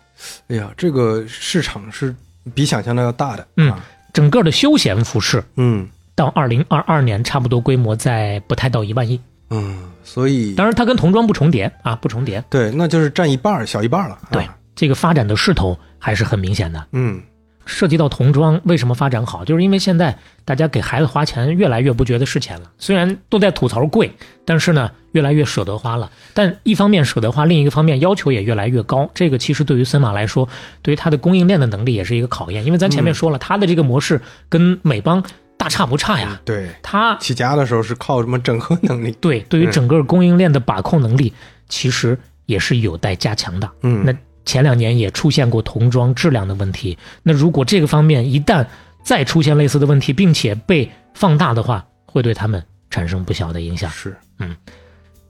[0.49, 2.15] 哎呀，这个市场是
[2.53, 9.19] 比想象的要大的，嗯啊整个的休闲服饰嗯到二零二二年，差不多规模在不太到一万亿。
[9.49, 12.43] 嗯，所以当然，它跟童装不重叠啊，不重叠。
[12.47, 16.85] 对，那就是占一半儿小一半儿了，啊对，这个发展的势头还是很明显的。
[16.91, 17.19] 嗯
[17.65, 19.45] 涉及到童装，为什么发展好？
[19.45, 22.71] 就是因为现在大家给孩子花钱越来越不觉得是钱了。
[22.77, 24.11] 虽然都在吐槽贵，
[24.45, 26.09] 但是呢，越来越舍得花了。
[26.33, 29.09] 但一方面舍得花，另一个方面要求也越来越高。
[29.13, 30.47] 这个其实对于森马来说，
[30.81, 32.65] 对于它的供应链的能力也是一个考验。
[32.65, 34.19] 因为咱前面说了，它的这个模式
[34.49, 35.23] 跟美邦
[35.55, 36.41] 大差不差呀。
[36.43, 39.11] 对，它起家的时候是靠什么整合能力？
[39.21, 41.31] 对对于整个供应链的把控能力，
[41.69, 42.17] 其实
[42.47, 43.69] 也是有待加强的。
[43.83, 44.13] 嗯那
[44.45, 46.97] 前两年也出现过童装质量的问题。
[47.23, 48.65] 那如果这个方面一旦
[49.03, 53.89] 再出现类似的问题，并且被放大的话，会对他们产生不小的影响。
[53.89, 54.55] 是，嗯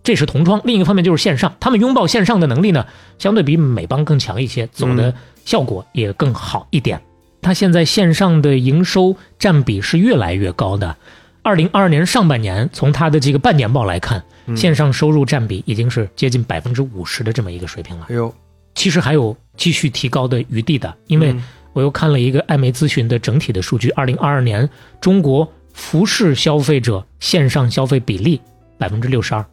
[0.04, 2.88] 这是童装，另一个方面就是线上，他们拥抱线上的能力呢，
[3.20, 5.14] 相对比美邦更强一些，走的
[5.46, 7.00] 效果也更好一点。
[7.40, 10.98] 它现在线上的营收占比是越来越高的。
[11.44, 14.24] 二零二二年上半年，从它的这个半年报来看，
[14.56, 18.08] 线上收入占比已经是接近百分之五十的这么一个水平了。
[18.10, 18.34] 哎呦，
[18.76, 21.44] 其实还有继续提高的余地的，因为嗯
[21.74, 24.70] 我又看了一个艾媒咨询的整体的数据，二零二二年
[25.00, 28.42] 中国服饰消费者线上消费比例
[28.78, 29.46] 百分之六十二，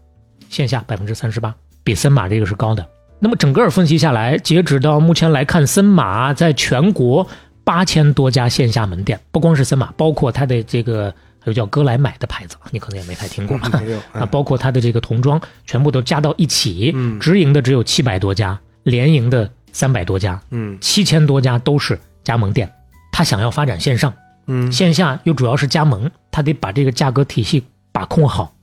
[0.48, 1.54] 线下百分之三十八，
[1.84, 2.84] 比森马这个是高的。
[3.20, 7.26] 那么整个分析下来，截止到目前来看，森马在全国
[7.62, 13.56] 八千多家线下门店，不光是森马，包括它的这个还有叫哥莱买的牌子，你可能也没太听过？
[14.12, 18.58] 啊，包括它的这个童装，全部都加到一起，嗯直营的只有七百多家，
[18.88, 22.72] 联营的三百多家，嗯七千多家都是加盟店。
[23.12, 24.12] 他想要发展线上，
[24.46, 28.54] 嗯线下又主要是加盟，他得把这个价格体系把控好，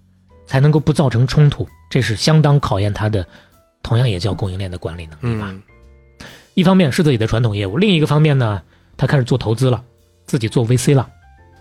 [0.45, 1.67] 才能够不造成冲突。
[1.89, 3.25] 这是相当考验他的，
[3.83, 5.47] 同样也叫供应链的管理能力吧。
[5.49, 5.61] 嗯
[6.53, 8.61] 一方面是自己的传统业务，另一个方面呢，
[8.95, 9.83] 他开始做投资了，
[10.25, 11.09] 自己做 VC 了。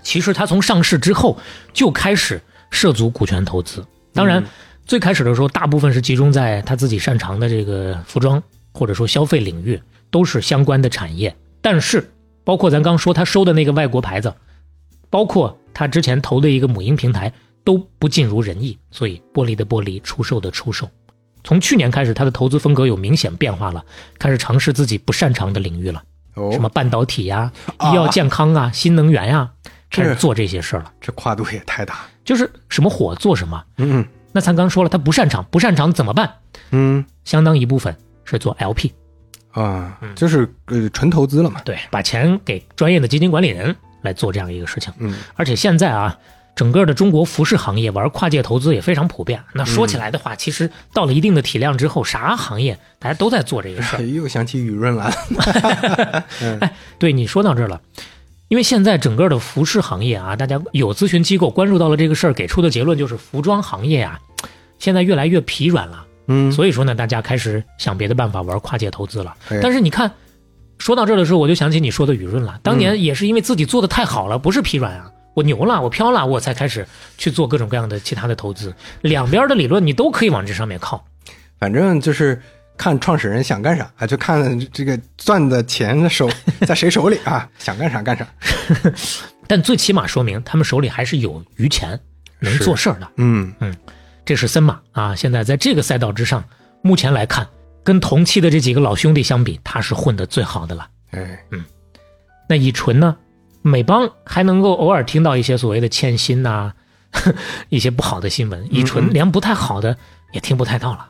[0.03, 1.37] 其实他从上市之后
[1.73, 4.47] 就开始涉足股权投资，当然、嗯
[4.87, 8.41] 最开始的时候，大部分是集中在他自己擅长的这个服装
[8.75, 9.81] 或者说消费领域，
[10.11, 11.35] 都是相关的产业。
[11.63, 12.13] 但是
[12.45, 14.35] 包括咱刚说他收的那个外国牌子，
[15.09, 17.33] 包括他之前投的一个母婴平台，
[17.65, 20.87] 都不尽如人意，所以剥离的剥离，出售的出售。
[21.43, 23.85] 从去年开始，他的投资风格有明显变化了，
[24.19, 26.03] 开始尝试自己不擅长的领域了，
[26.35, 29.51] 哦，什么半导体呀、啊医药健康啊、新能源呀、
[29.91, 30.93] 开始做这些事儿了。
[31.01, 32.01] 这跨度也太大。
[32.25, 33.63] 就是什么火做什么。
[33.77, 36.35] 嗯那咱刚说了，他不擅长，不擅长怎么办？
[36.71, 37.95] 嗯相当一部分
[38.25, 38.91] 是做 LP，
[39.53, 41.61] 啊，嗯就是呃纯投资了嘛。
[41.65, 44.93] 对，把钱给专业的基金管理人来做这样一个事情。
[44.99, 46.19] 嗯而且现在啊，
[46.57, 49.43] 整个的中国服饰行业玩跨界投资也非常普遍。
[49.53, 54.03] 那说起来的话，其实到了一定的体量之后，啥行业大家都在做这个事儿。
[54.07, 55.13] 又想起雨润了。
[56.61, 56.77] 哎。
[56.99, 57.81] 对你说到这儿了，
[58.49, 64.19] 因为现在整个的服饰行业啊，大家有咨询机构关注到了这个事儿，给出的结论就是服装行业啊，
[64.79, 66.07] 现在越来越疲软了。
[66.27, 69.35] 嗯，所以说呢，大家开始想别的办法玩跨界投资了。
[69.51, 70.11] 哎但是你看，
[70.79, 72.59] 说到这儿的时候，我就想起你说的雨润了。
[72.63, 76.87] 当嗯年也是因为自己做的太好了，不是疲软啊，我牛了，我飘了，我才开始
[77.19, 78.75] 去做各种各样的其他的投资。
[79.03, 81.05] 两边的理论你都可以往这上面靠。
[81.59, 82.41] 反正就是
[82.77, 86.29] 看创始人想干啥，啊就看这个赚的钱的手
[86.67, 88.27] 在谁手里啊， 想干啥干啥。
[89.47, 91.99] 但最起码说明他们手里还是有余钱，
[92.41, 93.09] 能做事儿的。
[93.19, 93.75] 嗯嗯
[94.25, 96.43] 这是森马啊，现在在这个赛道之上，
[96.83, 97.47] 目前来看，
[97.83, 100.89] 跟同期的这几个老兄弟相比，他是混得最好的了。
[101.11, 101.45] 哎，
[102.49, 103.17] 那乙醇呢？
[103.63, 106.75] 美邦还能够偶尔听到一些所谓的欠薪呐、
[107.71, 108.67] 一些不好的新闻。
[108.71, 109.97] 乙醇连不太好的
[110.33, 111.09] 也听不太到了，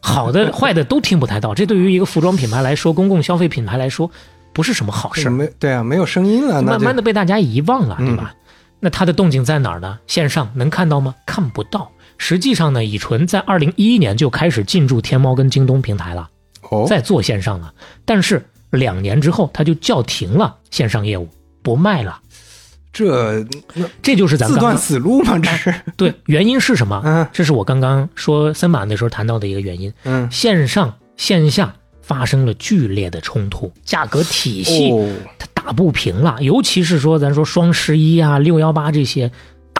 [0.00, 1.54] 好的 坏的都听不太到。
[1.54, 4.10] 这对于一个服装品牌来说，公共消费品牌来说，
[4.54, 8.34] 不是什么好事儿，没对啊，没有声音了，慢慢的被大家遗忘了，嗯对吧？
[8.80, 9.98] 那它的动静在哪儿呢？
[10.06, 11.14] 线上能看到吗？
[11.26, 11.90] 看不到。
[12.24, 16.30] 实际上呢，乙醇在二零一一年就开始进驻天猫跟京东平台了。
[16.70, 17.74] 哦，在做线上了，
[18.04, 18.40] 但是
[18.70, 21.28] 两年之后他就叫停了线上业务，
[21.62, 22.20] 不卖了。
[22.92, 23.44] 这
[24.00, 25.36] 这就是咱自断死路吗？
[25.36, 27.02] 这是对原因是什么？
[27.04, 29.92] 嗯这是我刚刚说森马那时候谈到的一个原因。
[30.04, 39.32] 嗯线上线下发生了剧烈的冲突，价格体系哦，它打不平了，尤其是说咱说双十一啊、六幺八这些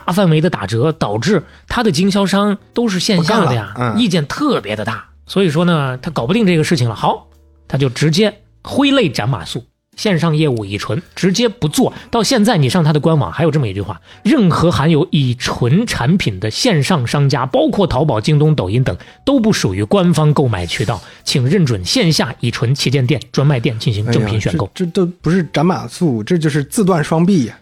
[0.05, 5.07] 大范围的打折，导致他的经销商都是线下的呀意见特别的大。
[5.27, 7.29] 所以说呢，他搞不定这个事情了，好，
[7.69, 9.63] 他就直接挥泪斩马谡。
[9.97, 24.71] 线上业务乙醇直接不做到现在，你上他的官网还有这么一句话：任何含有乙醇产品的线上商家，包括淘宝、京东、抖音等，都不属于官方购买渠道，请认准线下乙醇旗舰店、专卖店进行正品选购。
[24.75, 27.59] 这这都不是斩马谡，这就是自断双臂呀。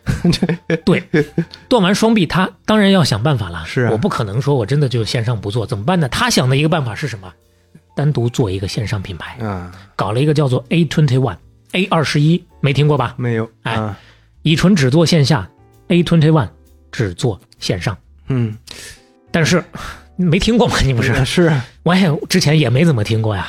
[0.85, 1.02] 对，
[1.69, 3.65] 断完双臂，他当然要想办法了。
[3.66, 6.09] 是啊我不可能说我真的就线上不做，怎么办呢？
[6.09, 7.32] 他想的一个办法是什么？
[7.97, 11.36] 单独做一个线上品牌，啊，搞了一个叫做 A Twenty One
[11.72, 13.14] A 二十一，没听过吧？
[13.16, 13.98] 没有，哎啊，
[14.42, 15.48] 乙醇只做线下
[15.88, 16.48] ，A Twenty One
[16.90, 17.97] 只做线上，
[18.28, 18.56] 嗯，
[19.30, 19.62] 但是
[20.16, 20.76] 没听过吗？
[20.84, 21.24] 你不是？
[21.24, 23.48] 是啊我也之前也没怎么听过呀，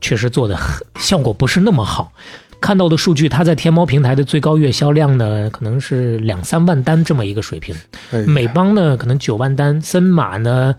[0.00, 0.58] 确实做的
[1.00, 2.12] 效果不是那么好。
[2.58, 7.74] 看到的数据，它在天猫平台的最高月销量呢，可能是两三万单这么一个水平。
[8.10, 10.74] 哎美邦呢可能九万单，森马呢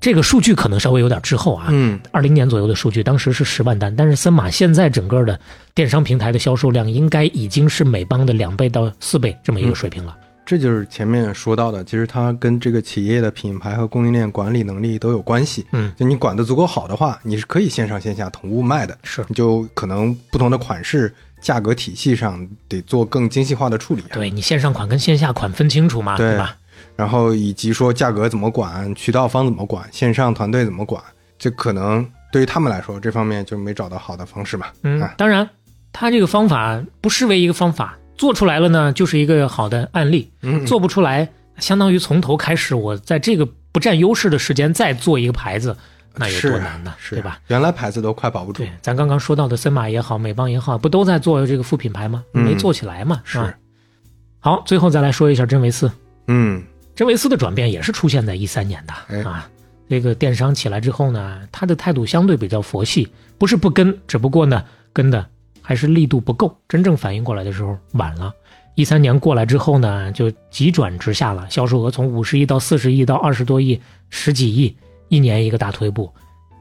[0.00, 1.66] 这个数据可能稍微有点滞后啊。
[1.70, 5.38] 嗯二零年左右的数据，当时是十万单，但是森马现在整个的
[5.74, 10.16] 电商平台的销售量应该已经是美邦的两倍到四倍这么一个水平了。
[10.44, 15.66] 这就是前面说到的，其实它跟这个企业的品牌和供应链管理能力都有关系。
[15.72, 18.96] 嗯，就你管得足够好的话，你是可以线上线下同步卖的。
[19.02, 24.14] 是你就可能不同的款式、价格体系上得做更精细化的处理啊。
[24.14, 26.56] 对你线上款跟线下款分清楚嘛，对对吧？
[26.96, 31.02] 然后以及说价格怎么管、渠道方怎么管、线上团队怎么管，
[31.38, 34.72] 这可能对于他们来说，这方面就没找到好的方式吧。
[34.82, 35.48] 嗯啊，当然，
[35.92, 41.28] 他这个方法不失为一个方法，做出来了呢，就是一个好的案例；嗯做不出来，
[41.58, 45.76] 相当于从头开始，我在这个不占优势的时间再做一个牌子，
[46.14, 46.94] 那有多难呢？
[46.98, 47.38] 是对吧？？
[47.48, 52.24] 原来牌子都快保不住对，，咱刚刚说到的森马也好，美邦也好，不都在做这个副品牌吗？
[52.32, 53.54] 嗯没做起来嘛，是吧？
[54.40, 55.90] 好，最后再来说一下真维斯。
[56.28, 56.62] 嗯
[56.96, 59.48] 真维斯的转变也是出现在一三年的哎啊。
[59.88, 63.06] 这个电商起来之后呢，他的态度相对比较佛系，
[63.38, 65.24] 不是不跟，只不过呢跟的
[65.60, 68.32] 还是力度不够，真正反应过来的时候晚了。
[68.74, 74.76] 一三年过来之后呢，就急转直下了，销售额从五十亿到四十亿到二十多亿、十几亿，
[75.08, 76.12] 一年一个大退步。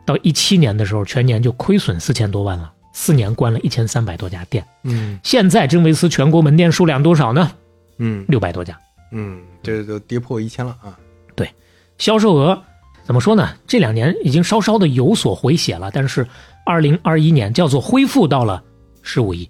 [0.06, 4.64] 到一七年的时候，全年就亏损四千多万了，四年关了一千三百多家店。
[4.84, 7.52] 嗯现在真维斯全国门店数量多少呢？
[7.98, 8.80] 嗯六百多家。
[9.18, 11.00] 嗯，这都跌破一千了啊！
[11.36, 11.50] 对
[11.98, 12.62] 销售额
[13.06, 13.56] 怎么说呢？
[13.66, 16.28] 这两年已经稍稍的有所回血了，但是
[16.66, 18.62] 二零二一年叫做恢复到了
[19.02, 19.50] 十五亿，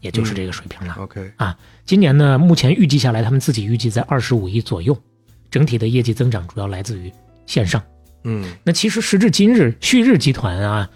[0.00, 0.94] 也就是这个水平了。
[0.98, 1.56] OK，啊
[1.86, 4.94] 今年呢，目前预计下来，他们自己预计在二十五亿左右，
[5.50, 7.10] 整体的业绩增长主要来自于
[7.46, 7.82] 线上。
[8.24, 10.90] 嗯那其实时至今日，旭日集团啊，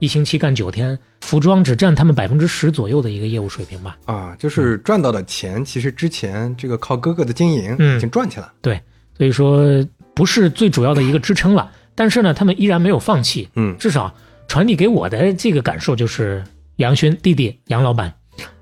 [0.00, 3.98] 一星期干九天，服装只占他们百分之十左右的一个业务水平吧。
[4.04, 8.52] 啊，就是赚到的钱，其实之前这个靠哥哥的经营嗯已经赚起来了。
[8.62, 8.80] 对，
[9.16, 9.84] 所以说
[10.14, 11.70] 不是最主要的一个支撑了。
[11.96, 14.14] 但是呢，他们依然没有放弃，嗯至少
[14.46, 16.44] 传递给我的这个感受就是，
[16.76, 18.12] 杨勋弟弟杨老板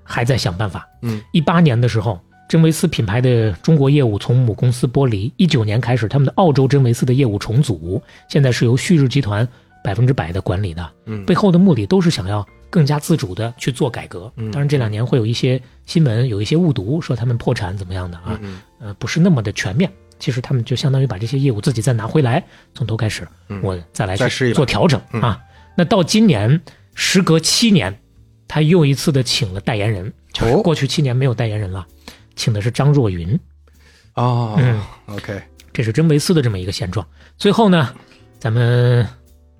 [0.03, 0.89] 还在想办法。
[1.03, 2.19] 嗯，一八年的时候，
[2.49, 9.47] 真维斯品牌的中国业务从母公司剥离，一九年开始他们的澳洲真维斯的业务重组，现在是由旭日集团
[9.87, 10.93] 百分之百的管理的。
[11.05, 14.33] 嗯背后的目的都是想要更加自主的去做改革。
[14.35, 19.89] 嗯当然这两年会有一些新闻，有一些误读，说他们破产怎么样的啊，嗯呃，不是那么的全面。
[20.19, 22.43] 其实他们就相当于把这些业务自己再拿回来，
[22.75, 24.17] 从头开始，嗯我再来
[24.53, 25.39] 做调整嗯啊。
[25.77, 26.61] 那到今年，
[26.95, 27.97] 时隔七年，
[28.49, 31.87] 他又一次的请了代言人，就是哦过去七年没有代言人了，
[32.35, 33.39] 请的是张若昀，
[34.15, 35.41] 哦嗯，OK，
[35.73, 37.07] 这是真维斯的这么一个现状。
[37.37, 37.95] 最后呢，
[38.39, 39.07] 咱们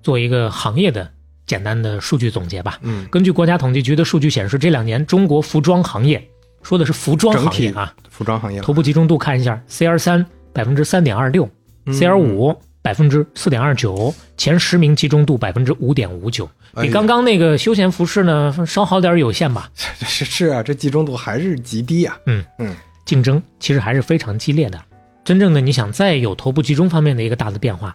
[0.07, 1.11] 做一个行业的
[1.45, 2.79] 简单的数据总结吧。
[2.81, 6.25] 嗯，根据国家统计局的数据显示，这两年中国服装行业，
[6.63, 11.49] 说的是服装行业啊，服装行业头部集中度看一下，CR 三百分之三点二六
[11.87, 16.49] 嗯，CR 五百分之四点二九，前十名集中度百分之五点五九，
[16.81, 19.69] 比刚刚那个休闲服饰呢稍好点有限吧。
[19.75, 22.17] 是 是啊，这集中度还是极低啊。
[22.27, 22.73] 嗯嗯
[23.03, 24.81] 竞争其实还是非常激烈的。
[25.25, 27.93] 真正的你想再有头部集中方面的一个大的变化，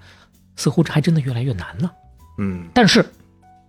[0.57, 1.91] 似乎这还真的越来越难了。
[2.39, 3.05] 嗯但是，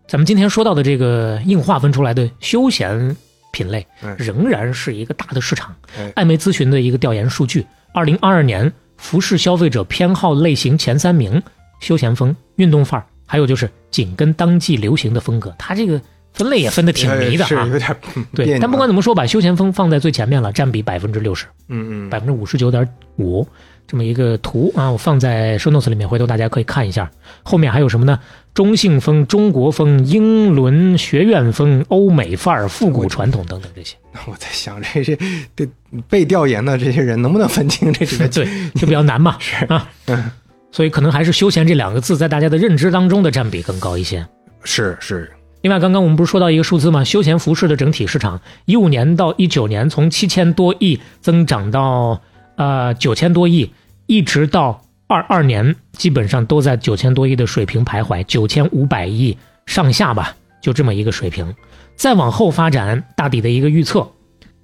[0.07, 3.15] 咱们今天说到的这个硬划分出来的休闲
[3.51, 6.11] 品类嗯，仍然是一个大的市场哎。
[6.15, 11.41] 艾媒咨询的一个调研数据，二零二二年服饰消费者偏好类型前三名，
[11.79, 16.01] 休闲风、运动范儿，还有就是紧跟当季流行的风格，它这个
[16.33, 17.77] 分类也分得挺迷的啊有。
[17.77, 17.95] 点
[18.33, 21.45] 对，但不管怎么说，把休闲风放在最前面了，占比百分之六十。
[21.67, 22.87] 嗯嗯百分之五十九点
[23.17, 23.47] 五
[23.87, 27.09] 这么一个图啊，我放在 show notes 里面，回头大家可以看一下。
[27.43, 28.19] 后面还有什么呢？
[28.53, 33.95] 中性风、中国风、英伦学院风、欧美范儿、复古传统等等这些。
[34.27, 35.17] 我在想这些
[35.55, 35.67] 这
[36.07, 38.27] 被调研的这些人能不能分清这几个？
[38.29, 40.31] 对，就比较难嘛， 是啊，嗯
[40.71, 44.25] 所以可能还是休闲这两个字在大家的认知当中的占比更高一些。
[44.63, 45.31] 是是，
[45.61, 47.03] 另外，刚刚我们不是说到一个数字吗？
[47.03, 52.19] 休闲服饰的整体市场，一五年到一九年从七千多亿增长到
[52.55, 53.71] 呃九千多亿，
[54.05, 61.53] 一直到二二年，基本上都在九千多亿的水平徘徊，九千五百亿上下吧，就这么一个水平。
[61.95, 64.07] 再往后发展，大抵的一个预测，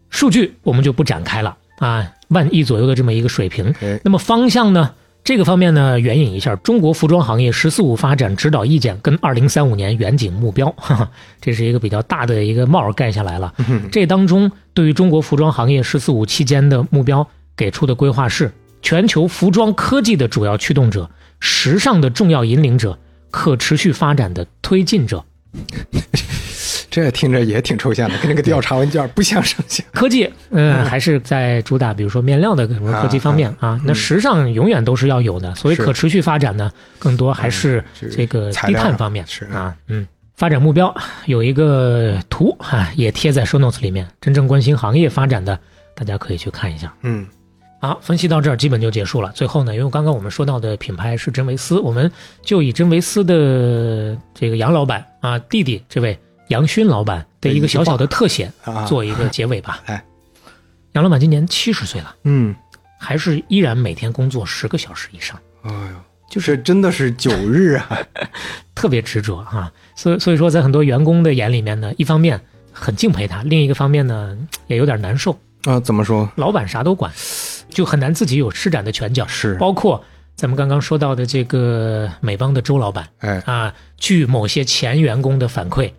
[0.10, 3.74] 数据我们就不展开了啊，万亿左右的这么一个水平。
[3.82, 4.92] 哎那么方向呢？
[5.22, 11.12] 这个方面呢，援引一下中国服装行业“十四五”发展指导意见跟二零三五年远景目标，哈哈，
[11.42, 13.54] 这是一个比较大的一个帽儿盖下来了。
[13.92, 17.28] 这当中对于中国服装行业“十四五”期间的目标
[17.60, 18.50] 给出的规划是：
[18.82, 21.10] 全球服装科技的主要驱动者、
[21.42, 22.98] 时尚的重要引领者、
[23.30, 25.22] 可持续发展的推进者。
[26.90, 29.84] 这听着也挺抽象的，跟那个调查问卷不相上下。
[29.92, 33.78] 科技，嗯，还是在主打，比如说面料的什么科技方面啊。
[33.84, 40.08] 那时尚永远都是要有的，所以可持续发展呢，更多还是是这个低碳方面是啊，嗯。
[40.36, 40.96] 发展目标
[41.26, 44.08] 有一个图哈，也贴在 show notes 里面。
[44.22, 45.60] 真正关心行业发展的，
[45.94, 46.94] 大家可以去看一下。
[47.02, 47.28] 嗯
[47.82, 49.32] 好，分析到这儿基本就结束了。
[49.34, 52.12] 最后呢，因为刚刚我们说到的品牌是真维斯，我们
[52.42, 56.20] 就以真维斯的这个杨老板啊弟弟这位
[56.50, 59.82] 杨勋老板的一个小小的特写啊，做一个结尾吧。
[59.86, 60.04] 哎，
[60.92, 62.54] 杨老板今年七十岁了，嗯，
[63.00, 65.96] 还是依然每天工作十个小时以上，哎呦，
[66.30, 67.98] 就是真的是九日啊，
[68.76, 69.72] 特别执着啊。
[69.96, 72.42] 所以所以说，在很多员工的眼里面呢，一方面
[72.74, 74.38] 很敬佩他，另一个方面呢
[74.68, 75.40] 也有点难受。
[75.64, 76.30] 啊，怎么说？
[76.36, 77.12] 老板啥都管，
[77.70, 79.26] 就很难自己有施展的拳脚。
[79.28, 80.04] 是包括
[80.36, 85.92] 咱们刚刚说到的这个美邦的周老板哎，啊，据某些前员工的反馈，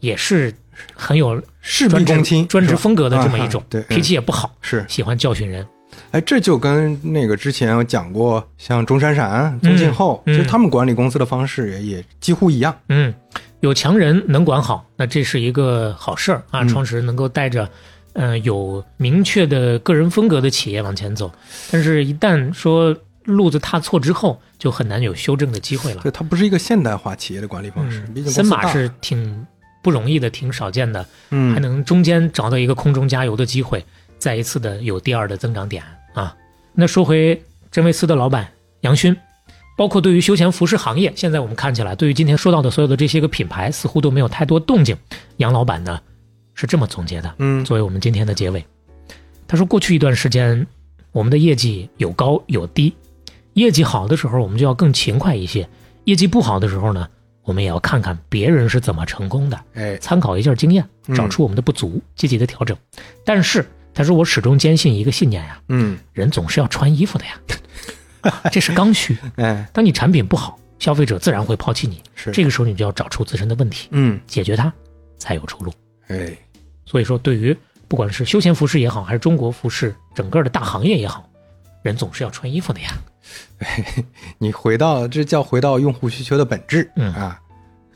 [0.00, 0.52] 也是
[0.94, 4.84] 很有事必躬亲，专职风格的这么一种啊，对，脾气也不好，是。
[4.88, 5.66] 喜欢教训人。
[6.10, 12.76] 哎，这就跟那个之前我讲过，像钟闪闪、宗庆后，嗯其实他们管理公司的方式也也几乎一样。
[12.88, 13.14] 嗯，
[13.60, 16.62] 有强人能管好，那这是一个好事儿啊。
[16.62, 17.70] 嗯创始人能够带着，
[18.14, 21.30] 呃，有明确的个人风格的企业往前走，
[21.70, 26.00] 但是，一旦说路子踏错之后，就很难有修正的机会了。
[26.02, 29.46] 对，它不是一个现代化企业的管理方式，森马是挺
[29.82, 33.84] 不容易的，挺少见的，还嗯，能中间找到一个空中加油的机会，
[34.18, 35.82] 再一次的有第二的增长点
[36.14, 36.34] 啊。
[36.72, 38.48] 那说回真维斯的老板
[38.82, 39.16] 杨勋，
[39.76, 44.96] 包括对于休闲服饰行业，现在我们看起来，对于今天说到的所有的这些个品牌，似乎都没有太多动静。
[45.38, 45.98] 杨老板呢
[46.54, 47.64] 是这么总结的，嗯。
[47.64, 48.64] 作为我们今天的结尾，
[49.46, 50.66] 他说过去一段时间，
[51.12, 52.94] 我们的业绩有高有低，
[53.54, 55.68] 业绩好的时候我们就要更勤快一些，
[56.04, 57.08] 业绩不好的时候呢，
[57.42, 59.60] 我们也要看看别人是怎么成功的。
[59.74, 61.14] 哎，参考一下经验，嗯。
[61.14, 62.76] 找出我们的不足，积极的调整。
[63.24, 69.16] 但是他说我始终坚信一个信念呀，嗯，人总是要穿衣服的呀， 这是刚需。
[69.36, 72.30] 哎，当你产品不好，消费者自然会抛弃你，是。
[72.32, 74.72] 这个时候你就要找出自身的问题，嗯，解决它，
[75.18, 75.72] 才有出路。
[76.08, 76.36] 哎，
[76.84, 77.56] 所以说，对于
[77.88, 81.28] 不管是休闲服饰也好，还是中国服饰整个的大行业也好，
[81.82, 82.90] 人总是要穿衣服的呀。
[84.38, 87.12] 你回到这叫回到用户需求的本质，嗯。
[87.14, 87.40] 啊，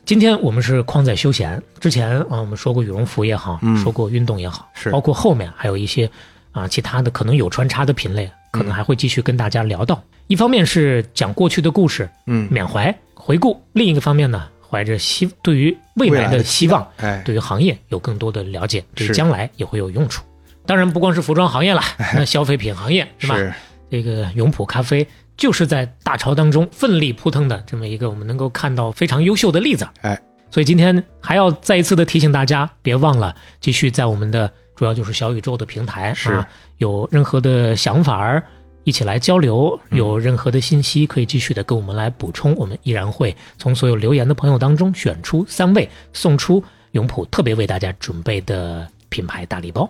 [0.05, 3.77] 今天我们是框在休闲，之前啊我们说过羽绒服也好，嗯。
[3.77, 4.89] 说过运动也好，是。
[4.89, 6.09] 包括后面还有一些
[6.51, 10.01] 啊其他的可能有穿插的品类，可能还会继续跟大家聊到。
[10.27, 20.23] 一方面是讲过去的故事，嗯，缅怀回顾；另一个方面呢，怀着希对于未来的的希望，哎，对于行业有更多的了解，对是将来也会有用处。
[20.65, 21.81] 当然，不光是服装行业了，
[22.13, 23.35] 那消费品行业是吧？
[23.35, 23.51] 是，
[23.89, 29.87] 这个永璞咖啡就是在大潮当中奋力扑腾的这么一个我们能够看到非常优秀的例子。
[30.01, 30.21] 哎，
[30.51, 36.47] 所以今天还要再一次的提醒大家，别忘了继续在我们的主要就是小宇宙的平台是啊，
[36.77, 38.43] 有任何的想法儿。
[38.89, 46.63] 一起来交流，有任何的信息可以继续的跟我们来补充，我们依然会从所有留言的朋友当中选出三位，送出
[46.93, 49.87] 永普特别为大家准备的品牌大礼包。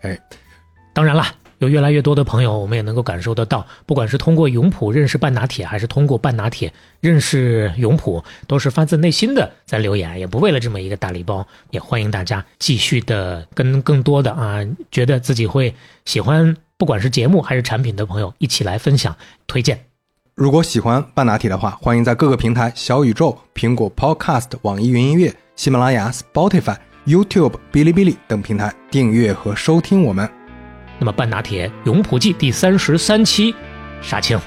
[0.00, 0.18] 哎，
[0.92, 11.46] 当然啦，有越来越多的朋友，我们也能够感受得到，不管是通过永普认识半拿铁，还是通过半拿铁认识永普，都是发自内心的在留言，也不为了这么一个大礼包。
[11.70, 14.58] 也欢迎大家继续的跟更多的啊，
[14.90, 15.72] 觉得自己会
[16.04, 19.16] 喜欢，不管是节目还是产品的朋友，一起来分享
[19.46, 19.86] 推荐。
[20.34, 26.76] 如果喜欢半拿铁的话，欢迎在各个平台小宇宙、苹果 Podcast、网易云音乐、喜马拉雅、Spotify、
[27.06, 30.28] YouTube、哔哩哔哩等平台订阅和收听我们。
[30.98, 33.54] 那么半拿铁永璞记第三十三期，
[34.00, 34.40] 杀青。